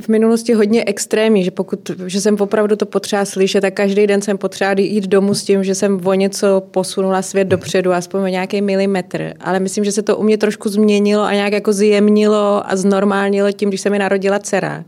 v 0.01 0.09
minulosti 0.09 0.53
hodně 0.53 0.85
extrémní, 0.87 1.45
že 1.45 1.51
pokud, 1.51 1.91
že 2.07 2.21
jsem 2.21 2.37
opravdu 2.41 2.77
to 2.77 2.87
potřeba 2.87 3.25
slyšet, 3.25 3.61
tak 3.61 3.75
každý 3.75 4.07
den 4.07 4.23
jsem 4.23 4.39
potřeba 4.39 4.75
jít 4.79 5.07
domů 5.07 5.35
s 5.35 5.45
tím, 5.45 5.65
že 5.65 5.75
jsem 5.75 6.01
o 6.07 6.15
něco 6.15 6.63
posunula 6.71 7.23
svět 7.23 7.49
dopředu, 7.49 7.93
aspoň 7.93 8.21
o 8.21 8.27
nějaký 8.27 8.63
milimetr. 8.63 9.35
Ale 9.41 9.61
myslím, 9.61 9.85
že 9.85 9.93
se 9.93 10.03
to 10.03 10.17
u 10.17 10.23
mě 10.23 10.39
trošku 10.39 10.69
změnilo 10.69 11.23
a 11.23 11.33
nějak 11.33 11.53
jako 11.53 11.73
zjemnilo 11.73 12.63
a 12.67 12.77
znormálnilo 12.77 13.53
tím, 13.53 13.69
když 13.69 13.81
se 13.81 13.91
mi 13.91 13.99
narodila 13.99 14.39
dcera 14.39 14.85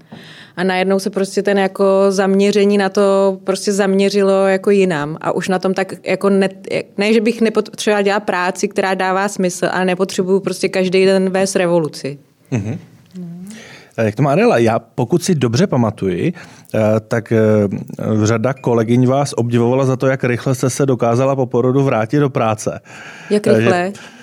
a 0.56 0.64
najednou 0.64 0.98
se 0.98 1.10
prostě 1.10 1.42
ten 1.42 1.58
jako 1.58 1.84
zaměření 2.08 2.78
na 2.78 2.88
to 2.88 3.38
prostě 3.44 3.72
zaměřilo 3.72 4.46
jako 4.46 4.70
jinam 4.70 5.16
a 5.20 5.32
už 5.32 5.48
na 5.48 5.58
tom 5.58 5.74
tak 5.74 5.92
jako 6.06 6.30
ne, 6.30 6.48
ne 6.98 7.12
že 7.12 7.20
bych 7.20 7.40
nepotřebovala 7.40 8.02
dělat 8.02 8.20
práci, 8.20 8.68
která 8.68 8.94
dává 8.94 9.28
smysl, 9.28 9.68
ale 9.72 9.84
nepotřebuju 9.84 10.40
prostě 10.40 10.68
každý 10.68 11.04
den 11.04 11.30
vést 11.30 11.56
revoluci. 11.56 12.18
Mm-hmm. 12.52 12.78
Jak 13.96 14.14
to 14.14 14.22
má 14.22 14.32
Adela? 14.32 14.58
Já 14.58 14.78
pokud 14.78 15.24
si 15.24 15.34
dobře 15.34 15.66
pamatuji, 15.66 16.32
eh, 16.74 16.80
tak 17.08 17.32
eh, 17.32 17.38
řada 18.24 18.54
kolegyň 18.54 19.06
vás 19.06 19.34
obdivovala 19.36 19.84
za 19.84 19.96
to, 19.96 20.06
jak 20.06 20.24
rychle 20.24 20.54
jste 20.54 20.70
se 20.70 20.86
dokázala 20.86 21.36
po 21.36 21.46
porodu 21.46 21.82
vrátit 21.82 22.18
do 22.18 22.30
práce. 22.30 22.80
Jak 23.30 23.46
rychle? 23.46 23.92
Že 23.94 24.15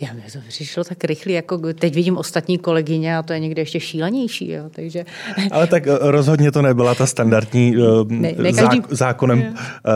já 0.00 0.12
mi 0.12 0.22
to 0.32 0.38
přišlo 0.48 0.84
tak 0.84 1.04
rychle, 1.04 1.32
jako 1.32 1.58
teď 1.74 1.94
vidím 1.94 2.16
ostatní 2.16 2.58
kolegyně 2.58 3.16
a 3.16 3.22
to 3.22 3.32
je 3.32 3.40
někde 3.40 3.62
ještě 3.62 3.80
šílenější. 3.80 4.50
Jo, 4.50 4.64
takže... 4.70 5.04
Ale 5.50 5.66
tak 5.66 5.86
eh, 5.86 5.98
rozhodně 6.00 6.52
to 6.52 6.62
nebyla 6.62 6.94
ta 6.94 7.06
standardní 7.06 7.76
eh, 7.76 8.04
ne, 8.08 8.32
ne 8.38 8.52
každý... 8.52 8.82
zákonem 8.90 9.38
je. 9.38 9.52
Eh, 9.56 9.90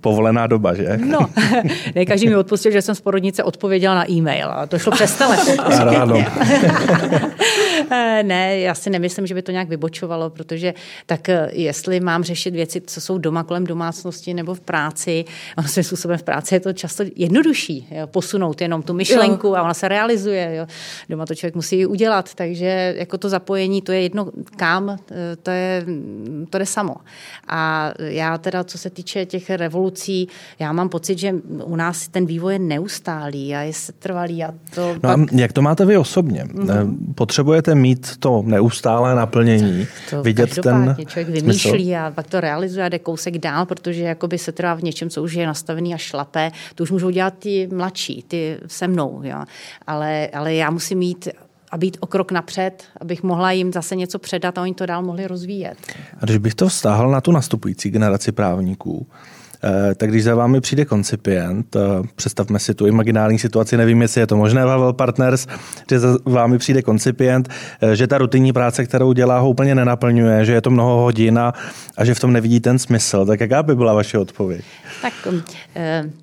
povolená 0.00 0.46
doba, 0.46 0.74
že? 0.74 0.98
No, 1.04 1.18
ne 1.94 2.06
každý 2.06 2.28
mi 2.28 2.36
odpustil, 2.36 2.72
že 2.72 2.82
jsem 2.82 2.94
z 2.94 3.00
porodnice 3.00 3.42
odpověděla 3.42 3.94
na 3.94 4.10
e-mail 4.10 4.50
a 4.50 4.66
to 4.66 4.78
šlo 4.78 4.92
přes 4.92 5.14
telefon. 5.14 5.60
Ano. 5.60 6.24
ne, 8.22 8.58
já 8.58 8.74
si 8.74 8.90
nemyslím, 8.90 9.26
že 9.26 9.34
by 9.34 9.42
to 9.42 9.52
nějak 9.52 9.68
vybočovalo, 9.68 10.30
protože 10.30 10.74
tak 11.06 11.28
jestli 11.52 12.00
mám 12.00 12.24
řešit 12.24 12.54
věci, 12.54 12.80
co 12.86 13.00
jsou 13.00 13.18
doma 13.18 13.42
kolem 13.42 13.64
domácnosti 13.64 14.34
nebo 14.34 14.54
v 14.54 14.60
práci, 14.60 15.24
a 15.56 15.62
svým 15.62 15.84
způsobem 15.84 16.18
v 16.18 16.22
práci 16.22 16.54
je 16.54 16.60
to 16.60 16.72
často 16.72 17.04
jednodušší 17.16 17.88
jo, 17.90 18.06
posunout 18.06 18.60
jenom 18.60 18.82
tu 18.82 18.92
myšlenku, 18.94 19.22
myšlenku 19.22 19.56
a 19.56 19.62
ona 19.62 19.74
se 19.74 19.88
realizuje. 19.88 20.54
Jo. 20.56 20.66
Doma 21.08 21.26
to 21.26 21.34
člověk 21.34 21.54
musí 21.54 21.86
udělat, 21.86 22.34
takže 22.34 22.94
jako 22.98 23.18
to 23.18 23.28
zapojení, 23.28 23.82
to 23.82 23.92
je 23.92 24.02
jedno 24.02 24.30
kam, 24.56 24.98
to 25.42 25.50
je, 25.50 25.86
to 26.50 26.58
jde 26.58 26.66
samo. 26.66 26.94
A 27.48 27.92
já 27.98 28.38
teda, 28.38 28.64
co 28.64 28.78
se 28.78 28.90
týče 28.90 29.26
těch 29.26 29.50
revolucí, 29.50 30.28
já 30.58 30.72
mám 30.72 30.88
pocit, 30.88 31.18
že 31.18 31.34
u 31.64 31.76
nás 31.76 32.08
ten 32.08 32.26
vývoj 32.26 32.52
je 32.52 32.58
neustálý 32.58 33.54
a 33.54 33.60
je 33.60 33.72
setrvalý. 33.72 34.44
A 34.44 34.54
to 34.74 34.94
no 34.94 35.00
pak... 35.00 35.18
a 35.18 35.26
jak 35.32 35.52
to 35.52 35.62
máte 35.62 35.84
vy 35.84 35.96
osobně? 35.96 36.44
Mm-hmm. 36.44 36.96
Potřebujete 37.14 37.71
mít 37.74 38.16
to 38.16 38.42
neustálé 38.46 39.14
naplnění, 39.14 39.86
to 40.10 40.22
vidět 40.22 40.58
ten 40.62 40.96
člověk 41.06 41.28
vymýšlí 41.28 41.70
smysl. 41.70 41.96
a 41.96 42.10
pak 42.10 42.26
to 42.26 42.40
realizuje 42.40 42.86
a 42.86 42.88
jde 42.88 42.98
kousek 42.98 43.38
dál, 43.38 43.66
protože 43.66 44.02
jakoby 44.02 44.38
se 44.38 44.52
trvá 44.52 44.74
v 44.74 44.82
něčem, 44.82 45.10
co 45.10 45.22
už 45.22 45.32
je 45.32 45.46
nastavený 45.46 45.94
a 45.94 45.96
šlapé, 45.96 46.50
to 46.74 46.82
už 46.82 46.90
můžou 46.90 47.10
dělat 47.10 47.34
ty 47.38 47.68
mladší, 47.72 48.24
ty 48.28 48.58
se 48.66 48.88
mnou. 48.88 49.20
Jo. 49.24 49.44
Ale, 49.86 50.28
ale 50.34 50.54
já 50.54 50.70
musím 50.70 50.98
mít 50.98 51.28
a 51.70 51.78
být 51.78 51.96
o 52.00 52.06
krok 52.06 52.32
napřed, 52.32 52.84
abych 53.00 53.22
mohla 53.22 53.52
jim 53.52 53.72
zase 53.72 53.96
něco 53.96 54.18
předat 54.18 54.58
a 54.58 54.62
oni 54.62 54.74
to 54.74 54.86
dál 54.86 55.02
mohli 55.02 55.26
rozvíjet. 55.26 55.76
A 56.20 56.24
když 56.24 56.36
bych 56.36 56.54
to 56.54 56.68
vztáhl 56.68 57.10
na 57.10 57.20
tu 57.20 57.32
nastupující 57.32 57.90
generaci 57.90 58.32
právníků, 58.32 59.06
tak 59.94 60.10
když 60.10 60.24
za 60.24 60.34
vámi 60.34 60.60
přijde 60.60 60.84
koncipient, 60.84 61.76
eh, 61.76 61.80
představme 62.14 62.58
si 62.58 62.74
tu 62.74 62.86
imaginální 62.86 63.38
situaci, 63.38 63.76
nevím, 63.76 64.02
jestli 64.02 64.20
je 64.20 64.26
to 64.26 64.36
možné, 64.36 64.64
Vavel 64.64 64.92
Partners, 64.92 65.46
že 65.90 66.00
za 66.00 66.18
vámi 66.24 66.58
přijde 66.58 66.82
koncipient, 66.82 67.48
eh, 67.82 67.96
že 67.96 68.06
ta 68.06 68.18
rutinní 68.18 68.52
práce, 68.52 68.84
kterou 68.84 69.12
dělá, 69.12 69.38
ho 69.38 69.50
úplně 69.50 69.74
nenaplňuje, 69.74 70.44
že 70.44 70.52
je 70.52 70.60
to 70.60 70.70
mnoho 70.70 71.02
hodin 71.02 71.38
a, 71.38 71.52
a 71.96 72.04
že 72.04 72.14
v 72.14 72.20
tom 72.20 72.32
nevidí 72.32 72.60
ten 72.60 72.78
smysl. 72.78 73.26
Tak 73.26 73.40
jaká 73.40 73.62
by 73.62 73.74
byla 73.74 73.94
vaše 73.94 74.18
odpověď? 74.18 74.64
Tak 75.02 75.12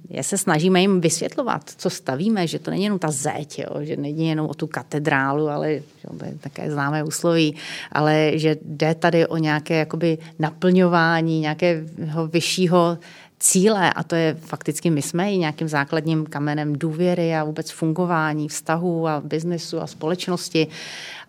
já 0.09 0.23
se 0.23 0.37
snažíme 0.37 0.81
jim 0.81 1.01
vysvětlovat, 1.01 1.61
co 1.77 1.89
stavíme, 1.89 2.47
že 2.47 2.59
to 2.59 2.71
není 2.71 2.83
jenom 2.83 2.99
ta 2.99 3.11
zeď, 3.11 3.59
jo, 3.59 3.79
že 3.81 3.97
není 3.97 4.27
jenom 4.27 4.47
o 4.47 4.53
tu 4.53 4.67
katedrálu, 4.67 5.49
ale 5.49 5.73
že 5.73 6.07
to 6.19 6.25
je 6.25 6.33
také 6.39 6.71
známé 6.71 7.03
úsloví, 7.03 7.55
ale 7.91 8.31
že 8.35 8.57
jde 8.65 8.95
tady 8.95 9.27
o 9.27 9.37
nějaké 9.37 9.75
jakoby 9.75 10.17
naplňování 10.39 11.39
nějakého 11.39 12.27
vyššího 12.27 12.97
cíle 13.39 13.93
a 13.93 14.03
to 14.03 14.15
je 14.15 14.37
fakticky 14.39 14.89
my 14.89 15.01
jsme 15.01 15.31
i 15.33 15.37
nějakým 15.37 15.67
základním 15.67 16.25
kamenem 16.25 16.73
důvěry 16.73 17.35
a 17.35 17.43
vůbec 17.43 17.71
fungování 17.71 18.47
vztahů 18.47 19.07
a 19.07 19.21
biznesu 19.25 19.81
a 19.81 19.87
společnosti. 19.87 20.67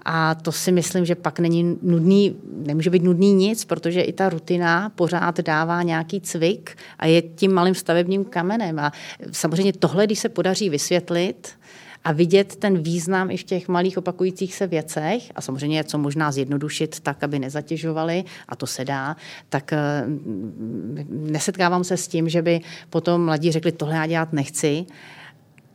A 0.04 0.34
to 0.34 0.52
si 0.52 0.72
myslím, 0.72 1.04
že 1.04 1.14
pak 1.14 1.38
není 1.38 1.78
nudný, 1.82 2.36
nemůže 2.66 2.90
být 2.90 3.02
nudný 3.02 3.32
nic, 3.32 3.64
protože 3.64 4.00
i 4.00 4.12
ta 4.12 4.28
rutina 4.28 4.92
pořád 4.94 5.40
dává 5.40 5.82
nějaký 5.82 6.20
cvik 6.20 6.76
a 6.98 7.06
je 7.06 7.22
tím 7.22 7.52
malým 7.52 7.74
stavebním 7.74 8.24
kamenem. 8.24 8.78
A 8.78 8.92
samozřejmě 9.32 9.72
tohle, 9.72 10.06
když 10.06 10.18
se 10.18 10.28
podaří 10.28 10.70
vysvětlit, 10.70 11.48
a 12.04 12.12
vidět 12.12 12.56
ten 12.56 12.82
význam 12.82 13.30
i 13.30 13.36
v 13.36 13.44
těch 13.44 13.68
malých 13.68 13.98
opakujících 13.98 14.54
se 14.54 14.66
věcech 14.66 15.32
a 15.34 15.40
samozřejmě 15.40 15.84
co 15.84 15.98
možná 15.98 16.32
zjednodušit 16.32 17.00
tak, 17.00 17.24
aby 17.24 17.38
nezatěžovali 17.38 18.24
a 18.48 18.56
to 18.56 18.66
se 18.66 18.84
dá, 18.84 19.16
tak 19.48 19.72
eh, 19.72 20.04
nesetkávám 21.08 21.84
se 21.84 21.96
s 21.96 22.08
tím, 22.08 22.28
že 22.28 22.42
by 22.42 22.60
potom 22.90 23.24
mladí 23.24 23.52
řekli, 23.52 23.72
tohle 23.72 23.94
já 23.94 24.06
dělat 24.06 24.32
nechci, 24.32 24.86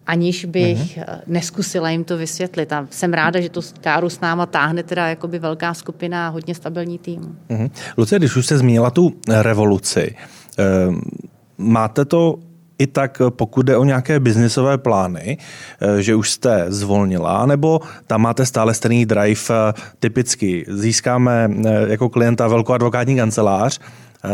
aniž 0.08 0.46
bych 0.46 0.98
mm-hmm. 0.98 1.20
neskusila 1.28 1.90
jim 1.90 2.04
to 2.04 2.18
vysvětlit. 2.18 2.74
A 2.74 2.88
jsem 2.90 3.14
ráda, 3.14 3.42
že 3.42 3.50
to 3.50 3.62
Káru 3.82 4.10
s 4.10 4.20
náma 4.20 4.46
táhne 4.46 4.84
teda 4.84 5.08
jakoby 5.08 5.40
velká 5.40 5.74
skupina 5.74 6.28
a 6.28 6.30
hodně 6.30 6.56
stabilní 6.56 7.00
tým. 7.00 7.38
Mm-hmm. 7.50 7.70
Lucie, 7.98 8.20
když 8.20 8.36
už 8.36 8.46
jste 8.46 8.58
zmínila 8.58 8.90
tu 8.92 9.14
revoluci, 9.28 10.16
eh, 10.60 10.64
máte 11.58 12.06
to 12.06 12.40
i 12.80 12.88
tak, 12.88 13.22
pokud 13.30 13.66
jde 13.66 13.78
o 13.78 13.84
nějaké 13.84 14.20
biznisové 14.20 14.78
plány, 14.78 15.38
eh, 15.82 16.02
že 16.02 16.16
už 16.16 16.30
jste 16.30 16.66
zvolnila, 16.68 17.46
nebo 17.46 17.82
tam 18.08 18.22
máte 18.22 18.46
stále 18.46 18.74
stejný 18.74 19.06
drive, 19.06 19.42
eh, 19.50 19.74
typicky 20.00 20.66
získáme 20.68 21.50
eh, 21.66 21.70
jako 21.88 22.10
klienta 22.10 22.48
velkou 22.48 22.74
advokátní 22.74 23.16
kancelář, 23.16 23.80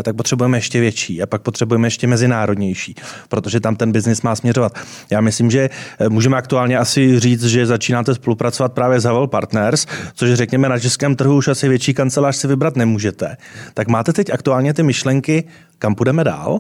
tak 0.04 0.16
potřebujeme 0.16 0.58
ještě 0.58 0.80
větší 0.80 1.22
a 1.22 1.26
pak 1.26 1.42
potřebujeme 1.42 1.88
ještě 1.88 2.08
mezinárodnější, 2.08 2.96
protože 3.30 3.60
tam 3.60 3.76
ten 3.76 3.92
biznis 3.92 4.22
má 4.22 4.36
směřovat. 4.36 4.80
Já 5.10 5.22
myslím, 5.22 5.52
že 5.52 5.70
můžeme 6.10 6.38
aktuálně 6.38 6.78
asi 6.78 7.20
říct, 7.20 7.44
že 7.44 7.66
začínáte 7.66 8.16
spolupracovat 8.16 8.74
právě 8.74 9.00
s 9.00 9.04
Havel 9.04 9.28
Partners, 9.28 9.86
což 10.14 10.34
řekněme 10.34 10.70
na 10.70 10.80
českém 10.80 11.16
trhu 11.16 11.36
už 11.36 11.48
asi 11.48 11.70
větší 11.70 11.94
kancelář 11.94 12.36
si 12.36 12.48
vybrat 12.48 12.76
nemůžete. 12.76 13.38
Tak 13.74 13.88
máte 13.88 14.14
teď 14.14 14.30
aktuálně 14.30 14.74
ty 14.74 14.84
myšlenky, 14.84 15.44
kam 15.80 15.96
půjdeme 15.96 16.24
dál? 16.24 16.60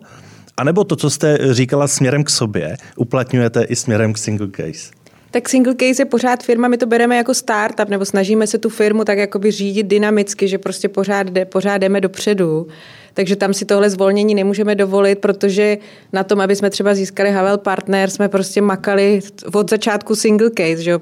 A 0.62 0.64
nebo 0.64 0.84
to, 0.84 0.96
co 0.96 1.10
jste 1.10 1.38
říkala 1.52 1.88
směrem 1.88 2.24
k 2.24 2.30
sobě, 2.30 2.78
uplatňujete 2.96 3.64
i 3.64 3.76
směrem 3.76 4.14
k 4.14 4.18
single 4.18 4.48
case? 4.48 4.92
Tak 5.32 5.50
single 5.50 5.76
case 5.76 6.02
je 6.02 6.06
pořád 6.06 6.44
firma, 6.44 6.68
my 6.68 6.78
to 6.78 6.86
bereme 6.86 7.18
jako 7.18 7.34
startup, 7.34 7.90
nebo 7.90 8.06
snažíme 8.06 8.48
se 8.48 8.58
tu 8.58 8.70
firmu 8.70 9.04
tak 9.06 9.18
jakoby 9.18 9.52
řídit 9.52 9.88
dynamicky, 9.88 10.48
že 10.48 10.58
prostě 10.58 10.90
pořád, 10.90 11.30
jde, 11.30 11.46
pořád 11.46 11.78
jdeme 11.78 12.02
dopředu. 12.02 12.68
Takže 13.14 13.36
tam 13.36 13.54
si 13.54 13.66
tohle 13.66 13.90
zvolnění 13.90 14.36
nemůžeme 14.36 14.76
dovolit, 14.76 15.20
protože 15.20 15.78
na 16.14 16.24
tom, 16.24 16.42
aby 16.42 16.56
jsme 16.56 16.70
třeba 16.70 16.96
získali 16.96 17.32
Havel 17.32 17.58
Partner, 17.58 18.10
jsme 18.10 18.30
prostě 18.30 18.62
makali 18.62 19.20
od 19.54 19.70
začátku 19.70 20.16
single 20.16 20.50
case. 20.58 20.84
Že? 20.84 20.94
E, 20.94 21.00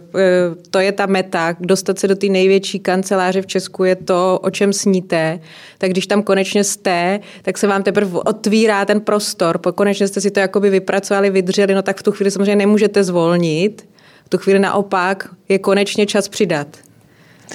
to 0.70 0.80
je 0.80 0.92
ta 0.92 1.06
meta. 1.06 1.56
Dostat 1.60 2.00
se 2.00 2.08
do 2.08 2.16
té 2.16 2.28
největší 2.28 2.80
kanceláře 2.80 3.42
v 3.42 3.48
Česku 3.48 3.84
je 3.84 3.96
to, 3.96 4.40
o 4.44 4.50
čem 4.50 4.74
sníte. 4.74 5.40
Tak 5.78 5.90
když 5.90 6.08
tam 6.08 6.24
konečně 6.24 6.64
jste, 6.64 7.20
tak 7.42 7.58
se 7.58 7.68
vám 7.68 7.84
teprve 7.84 8.20
otvírá 8.20 8.86
ten 8.86 9.02
prostor. 9.02 9.60
Konečně 9.76 10.08
jste 10.08 10.22
si 10.22 10.32
to 10.32 10.40
jakoby 10.40 10.70
vypracovali, 10.70 11.30
vydrželi, 11.30 11.76
no 11.76 11.82
tak 11.82 11.98
v 11.98 12.04
tu 12.04 12.12
chvíli 12.12 12.32
samozřejmě 12.32 12.56
nemůžete 12.56 13.04
zvolnit. 13.04 13.90
V 14.26 14.30
tu 14.30 14.38
chvíli 14.38 14.60
naopak 14.60 15.30
je 15.50 15.60
konečně 15.60 16.06
čas 16.06 16.28
přidat. 16.28 16.89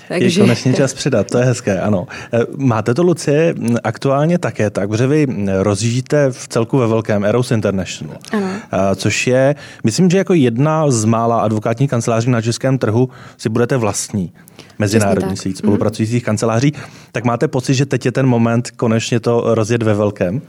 Takže... 0.08 0.40
Je 0.40 0.46
konečně 0.46 0.74
čas 0.74 0.94
přidat, 0.94 1.30
to 1.30 1.38
je 1.38 1.44
hezké, 1.44 1.80
ano. 1.80 2.06
E, 2.32 2.38
máte 2.56 2.94
to, 2.94 3.02
Lucie, 3.02 3.54
aktuálně 3.84 4.38
také 4.38 4.70
tak, 4.70 4.88
protože 4.88 5.06
vy 5.06 5.26
rozjíždíte 5.58 6.30
v 6.30 6.48
celku 6.48 6.78
ve 6.78 6.86
velkém 6.86 7.24
Eros 7.24 7.50
International, 7.50 8.16
ano. 8.32 8.48
což 8.96 9.26
je, 9.26 9.54
myslím, 9.84 10.10
že 10.10 10.18
jako 10.18 10.34
jedna 10.34 10.90
z 10.90 11.04
mála 11.04 11.40
advokátních 11.40 11.90
kanceláří 11.90 12.30
na 12.30 12.42
českém 12.42 12.78
trhu 12.78 13.08
si 13.36 13.48
budete 13.48 13.76
vlastní 13.76 14.32
mezinárodní 14.78 15.36
síť 15.36 15.56
spolupracujících 15.56 16.22
mm. 16.22 16.24
kanceláří. 16.24 16.72
Tak 17.12 17.24
máte 17.24 17.48
pocit, 17.48 17.74
že 17.74 17.86
teď 17.86 18.06
je 18.06 18.12
ten 18.12 18.26
moment 18.26 18.70
konečně 18.70 19.20
to 19.20 19.54
rozjet 19.54 19.82
ve 19.82 19.94
velkém? 19.94 20.42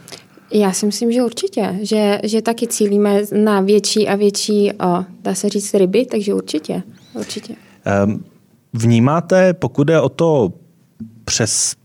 Já 0.52 0.72
si 0.72 0.86
myslím, 0.86 1.12
že 1.12 1.24
určitě, 1.24 1.76
že, 1.82 2.20
že 2.24 2.42
taky 2.42 2.68
cílíme 2.68 3.22
na 3.34 3.62
větší 3.62 4.08
a 4.08 4.16
větší, 4.16 4.72
o, 4.74 5.06
dá 5.22 5.36
se 5.36 5.50
říct, 5.50 5.74
ryby, 5.74 6.06
takže 6.06 6.34
určitě, 6.34 6.84
určitě. 7.14 7.54
Um, 8.06 8.24
Vnímáte, 8.78 9.54
pokud 9.54 9.90
je 9.90 10.02
o 10.02 10.10
to 10.10 10.54
přes, 11.26 11.76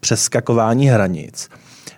přeskakování 0.00 0.88
hranic, 0.88 1.48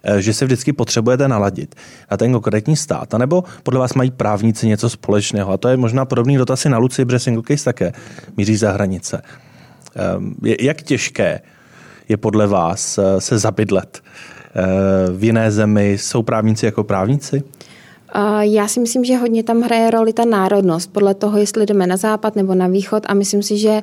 eh, 0.03 0.23
že 0.23 0.35
se 0.35 0.45
vždycky 0.45 0.73
potřebujete 0.73 1.29
naladit 1.29 1.75
na 2.11 2.17
ten 2.17 2.33
konkrétní 2.33 2.77
stát, 2.77 3.15
anebo 3.15 3.45
podle 3.63 3.81
vás 3.81 3.95
mají 3.95 4.11
právníci 4.11 4.67
něco 4.67 4.91
společného? 4.91 5.53
A 5.53 5.57
to 5.57 5.69
je 5.69 5.77
možná 5.77 6.05
podobný 6.05 6.37
dotaz 6.37 6.65
na 6.65 6.79
Luci, 6.79 7.05
protože 7.05 7.19
single 7.19 7.43
case 7.49 7.65
také 7.65 7.93
míří 8.37 8.57
za 8.57 8.73
hranice. 8.73 9.23
Ehm, 9.97 10.35
jak 10.61 10.83
těžké 10.83 11.41
je 12.09 12.17
podle 12.17 12.47
vás 12.47 12.99
eh, 12.99 13.21
se 13.21 13.39
zabydlet 13.39 14.03
eh, 14.55 15.13
v 15.13 15.25
jiné 15.25 15.51
zemi? 15.51 15.93
Jsou 15.93 16.23
právníci 16.23 16.67
jako 16.67 16.85
právníci? 16.85 17.43
Já 18.41 18.69
si 18.69 18.81
myslím, 18.81 19.05
že 19.05 19.17
hodně 19.17 19.43
tam 19.43 19.61
hraje 19.61 19.91
roli 19.91 20.13
ta 20.13 20.25
národnost, 20.25 20.93
podle 20.93 21.15
toho, 21.15 21.39
jestli 21.39 21.67
jdeme 21.67 21.87
na 21.87 21.97
západ 21.97 22.37
nebo 22.37 22.55
na 22.55 22.67
východ 22.67 23.03
a 23.07 23.15
myslím 23.15 23.43
si, 23.43 23.59
že 23.59 23.81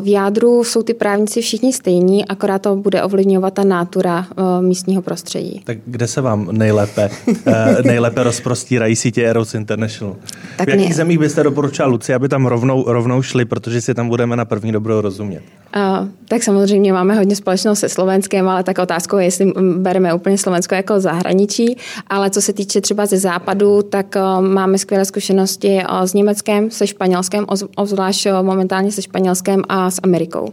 v 0.00 0.08
jádru 0.08 0.64
jsou 0.64 0.82
ty 0.82 0.94
právníci 0.94 1.40
všichni 1.40 1.72
stejní, 1.72 2.28
akorát 2.28 2.62
to 2.62 2.76
bude 2.76 3.02
ovlivňovat 3.02 3.54
ta 3.54 3.64
nátura 3.64 4.26
místního 4.60 5.02
prostředí. 5.02 5.62
Tak 5.64 5.78
kde 5.86 6.06
se 6.06 6.20
vám 6.20 6.48
nejlépe, 6.52 7.10
eh, 7.46 7.82
nejlépe 7.84 8.22
rozprostírají 8.22 8.96
sítě 8.96 9.26
Eros 9.26 9.54
International? 9.54 10.16
Tak 10.56 10.66
v 10.68 10.70
jakých 10.70 10.88
ne... 10.88 10.94
zemích 10.94 11.18
byste 11.18 11.42
doporučila 11.42 11.88
Luci, 11.88 12.14
aby 12.14 12.28
tam 12.28 12.46
rovnou, 12.46 12.84
rovnou 12.86 13.22
šli, 13.22 13.44
protože 13.44 13.80
si 13.80 13.94
tam 13.94 14.08
budeme 14.08 14.36
na 14.36 14.44
první 14.44 14.72
dobrou 14.72 15.00
rozumět? 15.00 15.42
Uh, 15.76 16.08
tak 16.28 16.42
samozřejmě 16.42 16.92
máme 16.92 17.14
hodně 17.14 17.36
společnost 17.36 17.78
se 17.78 17.88
Slovenskem, 17.88 18.48
ale 18.48 18.62
tak 18.62 18.78
otázkou 18.78 19.18
je, 19.18 19.24
jestli 19.24 19.52
bereme 19.76 20.14
úplně 20.14 20.38
Slovensko 20.38 20.74
jako 20.74 21.00
zahraničí, 21.00 21.76
ale 22.06 22.30
co 22.30 22.42
se 22.42 22.52
týče 22.52 22.80
třeba 22.80 23.06
ze 23.06 23.18
západu, 23.18 23.53
západu, 23.54 23.82
tak 23.82 24.16
eh, 24.16 24.20
máme 24.40 24.78
skvělé 24.78 25.04
zkušenosti 25.04 25.78
eh, 25.78 26.06
s 26.06 26.14
Německem, 26.14 26.70
se 26.70 26.86
Španělskem, 26.86 27.46
obzvlášť 27.76 28.26
eh, 28.26 28.42
momentálně 28.42 28.92
se 28.92 29.02
Španělskem 29.02 29.62
a 29.68 29.90
s 29.90 30.00
Amerikou. 30.02 30.52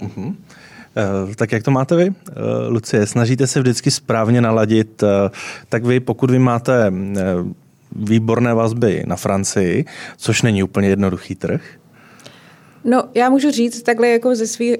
Uh-huh. 0.00 0.34
Tak 1.36 1.52
jak 1.52 1.62
to 1.62 1.70
máte 1.70 1.96
vy, 1.96 2.14
Lucie? 2.68 3.06
Snažíte 3.06 3.46
se 3.46 3.60
vždycky 3.60 3.90
správně 3.90 4.40
naladit, 4.40 5.02
tak 5.68 5.84
vy, 5.84 6.00
pokud 6.00 6.30
vy 6.30 6.38
máte 6.38 6.92
výborné 7.96 8.54
vazby 8.54 9.04
na 9.06 9.16
Francii, 9.16 9.84
což 10.16 10.42
není 10.42 10.62
úplně 10.62 10.88
jednoduchý 10.88 11.34
trh? 11.34 11.60
No, 12.84 13.04
já 13.14 13.30
můžu 13.30 13.50
říct 13.50 13.82
takhle 13.82 14.08
jako 14.08 14.36
ze 14.36 14.46
svý, 14.46 14.76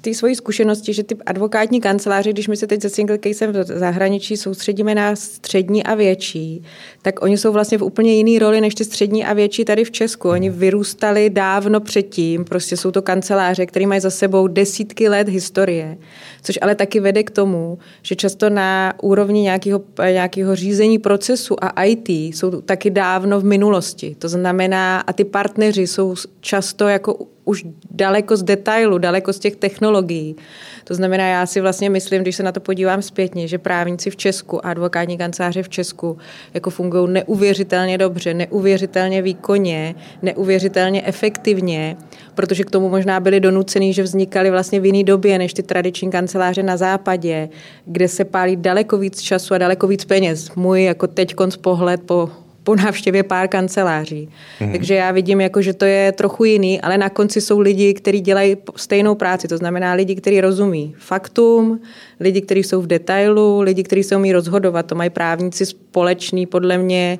ty 0.00 0.14
svoji 0.14 0.34
zkušenosti, 0.34 0.92
že 0.92 1.02
ty 1.02 1.16
advokátní 1.26 1.80
kanceláře, 1.80 2.32
když 2.32 2.48
my 2.48 2.56
se 2.56 2.66
teď 2.66 2.82
se 2.82 2.88
single 2.88 3.18
casem 3.18 3.52
v 3.52 3.64
zahraničí 3.64 4.36
soustředíme 4.36 4.94
na 4.94 5.16
střední 5.16 5.84
a 5.84 5.94
větší, 5.94 6.62
tak 7.02 7.22
oni 7.22 7.38
jsou 7.38 7.52
vlastně 7.52 7.78
v 7.78 7.82
úplně 7.82 8.14
jiný 8.14 8.38
roli 8.38 8.60
než 8.60 8.74
ty 8.74 8.84
střední 8.84 9.24
a 9.24 9.32
větší 9.32 9.64
tady 9.64 9.84
v 9.84 9.90
Česku. 9.90 10.28
Oni 10.28 10.50
vyrůstali 10.50 11.30
dávno 11.30 11.80
předtím, 11.80 12.44
prostě 12.44 12.76
jsou 12.76 12.90
to 12.90 13.02
kanceláře, 13.02 13.66
které 13.66 13.86
mají 13.86 14.00
za 14.00 14.10
sebou 14.10 14.46
desítky 14.46 15.08
let 15.08 15.28
historie, 15.28 15.98
což 16.42 16.58
ale 16.62 16.74
taky 16.74 17.00
vede 17.00 17.22
k 17.22 17.30
tomu, 17.30 17.78
že 18.02 18.16
často 18.16 18.50
na 18.50 18.94
úrovni 19.02 19.42
nějakého, 19.42 19.80
nějakého 20.10 20.56
řízení 20.56 20.98
procesu 20.98 21.64
a 21.64 21.84
IT 21.84 22.08
jsou 22.08 22.60
taky 22.60 22.90
dávno 22.90 23.40
v 23.40 23.44
minulosti. 23.44 24.16
To 24.18 24.28
znamená, 24.28 25.00
a 25.00 25.12
ty 25.12 25.24
partneři 25.24 25.86
jsou 25.86 26.14
často 26.40 26.88
jako 26.88 27.16
už 27.44 27.66
daleko 27.90 28.36
z 28.36 28.42
detailu, 28.42 28.98
daleko 28.98 29.32
z 29.32 29.38
těch 29.38 29.56
technologií. 29.56 30.36
To 30.84 30.94
znamená, 30.94 31.28
já 31.28 31.46
si 31.46 31.60
vlastně 31.60 31.90
myslím, 31.90 32.22
když 32.22 32.36
se 32.36 32.42
na 32.42 32.52
to 32.52 32.60
podívám 32.60 33.02
zpětně, 33.02 33.48
že 33.48 33.58
právníci 33.58 34.10
v 34.10 34.16
Česku 34.16 34.66
a 34.66 34.68
advokátní 34.68 35.18
kanceláře 35.18 35.62
v 35.62 35.68
Česku 35.68 36.18
jako 36.54 36.70
fungují 36.70 37.12
neuvěřitelně 37.12 37.98
dobře, 37.98 38.34
neuvěřitelně 38.34 39.22
výkonně, 39.22 39.94
neuvěřitelně 40.22 41.02
efektivně, 41.06 41.96
protože 42.40 42.64
k 42.64 42.70
tomu 42.70 42.88
možná 42.88 43.20
byli 43.20 43.40
donucený, 43.40 43.92
že 43.92 44.02
vznikaly 44.02 44.50
vlastně 44.50 44.80
v 44.80 44.86
jiné 44.86 45.04
době 45.04 45.38
než 45.38 45.54
ty 45.54 45.62
tradiční 45.62 46.10
kanceláře 46.10 46.62
na 46.62 46.76
západě, 46.76 47.48
kde 47.86 48.08
se 48.08 48.24
pálí 48.24 48.56
daleko 48.56 48.98
víc 48.98 49.20
času 49.20 49.54
a 49.54 49.58
daleko 49.58 49.86
víc 49.86 50.04
peněz. 50.04 50.54
Můj 50.56 50.84
jako 50.84 51.06
teď 51.06 51.34
konc 51.34 51.56
pohled 51.56 52.00
po 52.02 52.30
po 52.64 52.76
návštěvě 52.76 53.22
pár 53.22 53.48
kanceláří. 53.48 54.28
Mm. 54.60 54.72
Takže 54.72 54.94
já 54.94 55.10
vidím, 55.10 55.40
jako, 55.40 55.62
že 55.62 55.72
to 55.72 55.84
je 55.84 56.12
trochu 56.12 56.44
jiný, 56.44 56.80
ale 56.80 56.98
na 56.98 57.08
konci 57.08 57.40
jsou 57.40 57.60
lidi, 57.60 57.94
kteří 57.94 58.20
dělají 58.20 58.56
stejnou 58.76 59.14
práci. 59.14 59.48
To 59.48 59.56
znamená 59.56 59.92
lidi, 59.92 60.14
kteří 60.14 60.40
rozumí 60.40 60.94
faktům, 60.98 61.80
lidi, 62.20 62.40
kteří 62.40 62.62
jsou 62.62 62.82
v 62.82 62.86
detailu, 62.86 63.60
lidi, 63.60 63.82
kteří 63.82 64.02
se 64.02 64.16
umí 64.16 64.32
rozhodovat. 64.32 64.86
To 64.86 64.94
mají 64.94 65.10
právníci 65.10 65.66
společný, 65.66 66.46
podle 66.46 66.78
mě, 66.78 67.18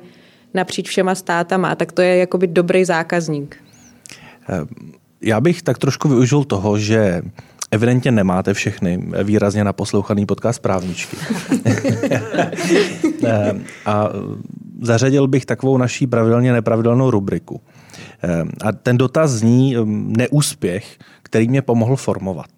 napříč 0.53 0.89
všema 0.89 1.15
státama. 1.15 1.75
Tak 1.75 1.91
to 1.91 2.01
je 2.01 2.17
jakoby 2.17 2.47
dobrý 2.47 2.85
zákazník. 2.85 3.57
Eh, 4.49 4.65
já 5.21 5.41
bych 5.41 5.61
tak 5.61 5.77
trošku 5.77 6.09
využil 6.09 6.43
toho, 6.43 6.77
že 6.77 7.21
evidentně 7.71 8.11
nemáte 8.11 8.53
všechny 8.53 9.07
výrazně 9.23 9.63
naposlouchaný 9.63 10.25
podcast 10.25 10.61
právničky. 10.61 11.17
Eh, 13.25 13.55
a 13.85 14.09
zařadil 14.81 15.27
bych 15.27 15.45
takovou 15.45 15.77
naší 15.77 16.07
pravidelně 16.07 16.53
nepravidelnou 16.53 17.11
rubriku. 17.11 17.61
Eh, 18.23 18.43
a 18.61 18.71
ten 18.71 18.97
dotaz 18.97 19.31
zní 19.31 19.75
neúspěch, 19.85 20.97
který 21.23 21.47
mě 21.47 21.61
pomohl 21.61 21.95
formovat. 21.95 22.49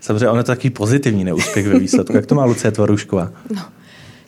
Samozřejmě 0.00 0.28
on 0.28 0.38
je 0.38 0.44
to 0.44 0.52
takový 0.52 0.70
pozitivní 0.70 1.24
neúspěch 1.24 1.68
ve 1.68 1.78
výsledku. 1.78 2.16
Jak 2.16 2.26
to 2.26 2.34
má 2.34 2.44
Lucie 2.44 2.70
Tvarušková? 2.70 3.32
No. 3.54 3.62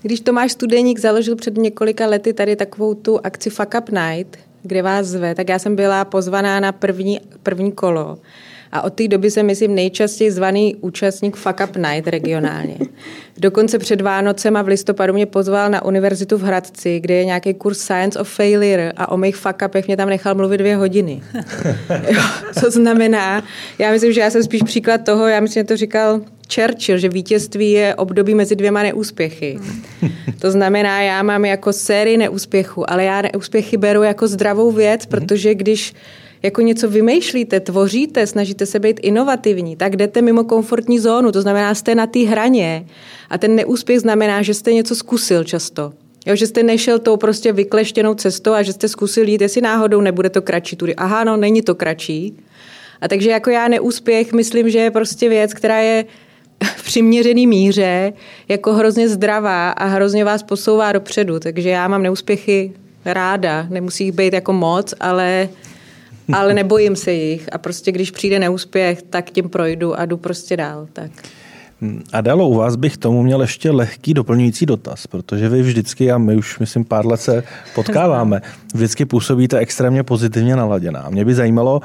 Když 0.02 0.20
Tomáš 0.20 0.52
Studeník 0.52 0.98
založil 0.98 1.36
před 1.36 1.56
několika 1.56 2.06
lety 2.06 2.32
tady 2.32 2.56
takovou 2.56 2.94
tu 2.94 3.26
akci 3.26 3.50
Fuck 3.50 3.74
Up 3.78 3.90
Night, 3.90 4.38
kde 4.62 4.82
vás 4.82 5.06
zve, 5.06 5.34
tak 5.34 5.48
já 5.48 5.58
jsem 5.58 5.76
byla 5.76 6.04
pozvaná 6.04 6.60
na 6.60 6.72
první, 6.72 7.20
první 7.42 7.72
kolo. 7.72 8.18
A 8.72 8.82
od 8.82 8.94
té 8.94 9.08
doby 9.08 9.30
jsem, 9.30 9.46
myslím, 9.46 9.74
nejčastěji 9.74 10.30
zvaný 10.30 10.76
účastník 10.80 11.36
Fuck 11.36 11.60
Up 11.64 11.76
Night 11.76 12.08
regionálně. 12.08 12.76
Dokonce 13.38 13.78
před 13.78 14.00
Vánocem 14.00 14.56
a 14.56 14.62
v 14.62 14.68
listopadu 14.68 15.12
mě 15.12 15.26
pozval 15.26 15.70
na 15.70 15.84
univerzitu 15.84 16.38
v 16.38 16.42
Hradci, 16.42 17.00
kde 17.00 17.14
je 17.14 17.24
nějaký 17.24 17.54
kurz 17.54 17.78
Science 17.78 18.18
of 18.18 18.28
Failure 18.28 18.92
a 18.96 19.10
o 19.10 19.16
mých 19.16 19.36
fuck 19.36 19.62
upech 19.66 19.86
mě 19.86 19.96
tam 19.96 20.08
nechal 20.08 20.34
mluvit 20.34 20.58
dvě 20.58 20.76
hodiny. 20.76 21.22
jo, 22.10 22.22
co 22.60 22.70
znamená, 22.70 23.44
já 23.78 23.90
myslím, 23.90 24.12
že 24.12 24.20
já 24.20 24.30
jsem 24.30 24.42
spíš 24.42 24.62
příklad 24.62 25.04
toho, 25.04 25.26
já 25.26 25.40
myslím, 25.40 25.60
že 25.60 25.64
to 25.64 25.76
říkal 25.76 26.20
Churchill, 26.54 26.98
že 26.98 27.08
vítězství 27.08 27.70
je 27.70 27.94
období 27.94 28.34
mezi 28.34 28.56
dvěma 28.56 28.82
neúspěchy. 28.82 29.58
To 30.38 30.50
znamená, 30.50 31.02
já 31.02 31.22
mám 31.22 31.44
jako 31.44 31.72
sérii 31.72 32.16
neúspěchů, 32.16 32.90
ale 32.90 33.04
já 33.04 33.22
neúspěchy 33.22 33.76
beru 33.76 34.02
jako 34.02 34.28
zdravou 34.28 34.70
věc, 34.70 35.06
protože 35.06 35.54
když 35.54 35.94
jako 36.42 36.60
něco 36.60 36.88
vymýšlíte, 36.88 37.60
tvoříte, 37.60 38.26
snažíte 38.26 38.66
se 38.66 38.78
být 38.78 39.00
inovativní, 39.02 39.76
tak 39.76 39.96
jdete 39.96 40.22
mimo 40.22 40.44
komfortní 40.44 40.98
zónu, 40.98 41.32
to 41.32 41.42
znamená, 41.42 41.74
jste 41.74 41.94
na 41.94 42.06
té 42.06 42.18
hraně 42.18 42.86
a 43.30 43.38
ten 43.38 43.54
neúspěch 43.54 44.00
znamená, 44.00 44.42
že 44.42 44.54
jste 44.54 44.72
něco 44.72 44.94
zkusil 44.94 45.44
často. 45.44 45.92
Jo, 46.26 46.36
že 46.36 46.46
jste 46.46 46.62
nešel 46.62 46.98
tou 46.98 47.16
prostě 47.16 47.52
vykleštěnou 47.52 48.14
cestou 48.14 48.52
a 48.52 48.62
že 48.62 48.72
jste 48.72 48.88
zkusil 48.88 49.28
jít, 49.28 49.40
jestli 49.40 49.60
náhodou 49.60 50.00
nebude 50.00 50.30
to 50.30 50.42
kratší 50.42 50.76
tudy. 50.76 50.94
Aha, 50.94 51.24
no, 51.24 51.36
není 51.36 51.62
to 51.62 51.74
kratší. 51.74 52.36
A 53.00 53.08
takže 53.08 53.30
jako 53.30 53.50
já 53.50 53.68
neúspěch 53.68 54.32
myslím, 54.32 54.70
že 54.70 54.78
je 54.78 54.90
prostě 54.90 55.28
věc, 55.28 55.54
která 55.54 55.78
je 55.78 56.04
v 56.76 56.84
přiměřený 56.84 57.46
míře 57.46 58.12
jako 58.48 58.72
hrozně 58.72 59.08
zdravá 59.08 59.70
a 59.70 59.84
hrozně 59.86 60.24
vás 60.24 60.42
posouvá 60.42 60.92
dopředu. 60.92 61.40
Takže 61.40 61.68
já 61.68 61.88
mám 61.88 62.02
neúspěchy 62.02 62.72
ráda. 63.04 63.66
Nemusí 63.70 64.04
jich 64.04 64.14
být 64.14 64.32
jako 64.32 64.52
moc, 64.52 64.94
ale 65.00 65.48
ale 66.38 66.54
nebojím 66.54 66.96
se 66.96 67.12
jich 67.12 67.48
a 67.52 67.58
prostě 67.58 67.92
když 67.92 68.10
přijde 68.10 68.38
neúspěch, 68.38 69.02
tak 69.02 69.30
tím 69.30 69.48
projdu 69.48 69.98
a 69.98 70.04
jdu 70.04 70.16
prostě 70.16 70.56
dál. 70.56 70.86
Tak. 70.92 71.10
Adelo, 72.12 72.48
u 72.48 72.54
vás 72.54 72.76
bych 72.76 72.96
tomu 72.96 73.22
měl 73.22 73.40
ještě 73.40 73.70
lehký 73.70 74.14
doplňující 74.14 74.66
dotaz, 74.66 75.06
protože 75.06 75.48
vy 75.48 75.62
vždycky, 75.62 76.12
a 76.12 76.18
my 76.18 76.36
už 76.36 76.58
myslím 76.58 76.84
pár 76.84 77.06
let 77.06 77.20
se 77.20 77.42
potkáváme, 77.74 78.42
vždycky 78.74 79.04
působíte 79.04 79.58
extrémně 79.58 80.02
pozitivně 80.02 80.56
naladěná. 80.56 81.06
Mě 81.10 81.24
by 81.24 81.34
zajímalo, 81.34 81.80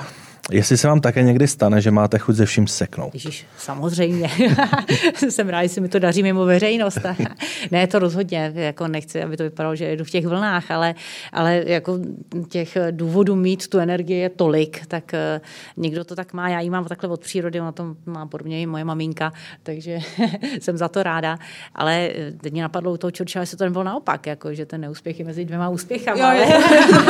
Jestli 0.52 0.78
se 0.78 0.88
vám 0.88 1.02
také 1.02 1.24
někdy 1.24 1.48
stane, 1.48 1.82
že 1.82 1.92
máte 1.92 2.18
chuť 2.18 2.36
ze 2.36 2.46
vším 2.46 2.68
seknout. 2.68 3.14
Ježíš, 3.14 3.46
samozřejmě. 3.58 4.30
Jsem 5.30 5.50
rád, 5.50 5.64
že 5.64 5.70
se 5.70 5.82
mi 5.82 5.90
to 5.90 6.00
daří 6.00 6.24
mimo 6.24 6.46
veřejnost. 6.46 7.00
ne, 7.72 7.88
to 7.88 8.00
rozhodně. 8.00 8.52
Jako 8.56 8.88
nechci, 8.88 9.24
aby 9.24 9.38
to 9.38 9.44
vypadalo, 9.44 9.76
že 9.76 9.86
jedu 9.86 10.04
v 10.04 10.10
těch 10.10 10.26
vlnách, 10.26 10.72
ale, 10.72 10.96
ale 11.32 11.64
jako 11.66 12.00
těch 12.50 12.78
důvodů 12.92 13.36
mít 13.36 13.68
tu 13.68 13.80
energii 13.80 14.18
je 14.18 14.30
tolik, 14.30 14.86
tak 14.86 15.12
uh, 15.14 15.84
někdo 15.84 16.04
to 16.04 16.16
tak 16.16 16.34
má. 16.34 16.50
Já 16.50 16.60
ji 16.60 16.70
mám 16.70 16.86
takhle 16.86 17.10
od 17.10 17.22
přírody, 17.22 17.62
ona 17.62 17.72
to 17.72 17.96
má 18.06 18.26
podobně 18.26 18.62
i 18.62 18.66
moje 18.66 18.84
maminka, 18.84 19.34
takže 19.64 20.00
jsem 20.60 20.78
za 20.78 20.88
to 20.88 21.04
ráda. 21.04 21.40
Ale 21.76 22.10
eh, 22.16 22.32
teď 22.32 22.54
mě 22.54 22.62
napadlo 22.62 22.92
u 22.92 22.98
toho 22.98 23.12
Churchilla, 23.18 23.42
jestli 23.42 23.58
to 23.58 23.64
nebylo 23.64 23.84
naopak, 23.84 24.28
jako, 24.28 24.54
že 24.54 24.66
ten 24.66 24.82
neúspěch 24.82 25.20
je 25.20 25.26
mezi 25.26 25.46
dvěma 25.46 25.70
úspěchami. 25.70 26.20
Jo, 26.20 26.28
jo. 26.32 26.46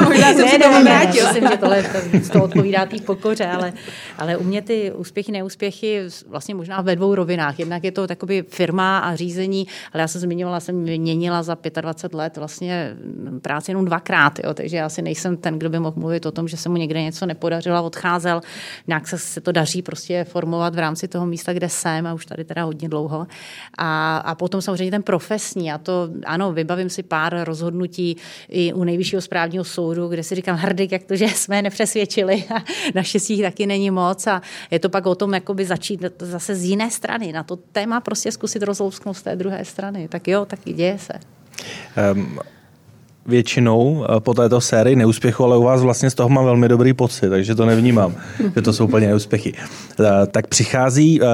ne, 0.09 0.33
ne, 0.33 0.57
ne, 0.57 0.83
ne, 0.83 1.11
myslím, 1.13 1.47
že 1.51 1.57
tohle 1.57 1.83
to, 1.83 2.29
to 2.31 2.43
odpovídá 2.43 2.85
té 2.85 2.99
pokoře, 3.25 3.45
ale, 3.45 3.73
ale 4.17 4.37
u 4.37 4.43
mě 4.43 4.61
ty 4.61 4.91
úspěchy, 4.91 5.31
neúspěchy 5.31 6.01
vlastně 6.27 6.55
možná 6.55 6.81
ve 6.81 6.95
dvou 6.95 7.15
rovinách. 7.15 7.59
Jednak 7.59 7.83
je 7.83 7.91
to 7.91 8.07
takový 8.07 8.41
firma 8.41 8.99
a 8.99 9.15
řízení, 9.15 9.67
ale 9.93 10.01
já 10.01 10.07
jsem 10.07 10.21
zmiňovala, 10.21 10.59
jsem 10.59 10.75
měnila 10.75 11.43
za 11.43 11.57
25 11.81 12.17
let 12.17 12.37
vlastně 12.37 12.95
práci 13.41 13.71
jenom 13.71 13.85
dvakrát, 13.85 14.39
jo, 14.43 14.53
takže 14.53 14.77
já 14.77 14.89
si 14.89 15.01
nejsem 15.01 15.37
ten, 15.37 15.59
kdo 15.59 15.69
by 15.69 15.79
mohl 15.79 15.99
mluvit 15.99 16.25
o 16.25 16.31
tom, 16.31 16.47
že 16.47 16.57
se 16.57 16.69
mu 16.69 16.77
někde 16.77 17.01
něco 17.01 17.25
nepodařilo 17.25 17.83
odcházel. 17.83 18.41
Nějak 18.87 19.07
se, 19.07 19.17
se 19.17 19.41
to 19.41 19.51
daří 19.51 19.81
prostě 19.81 20.23
formovat 20.23 20.75
v 20.75 20.79
rámci 20.79 21.07
toho 21.07 21.25
místa, 21.25 21.53
kde 21.53 21.69
jsem 21.69 22.07
a 22.07 22.13
už 22.13 22.25
tady 22.25 22.43
teda 22.43 22.63
hodně 22.63 22.89
dlouho. 22.89 23.27
A, 23.77 24.17
a 24.17 24.35
potom 24.35 24.61
samozřejmě 24.61 24.91
ten 24.91 25.03
profesní 25.03 25.71
a 25.71 25.77
to, 25.77 26.09
ano, 26.25 26.53
vybavím 26.53 26.89
si 26.89 27.03
pár 27.03 27.43
rozhodnutí 27.43 28.17
i 28.49 28.73
u 28.73 28.83
nejvyššího 28.83 29.21
správního 29.21 29.63
soudu, 29.63 30.07
kde 30.07 30.23
si 30.23 30.35
říkám, 30.35 30.57
hrdik, 30.57 30.91
jak 30.91 31.03
to, 31.03 31.15
že 31.15 31.25
jsme 31.27 31.61
nepřesvědčili 31.61 32.43
a 32.55 32.63
naše 32.95 33.14
naštěstí 33.15 33.41
taky 33.41 33.65
není 33.65 33.91
moc 33.91 34.27
a 34.27 34.41
je 34.71 34.79
to 34.79 34.89
pak 34.89 35.05
o 35.05 35.15
tom 35.15 35.33
jakoby 35.33 35.65
začít 35.65 36.03
zase 36.19 36.55
z 36.55 36.63
jiné 36.63 36.91
strany, 36.91 37.31
na 37.31 37.43
to 37.43 37.55
téma 37.55 38.01
prostě 38.01 38.31
zkusit 38.31 38.63
rozlousknout 38.63 39.17
z 39.17 39.21
té 39.21 39.35
druhé 39.35 39.65
strany. 39.65 40.07
Tak 40.07 40.27
jo, 40.27 40.45
tak 40.45 40.59
i 40.65 40.73
děje 40.73 40.97
se. 40.99 41.13
Um, 42.13 42.39
většinou 43.25 44.05
eh, 44.05 44.19
po 44.19 44.33
této 44.33 44.61
sérii 44.61 44.95
neúspěchu, 44.95 45.43
ale 45.43 45.57
u 45.57 45.63
vás 45.63 45.81
vlastně 45.81 46.09
z 46.09 46.15
toho 46.15 46.29
mám 46.29 46.45
velmi 46.45 46.67
dobrý 46.67 46.93
pocit, 46.93 47.29
takže 47.29 47.55
to 47.55 47.65
nevnímám, 47.65 48.15
že 48.55 48.61
to 48.61 48.73
jsou 48.73 48.85
úplně 48.85 49.07
neúspěchy. 49.07 49.53
Eh, 49.55 50.27
tak 50.27 50.47
přichází 50.47 51.21
eh, 51.21 51.25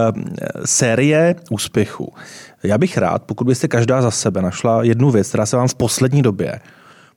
série 0.65 1.35
úspěchů. 1.49 2.13
Já 2.63 2.77
bych 2.77 2.97
rád, 2.97 3.23
pokud 3.23 3.47
byste 3.47 3.67
každá 3.67 4.01
za 4.01 4.11
sebe 4.11 4.41
našla 4.41 4.83
jednu 4.83 5.11
věc, 5.11 5.27
která 5.27 5.45
se 5.45 5.57
vám 5.57 5.67
v 5.67 5.75
poslední 5.75 6.21
době 6.21 6.59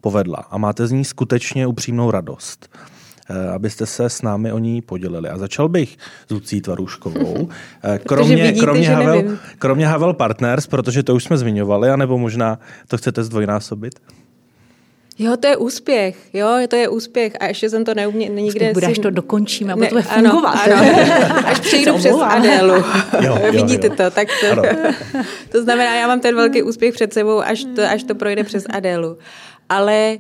povedla 0.01 0.45
a 0.51 0.59
máte 0.59 0.87
z 0.87 0.93
ní 0.93 1.05
skutečně 1.05 1.67
upřímnou 1.67 2.11
radost 2.11 2.69
abyste 3.55 3.87
se 3.87 4.09
s 4.09 4.23
námi 4.23 4.53
o 4.53 4.59
ní 4.59 4.83
podělili. 4.83 5.29
A 5.29 5.39
začal 5.39 5.69
bych 5.69 5.97
s 6.29 6.31
Lucí 6.31 6.61
Tvaruškovou. 6.61 7.49
Eh, 7.85 7.99
kromě, 7.99 8.37
vidíte, 8.37 8.61
kromě, 8.61 8.89
Havel, 8.89 9.23
kromě 9.59 9.87
Havel 9.87 10.15
Partners, 10.15 10.67
protože 10.67 11.03
to 11.03 11.15
už 11.15 11.25
jsme 11.25 11.37
zmiňovali, 11.37 11.91
anebo 11.91 12.19
možná 12.19 12.59
to 12.89 12.99
chcete 12.99 13.25
zdvojnásobit? 13.25 13.95
Jo, 15.19 15.37
to 15.37 15.47
je 15.47 15.57
úspěch, 15.57 16.17
jo, 16.33 16.49
to 16.69 16.77
je 16.77 16.89
úspěch 16.89 17.33
a 17.41 17.47
ještě 17.47 17.71
jsem 17.71 17.85
to 17.85 17.95
neumě, 17.95 18.29
nikde... 18.29 18.73
Bude, 18.73 18.87
až 18.87 18.99
to 18.99 19.11
dokončíme 19.11 19.73
a 19.73 19.77
bude 19.77 19.89
to 19.89 20.03
fungovat. 20.03 20.51
Ano, 20.51 20.77
ano. 20.77 21.45
Až 21.47 21.61
přijdu 21.61 21.97
přes 21.99 22.17
Adélu. 22.23 22.75
Jo, 23.21 23.39
jo, 23.43 23.53
Vidíte 23.53 23.87
jo. 23.87 23.95
to, 23.97 24.11
tak 24.11 24.29
to, 24.41 24.63
to 25.53 25.63
znamená, 25.63 25.97
já 25.97 26.07
mám 26.07 26.21
ten 26.21 26.35
velký 26.35 26.63
úspěch 26.63 26.95
před 26.95 27.13
sebou, 27.13 27.41
až 27.41 27.67
to, 27.77 27.83
až 27.83 28.03
to 28.03 28.15
projde 28.15 28.45
přes 28.45 28.67
Adélu. 28.71 29.19
Ale 29.69 30.19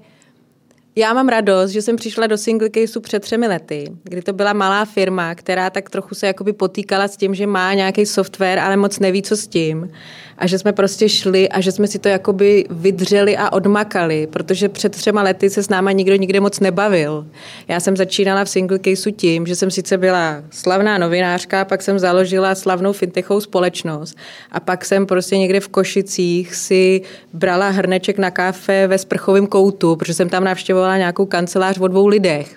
já 0.97 1.14
mám 1.14 1.28
radost, 1.28 1.70
že 1.70 1.82
jsem 1.82 1.97
přišla 1.97 2.26
do 2.26 2.38
single 2.38 2.70
caseu 2.70 3.01
před 3.01 3.20
třemi 3.20 3.47
lety, 3.47 3.92
kdy 4.03 4.22
to 4.22 4.32
byla 4.32 4.53
malá 4.53 4.84
firma, 4.84 5.34
která 5.34 5.70
tak 5.70 5.90
trochu 5.90 6.14
se 6.14 6.26
jakoby 6.26 6.53
potýkala 6.53 7.09
s 7.09 7.16
tím, 7.16 7.34
že 7.34 7.47
má 7.47 7.74
nějaký 7.74 8.07
software, 8.07 8.59
ale 8.59 8.76
moc 8.76 8.99
neví, 8.99 9.22
co 9.22 9.36
s 9.36 9.47
tím 9.47 9.90
a 10.39 10.47
že 10.47 10.59
jsme 10.59 10.72
prostě 10.72 11.09
šli 11.09 11.49
a 11.49 11.61
že 11.61 11.72
jsme 11.72 11.87
si 11.87 11.99
to 11.99 12.09
jakoby 12.09 12.64
vydřeli 12.70 13.37
a 13.37 13.53
odmakali, 13.53 14.26
protože 14.26 14.68
před 14.68 14.93
třema 14.93 15.22
lety 15.22 15.51
se 15.51 15.62
s 15.62 15.68
náma 15.68 15.93
nikdo 15.93 16.16
nikde 16.16 16.41
moc 16.41 16.61
nebavil. 16.61 17.26
Já 17.68 17.80
jsem 17.80 17.97
začínala 17.97 18.45
v 18.45 18.49
single 18.49 18.78
caseu 18.78 19.11
tím, 19.11 19.47
že 19.47 19.57
jsem 19.57 19.70
sice 19.70 19.99
byla 19.99 20.43
slavná 20.51 20.99
novinářka, 20.99 21.64
pak 21.64 21.82
jsem 21.82 21.99
založila 21.99 22.55
slavnou 22.55 22.93
fintechovou 22.93 23.41
společnost 23.41 24.16
a 24.53 24.61
pak 24.61 24.85
jsem 24.85 25.07
prostě 25.07 25.39
někde 25.39 25.61
v 25.61 25.68
Košicích 25.68 26.55
si 26.55 27.03
brala 27.32 27.68
hrneček 27.68 28.18
na 28.18 28.30
kafe 28.30 28.87
ve 28.87 28.99
sprchovém 28.99 29.47
koutu, 29.47 29.97
protože 29.97 30.14
jsem 30.14 30.28
tam 30.28 30.45
navštěvovala 30.45 30.97
nějakou 30.97 31.26
kancelář 31.26 31.78
o 31.78 31.89
dvou 31.89 32.07
lidech. 32.07 32.57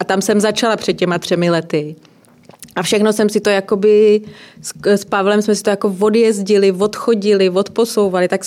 A 0.00 0.04
tam 0.04 0.22
jsem 0.22 0.40
začala 0.40 0.76
před 0.76 0.92
těma 0.92 1.18
třemi 1.18 1.50
lety. 1.50 1.96
A 2.78 2.82
všechno 2.82 3.12
jsem 3.12 3.28
si 3.28 3.40
to 3.40 3.50
jakoby, 3.50 4.20
s, 4.62 4.72
s 4.84 5.04
Pavlem 5.04 5.42
jsme 5.42 5.54
si 5.54 5.62
to 5.62 5.70
jako 5.70 5.96
odjezdili, 6.00 6.72
odchodili, 6.72 7.50
odposouvali, 7.50 8.28
tak 8.28 8.40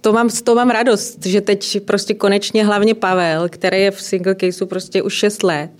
to 0.00 0.12
mám, 0.12 0.28
to 0.44 0.54
mám 0.54 0.70
radost, 0.70 1.26
že 1.26 1.40
teď 1.40 1.80
prostě 1.84 2.14
konečně 2.14 2.64
hlavně 2.64 2.94
Pavel, 2.94 3.48
který 3.48 3.80
je 3.80 3.90
v 3.90 4.02
single 4.02 4.34
caseu 4.34 4.66
prostě 4.66 5.02
už 5.02 5.14
6 5.14 5.42
let, 5.42 5.70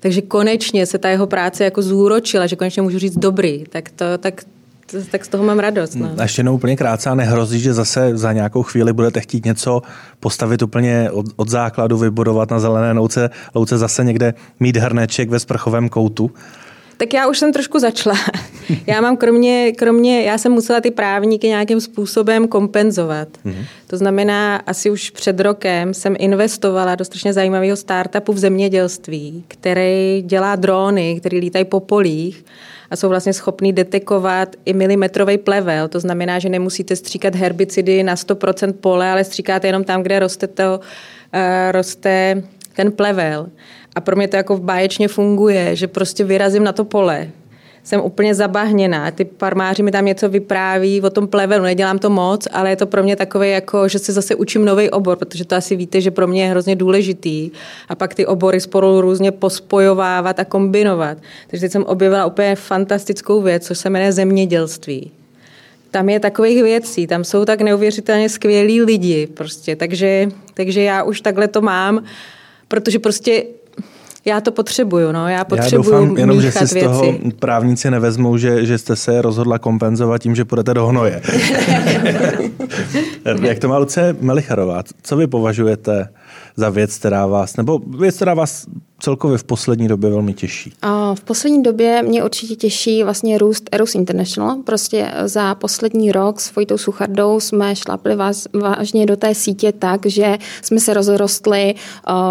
takže 0.00 0.22
konečně 0.22 0.86
se 0.86 0.98
ta 0.98 1.08
jeho 1.08 1.26
práce 1.26 1.64
jako 1.64 1.82
zúročila, 1.82 2.46
že 2.46 2.56
konečně 2.56 2.82
můžu 2.82 2.98
říct 2.98 3.16
dobrý, 3.16 3.64
tak 3.64 3.90
to, 3.90 4.04
tak 4.18 4.42
tak 5.10 5.24
z 5.24 5.28
toho 5.28 5.44
mám 5.44 5.58
radost. 5.58 5.94
No. 5.94 6.10
A 6.18 6.22
ještě 6.22 6.40
jenom 6.40 6.54
úplně 6.54 6.76
krátce 6.76 7.10
a 7.10 7.14
nehrozí, 7.14 7.60
že 7.60 7.74
zase 7.74 8.16
za 8.18 8.32
nějakou 8.32 8.62
chvíli 8.62 8.92
budete 8.92 9.20
chtít 9.20 9.44
něco 9.44 9.82
postavit 10.20 10.62
úplně 10.62 11.10
od, 11.10 11.26
od 11.36 11.48
základu, 11.48 11.98
vybudovat 11.98 12.50
na 12.50 12.60
zelené 12.60 12.92
louce, 12.92 13.30
louce 13.54 13.78
zase 13.78 14.04
někde 14.04 14.34
mít 14.60 14.76
hrneček 14.76 15.30
ve 15.30 15.38
sprchovém 15.38 15.88
koutu? 15.88 16.30
Tak 17.00 17.14
já 17.14 17.28
už 17.28 17.38
jsem 17.38 17.52
trošku 17.52 17.78
začala. 17.78 18.16
Já 18.86 19.00
mám 19.00 19.16
kromě, 19.16 19.72
kromě, 19.72 20.22
já 20.22 20.38
jsem 20.38 20.52
musela 20.52 20.80
ty 20.80 20.90
právníky 20.90 21.46
nějakým 21.46 21.80
způsobem 21.80 22.48
kompenzovat. 22.48 23.28
Mm-hmm. 23.28 23.64
To 23.86 23.96
znamená, 23.96 24.56
asi 24.56 24.90
už 24.90 25.10
před 25.10 25.40
rokem 25.40 25.94
jsem 25.94 26.16
investovala 26.18 26.94
do 26.94 27.04
strašně 27.04 27.32
zajímavého 27.32 27.76
startupu 27.76 28.32
v 28.32 28.38
zemědělství, 28.38 29.44
který 29.48 30.22
dělá 30.26 30.56
drony, 30.56 31.16
který 31.20 31.38
lítají 31.38 31.64
po 31.64 31.80
polích 31.80 32.44
a 32.90 32.96
jsou 32.96 33.08
vlastně 33.08 33.32
schopný 33.32 33.72
detekovat 33.72 34.56
i 34.64 34.72
milimetrový 34.72 35.38
plevel. 35.38 35.88
To 35.88 36.00
znamená, 36.00 36.38
že 36.38 36.48
nemusíte 36.48 36.96
stříkat 36.96 37.34
herbicidy 37.34 38.02
na 38.02 38.14
100% 38.14 38.72
pole, 38.72 39.10
ale 39.10 39.24
stříkáte 39.24 39.66
jenom 39.66 39.84
tam, 39.84 40.02
kde 40.02 40.18
roste, 40.18 40.46
to, 40.46 40.80
uh, 40.80 41.72
roste 41.72 42.42
ten 42.76 42.92
plevel. 42.92 43.48
A 43.96 44.00
pro 44.00 44.16
mě 44.16 44.28
to 44.28 44.36
jako 44.36 44.58
báječně 44.58 45.08
funguje, 45.08 45.76
že 45.76 45.88
prostě 45.88 46.24
vyrazím 46.24 46.64
na 46.64 46.72
to 46.72 46.84
pole, 46.84 47.30
jsem 47.82 48.00
úplně 48.00 48.34
zabahněná. 48.34 49.10
Ty 49.10 49.28
farmáři 49.38 49.82
mi 49.82 49.90
tam 49.90 50.04
něco 50.04 50.28
vypráví 50.28 51.00
o 51.00 51.10
tom 51.10 51.28
plevelu, 51.28 51.64
nedělám 51.64 51.98
to 51.98 52.10
moc, 52.10 52.48
ale 52.52 52.70
je 52.70 52.76
to 52.76 52.86
pro 52.86 53.02
mě 53.02 53.16
takové, 53.16 53.48
jako, 53.48 53.88
že 53.88 53.98
se 53.98 54.12
zase 54.12 54.34
učím 54.34 54.64
nový 54.64 54.90
obor, 54.90 55.16
protože 55.16 55.44
to 55.44 55.56
asi 55.56 55.76
víte, 55.76 56.00
že 56.00 56.10
pro 56.10 56.26
mě 56.26 56.42
je 56.42 56.50
hrozně 56.50 56.76
důležitý. 56.76 57.50
A 57.88 57.94
pak 57.94 58.14
ty 58.14 58.26
obory 58.26 58.60
spolu 58.60 59.00
různě 59.00 59.32
pospojovávat 59.32 60.40
a 60.40 60.44
kombinovat. 60.44 61.18
Takže 61.46 61.60
teď 61.60 61.72
jsem 61.72 61.84
objevila 61.84 62.26
úplně 62.26 62.56
fantastickou 62.56 63.42
věc, 63.42 63.66
což 63.66 63.78
se 63.78 63.90
jmenuje 63.90 64.12
zemědělství. 64.12 65.10
Tam 65.90 66.08
je 66.08 66.20
takových 66.20 66.62
věcí, 66.62 67.06
tam 67.06 67.24
jsou 67.24 67.44
tak 67.44 67.60
neuvěřitelně 67.60 68.28
skvělí 68.28 68.82
lidi 68.82 69.26
prostě, 69.26 69.76
takže, 69.76 70.28
takže 70.54 70.82
já 70.82 71.02
už 71.02 71.20
takhle 71.20 71.48
to 71.48 71.60
mám, 71.60 72.04
protože 72.68 72.98
prostě 72.98 73.44
já 74.24 74.40
to 74.40 74.52
potřebuju, 74.52 75.12
no, 75.12 75.28
já 75.28 75.44
potřebuju 75.44 75.92
já 75.92 75.98
doufám, 76.00 76.16
jenom, 76.16 76.40
že 76.40 76.52
si 76.52 76.66
z 76.66 76.82
toho 76.84 77.02
věci. 77.02 77.32
právníci 77.38 77.90
nevezmou, 77.90 78.36
že, 78.36 78.66
že 78.66 78.78
jste 78.78 78.96
se 78.96 79.22
rozhodla 79.22 79.58
kompenzovat 79.58 80.22
tím, 80.22 80.34
že 80.34 80.44
půjdete 80.44 80.74
do 80.74 80.86
hnoje. 80.86 81.22
Jak 83.42 83.58
to 83.58 83.68
má 83.68 83.78
Luce 83.78 84.16
Melicharová? 84.20 84.82
Co 85.02 85.16
vy 85.16 85.26
považujete 85.26 86.08
za 86.56 86.70
věc, 86.70 86.98
která 86.98 87.26
vás, 87.26 87.56
nebo 87.56 87.78
věc, 87.98 88.16
která 88.16 88.34
vás 88.34 88.66
celkově 89.00 89.38
v 89.38 89.44
poslední 89.44 89.88
době 89.88 90.10
velmi 90.10 90.34
těší? 90.34 90.72
A 90.82 91.14
v 91.14 91.20
poslední 91.20 91.62
době 91.62 92.02
mě 92.02 92.24
určitě 92.24 92.56
těší 92.56 93.02
vlastně 93.02 93.38
růst 93.38 93.68
Eros 93.72 93.94
International. 93.94 94.56
Prostě 94.56 95.12
za 95.24 95.54
poslední 95.54 96.12
rok 96.12 96.40
s 96.40 96.54
Vojtou 96.54 96.78
Suchardou 96.78 97.40
jsme 97.40 97.76
šlapli 97.76 98.16
vás, 98.16 98.46
vážně 98.52 99.06
do 99.06 99.16
té 99.16 99.34
sítě 99.34 99.72
tak, 99.72 100.06
že 100.06 100.38
jsme 100.62 100.80
se 100.80 100.94
rozrostli 100.94 101.74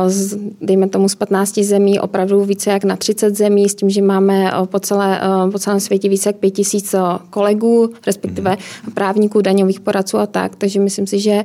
z, 0.08 0.38
dejme 0.62 0.90
tomu 0.90 1.10
z 1.10 1.16
15 1.16 1.60
zemí 1.60 2.00
opravdu 2.00 2.44
více 2.44 2.70
jak 2.70 2.84
na 2.84 2.96
30 2.96 3.38
zemí 3.38 3.70
s 3.70 3.76
tím, 3.76 3.90
že 3.90 4.02
máme 4.02 4.52
po, 4.66 4.80
celé, 4.80 5.22
po 5.52 5.60
celém 5.60 5.80
světě 5.80 6.10
více 6.10 6.30
jak 6.30 6.36
5000 6.36 6.96
kolegů, 7.30 7.90
respektive 8.06 8.52
mm. 8.52 8.94
právníků, 8.94 9.42
daňových 9.42 9.80
poradců 9.80 10.18
a 10.18 10.26
tak. 10.26 10.56
Takže 10.56 10.80
myslím 10.80 11.08
si, 11.08 11.20
že 11.20 11.44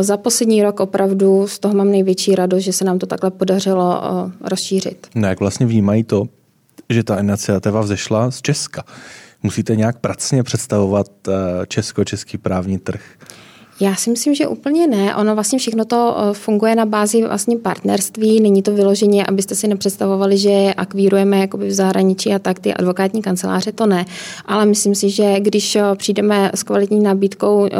za 0.00 0.16
poslední 0.16 0.62
rok 0.62 0.80
opravdu 0.80 1.46
z 1.48 1.58
toho 1.58 1.74
mám 1.74 1.90
největší 1.90 2.34
radost, 2.34 2.62
že 2.62 2.72
se 2.72 2.84
nám 2.84 2.98
to 2.98 3.06
takhle 3.06 3.30
podařilo 3.30 4.02
rozšířit. 4.52 5.06
No 5.14 5.28
jak 5.28 5.40
vlastně 5.40 5.66
vnímají 5.66 6.04
to, 6.04 6.28
že 6.90 7.02
ta 7.04 7.20
iniciativa 7.20 7.80
vzešla 7.80 8.30
z 8.30 8.42
Česka? 8.42 8.84
Musíte 9.42 9.76
nějak 9.76 9.98
pracně 9.98 10.42
představovat 10.42 11.10
eh, 11.28 11.32
česko-český 11.66 12.38
právní 12.38 12.78
trh? 12.78 13.02
Já 13.80 13.94
si 13.94 14.10
myslím, 14.10 14.34
že 14.34 14.46
úplně 14.46 14.86
ne. 14.86 15.16
Ono 15.16 15.34
vlastně 15.34 15.58
všechno 15.58 15.84
to 15.84 16.16
eh, 16.18 16.34
funguje 16.34 16.74
na 16.74 16.86
bázi 16.86 17.22
vlastně 17.22 17.56
partnerství. 17.56 18.40
Není 18.40 18.62
to 18.62 18.72
vyloženě, 18.74 19.26
abyste 19.26 19.54
si 19.54 19.68
nepředstavovali, 19.68 20.38
že 20.38 20.74
akvírujeme 20.76 21.38
jakoby 21.38 21.68
v 21.68 21.72
zahraničí 21.72 22.34
a 22.34 22.38
tak 22.38 22.58
ty 22.58 22.74
advokátní 22.74 23.22
kanceláře, 23.22 23.72
to 23.72 23.86
ne. 23.86 24.06
Ale 24.46 24.66
myslím 24.66 24.94
si, 24.94 25.10
že 25.10 25.40
když 25.40 25.76
eh, 25.76 25.82
přijdeme 25.94 26.50
s 26.54 26.62
kvalitní 26.62 27.00
nabídkou 27.00 27.66
eh, 27.66 27.70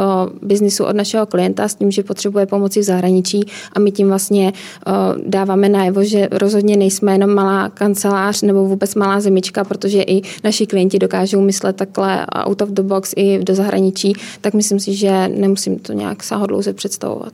biznisu 0.41 0.83
od 0.83 0.95
našeho 0.95 1.25
klienta 1.25 1.67
s 1.67 1.75
tím, 1.75 1.91
že 1.91 2.03
potřebuje 2.03 2.45
pomoci 2.45 2.79
v 2.79 2.83
zahraničí 2.83 3.41
a 3.73 3.79
my 3.79 3.91
tím 3.91 4.07
vlastně 4.07 4.53
dáváme 5.25 5.69
najevo, 5.69 6.03
že 6.03 6.27
rozhodně 6.31 6.77
nejsme 6.77 7.11
jenom 7.11 7.33
malá 7.35 7.69
kancelář 7.69 8.41
nebo 8.41 8.65
vůbec 8.65 8.95
malá 8.95 9.21
zemička, 9.21 9.63
protože 9.63 10.01
i 10.01 10.21
naši 10.43 10.65
klienti 10.65 10.99
dokážou 10.99 11.41
myslet 11.41 11.75
takhle 11.75 12.25
out 12.45 12.61
of 12.61 12.69
the 12.69 12.81
box 12.81 13.13
i 13.15 13.39
do 13.43 13.55
zahraničí, 13.55 14.13
tak 14.41 14.53
myslím 14.53 14.79
si, 14.79 14.95
že 14.95 15.27
nemusím 15.27 15.79
to 15.83 15.93
nějak 15.93 16.23
sáhodlouze 16.23 16.73
představovat. 16.73 17.33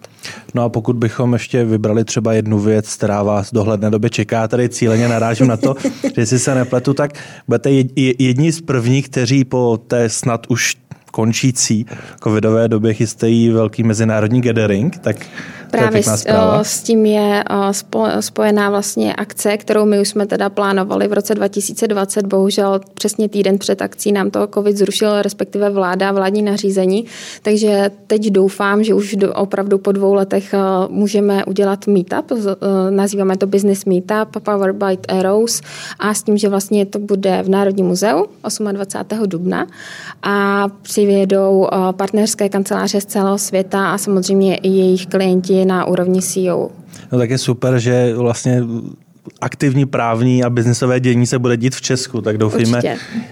No 0.53 0.63
a 0.63 0.69
pokud 0.69 0.95
bychom 0.95 1.33
ještě 1.33 1.65
vybrali 1.65 2.05
třeba 2.05 2.33
jednu 2.33 2.59
věc, 2.59 2.95
která 2.95 3.23
vás 3.23 3.53
dohledné 3.53 3.89
době 3.89 4.09
čeká, 4.09 4.47
tady 4.47 4.69
cíleně 4.69 5.07
narážím 5.07 5.47
na 5.47 5.57
to, 5.57 5.75
že 6.15 6.25
si 6.25 6.39
se 6.39 6.55
nepletu, 6.55 6.93
tak 6.93 7.13
budete 7.47 7.71
jedni 7.95 8.51
z 8.51 8.61
prvních, 8.61 9.09
kteří 9.09 9.45
po 9.45 9.79
té 9.87 10.09
snad 10.09 10.47
už 10.49 10.77
končící 11.11 11.85
covidové 12.23 12.67
době 12.67 12.93
chystají 12.93 13.49
velký 13.49 13.83
mezinárodní 13.83 14.41
gathering, 14.41 14.97
tak 14.97 15.25
Právě 15.71 16.03
s, 16.03 16.25
s 16.61 16.83
tím 16.83 17.05
je 17.05 17.43
spojená 18.19 18.69
vlastně 18.69 19.13
akce, 19.13 19.57
kterou 19.57 19.85
my 19.85 19.99
už 19.99 20.09
jsme 20.09 20.25
teda 20.25 20.49
plánovali 20.49 21.07
v 21.07 21.13
roce 21.13 21.35
2020. 21.35 22.25
Bohužel 22.25 22.81
přesně 22.93 23.29
týden 23.29 23.57
před 23.57 23.81
akcí 23.81 24.11
nám 24.11 24.31
to 24.31 24.47
COVID 24.47 24.77
zrušil, 24.77 25.21
respektive 25.21 25.69
vláda, 25.69 26.11
vládní 26.11 26.41
nařízení. 26.41 27.05
Takže 27.41 27.91
teď 28.07 28.29
doufám, 28.29 28.83
že 28.83 28.93
už 28.93 29.15
opravdu 29.35 29.77
po 29.77 29.91
dvou 29.91 30.13
letech 30.13 30.53
můžeme 30.89 31.45
udělat 31.45 31.87
meetup. 31.87 32.31
Nazýváme 32.89 33.37
to 33.37 33.47
Business 33.47 33.85
Meetup, 33.85 34.43
Power 34.43 34.73
by 34.73 34.97
Arrows 35.07 35.61
a 35.99 36.13
s 36.13 36.23
tím, 36.23 36.37
že 36.37 36.49
vlastně 36.49 36.85
to 36.85 36.99
bude 36.99 37.43
v 37.43 37.49
Národním 37.49 37.85
muzeu 37.85 38.25
28. 38.71 39.29
dubna 39.29 39.67
a 40.23 40.67
přivědou 40.81 41.67
partnerské 41.91 42.49
kanceláře 42.49 43.01
z 43.01 43.05
celého 43.05 43.37
světa 43.37 43.91
a 43.91 43.97
samozřejmě 43.97 44.55
i 44.55 44.67
jejich 44.67 45.07
klienti 45.07 45.58
na 45.65 45.85
úrovni 45.85 46.21
CEO. 46.21 46.71
No 47.11 47.17
tak 47.17 47.29
je 47.29 47.37
super, 47.37 47.79
že 47.79 48.13
vlastně 48.15 48.63
aktivní 49.41 49.85
právní 49.85 50.43
a 50.43 50.49
biznisové 50.49 50.99
dění 50.99 51.27
se 51.27 51.39
bude 51.39 51.57
dít 51.57 51.75
v 51.75 51.81
Česku, 51.81 52.21
tak 52.21 52.37
doufejme, 52.37 52.81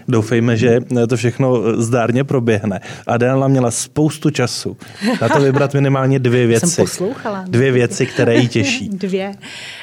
doufejme, 0.08 0.58
že 0.58 0.80
to 1.10 1.18
všechno 1.18 1.82
zdárně 1.82 2.24
proběhne. 2.24 2.80
Adela 3.08 3.48
měla 3.48 3.72
spoustu 3.72 4.30
času 4.30 4.78
na 5.22 5.30
to 5.30 5.40
vybrat 5.40 5.74
minimálně 5.74 6.20
dvě 6.20 6.48
věci. 6.48 6.68
Jsem 6.68 6.86
poslouchala. 6.86 7.46
Dvě 7.48 7.72
věci, 7.72 8.06
které 8.06 8.36
jí 8.36 8.48
těší. 8.48 8.90
Dvě. 8.94 9.32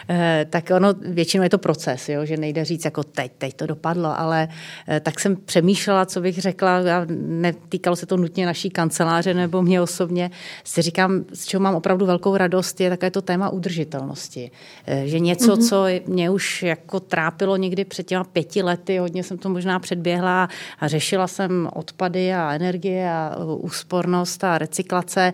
Eh, 0.08 0.46
tak 0.50 0.70
ono 0.76 0.94
většinou 1.00 1.44
je 1.44 1.50
to 1.50 1.58
proces, 1.58 2.08
jo, 2.08 2.24
že 2.24 2.36
nejde 2.36 2.64
říct 2.64 2.84
jako 2.84 3.02
teď, 3.02 3.32
teď 3.38 3.54
to 3.54 3.66
dopadlo, 3.66 4.20
ale 4.20 4.48
eh, 4.88 5.00
tak 5.00 5.20
jsem 5.20 5.36
přemýšlela, 5.36 6.06
co 6.06 6.20
bych 6.20 6.38
řekla, 6.38 6.76
a 6.76 7.06
netýkalo 7.26 7.96
se 7.96 8.06
to 8.06 8.16
nutně 8.16 8.46
naší 8.46 8.70
kanceláře 8.70 9.34
nebo 9.34 9.62
mě 9.62 9.80
osobně, 9.80 10.30
si 10.64 10.82
říkám, 10.82 11.24
z 11.32 11.44
čeho 11.44 11.60
mám 11.60 11.74
opravdu 11.74 12.06
velkou 12.06 12.36
radost, 12.36 12.80
je 12.80 12.90
také 12.90 13.10
to 13.10 13.22
téma 13.22 13.48
udržitelnosti. 13.48 14.50
Eh, 14.86 15.02
že 15.06 15.18
něco, 15.18 15.54
mm-hmm. 15.54 15.68
co 15.68 15.86
mě 16.09 16.30
už 16.30 16.62
jako 16.62 17.00
trápilo 17.00 17.57
někdy 17.57 17.84
před 17.84 18.07
těma 18.07 18.24
pěti 18.24 18.62
lety, 18.62 18.98
hodně 18.98 19.22
jsem 19.22 19.38
to 19.38 19.48
možná 19.48 19.78
předběhla 19.78 20.48
a 20.80 20.88
řešila 20.88 21.26
jsem 21.26 21.68
odpady 21.72 22.34
a 22.34 22.55
energie 22.55 23.11
a 23.11 23.36
úspornost 23.59 24.44
a 24.44 24.59
recyklace. 24.59 25.32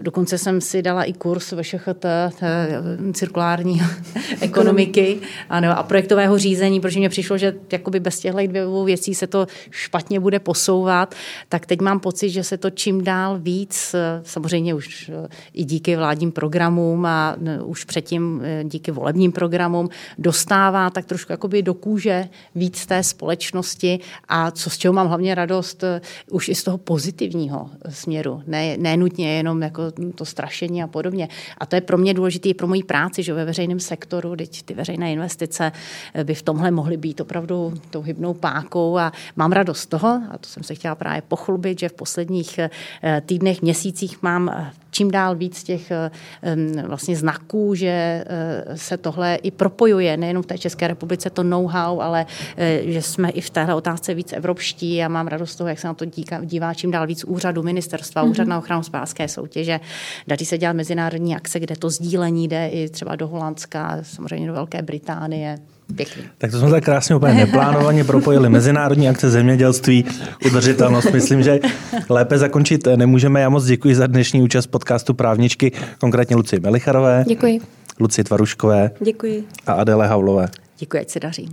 Dokonce 0.00 0.38
jsem 0.38 0.60
si 0.60 0.82
dala 0.82 1.04
i 1.04 1.12
kurz 1.12 1.52
ve 1.52 1.64
ŠHT, 1.64 2.06
cirkulární 3.12 3.80
ekonomiky 4.40 5.18
ano, 5.48 5.78
a 5.78 5.82
projektového 5.82 6.38
řízení, 6.38 6.80
protože 6.80 6.98
mě 6.98 7.08
přišlo, 7.08 7.38
že 7.38 7.54
jakoby 7.72 8.00
bez 8.00 8.20
těchto 8.20 8.46
dvou 8.46 8.84
věcí 8.84 9.14
se 9.14 9.26
to 9.26 9.46
špatně 9.70 10.20
bude 10.20 10.38
posouvat, 10.38 11.14
tak 11.48 11.66
teď 11.66 11.80
mám 11.80 12.00
pocit, 12.00 12.30
že 12.30 12.44
se 12.44 12.58
to 12.58 12.70
čím 12.70 13.04
dál 13.04 13.38
víc, 13.38 13.94
samozřejmě 14.22 14.74
už 14.74 15.10
eh, 15.14 15.28
i 15.52 15.64
díky 15.64 15.96
vládním 15.96 16.32
programům 16.32 17.06
a 17.06 17.36
eh, 17.46 17.62
už 17.62 17.84
předtím 17.84 18.40
eh, 18.44 18.64
díky 18.64 18.90
volebním 18.90 19.32
programům 19.32 19.88
dostává 20.18 20.90
tak 20.90 21.04
trošku 21.04 21.32
jakoby 21.32 21.62
do 21.62 21.74
kůže 21.74 22.28
víc 22.54 22.86
té 22.86 23.02
společnosti. 23.02 24.00
A 24.28 24.50
co 24.50 24.70
z 24.70 24.78
čeho 24.78 24.92
mám 24.92 25.08
hlavně 25.08 25.34
radost, 25.34 25.84
už 26.30 26.48
i 26.48 26.54
z 26.54 26.62
toho 26.62 26.78
pozitivního 26.78 27.70
směru, 27.88 28.42
ne, 28.46 28.76
ne 28.76 28.96
nutně 28.96 29.36
jenom 29.36 29.62
jako 29.62 29.82
to 30.14 30.24
strašení 30.24 30.82
a 30.82 30.86
podobně. 30.86 31.28
A 31.58 31.66
to 31.66 31.74
je 31.74 31.80
pro 31.80 31.98
mě 31.98 32.14
důležité 32.14 32.48
i 32.48 32.54
pro 32.54 32.66
moji 32.66 32.82
práci, 32.82 33.22
že 33.22 33.34
ve 33.34 33.44
veřejném 33.44 33.80
sektoru. 33.80 34.36
Teď 34.36 34.62
ty 34.62 34.74
veřejné 34.74 35.12
investice 35.12 35.72
by 36.24 36.34
v 36.34 36.42
tomhle 36.42 36.70
mohly 36.70 36.96
být 36.96 37.20
opravdu 37.20 37.74
tou 37.90 38.02
hybnou 38.02 38.34
pákou. 38.34 38.98
A 38.98 39.12
mám 39.36 39.52
radost 39.52 39.86
toho, 39.86 40.08
a 40.30 40.38
to 40.38 40.48
jsem 40.48 40.62
se 40.62 40.74
chtěla 40.74 40.94
právě 40.94 41.22
pochlubit, 41.22 41.78
že 41.78 41.88
v 41.88 41.92
posledních 41.92 42.58
eh, 42.58 42.70
týdnech, 43.26 43.62
měsících 43.62 44.22
mám 44.22 44.48
eh, 44.48 44.81
čím 44.92 45.10
dál 45.10 45.36
víc 45.36 45.62
těch 45.62 45.92
vlastně 46.86 47.16
znaků, 47.16 47.74
že 47.74 48.24
se 48.74 48.96
tohle 48.96 49.34
i 49.34 49.50
propojuje, 49.50 50.16
nejenom 50.16 50.42
v 50.42 50.46
té 50.46 50.58
České 50.58 50.88
republice 50.88 51.30
to 51.30 51.42
know-how, 51.42 52.00
ale 52.00 52.26
že 52.82 53.02
jsme 53.02 53.30
i 53.30 53.40
v 53.40 53.50
téhle 53.50 53.74
otázce 53.74 54.14
víc 54.14 54.32
evropští. 54.32 54.94
Já 54.94 55.08
mám 55.08 55.26
radost 55.26 55.50
z 55.50 55.56
toho, 55.56 55.68
jak 55.68 55.78
se 55.78 55.86
na 55.86 55.94
to 55.94 56.04
dívá 56.42 56.74
čím 56.74 56.90
dál 56.90 57.06
víc 57.06 57.24
úřadu, 57.24 57.62
ministerstva, 57.62 58.24
mm-hmm. 58.24 58.30
úřad 58.30 58.48
na 58.48 58.58
ochranu 58.58 58.80
hospodářské 58.80 59.28
soutěže. 59.28 59.80
Daří 60.28 60.44
se 60.44 60.58
dělat 60.58 60.72
mezinárodní 60.72 61.36
akce, 61.36 61.60
kde 61.60 61.76
to 61.76 61.90
sdílení 61.90 62.48
jde 62.48 62.68
i 62.68 62.88
třeba 62.88 63.16
do 63.16 63.28
Holandska, 63.28 63.98
samozřejmě 64.02 64.46
do 64.46 64.52
Velké 64.52 64.82
Británie. 64.82 65.58
Pěkný. 65.96 66.22
Tak 66.38 66.50
to 66.50 66.58
jsme 66.58 66.70
tak 66.70 66.84
krásně 66.84 67.14
úplně 67.14 67.34
neplánovaně 67.34 68.04
propojili. 68.04 68.48
Mezinárodní 68.48 69.08
akce 69.08 69.30
zemědělství, 69.30 70.04
udržitelnost. 70.46 71.12
Myslím, 71.12 71.42
že 71.42 71.60
lépe 72.08 72.38
zakončit 72.38 72.86
nemůžeme. 72.96 73.40
Já 73.40 73.48
moc 73.48 73.64
děkuji 73.64 73.94
za 73.94 74.06
dnešní 74.06 74.42
účast 74.42 74.66
podcastu 74.66 75.14
Právničky, 75.14 75.72
konkrétně 76.00 76.36
Luci 76.36 76.60
Melicharové. 76.60 77.24
Děkuji. 77.28 77.60
Luci 78.00 78.24
Tvaruškové. 78.24 78.90
Děkuji. 79.00 79.44
A 79.66 79.72
Adele 79.72 80.06
Havlové. 80.06 80.48
Děkuji, 80.78 81.00
ať 81.00 81.10
se 81.10 81.20
daří. 81.20 81.48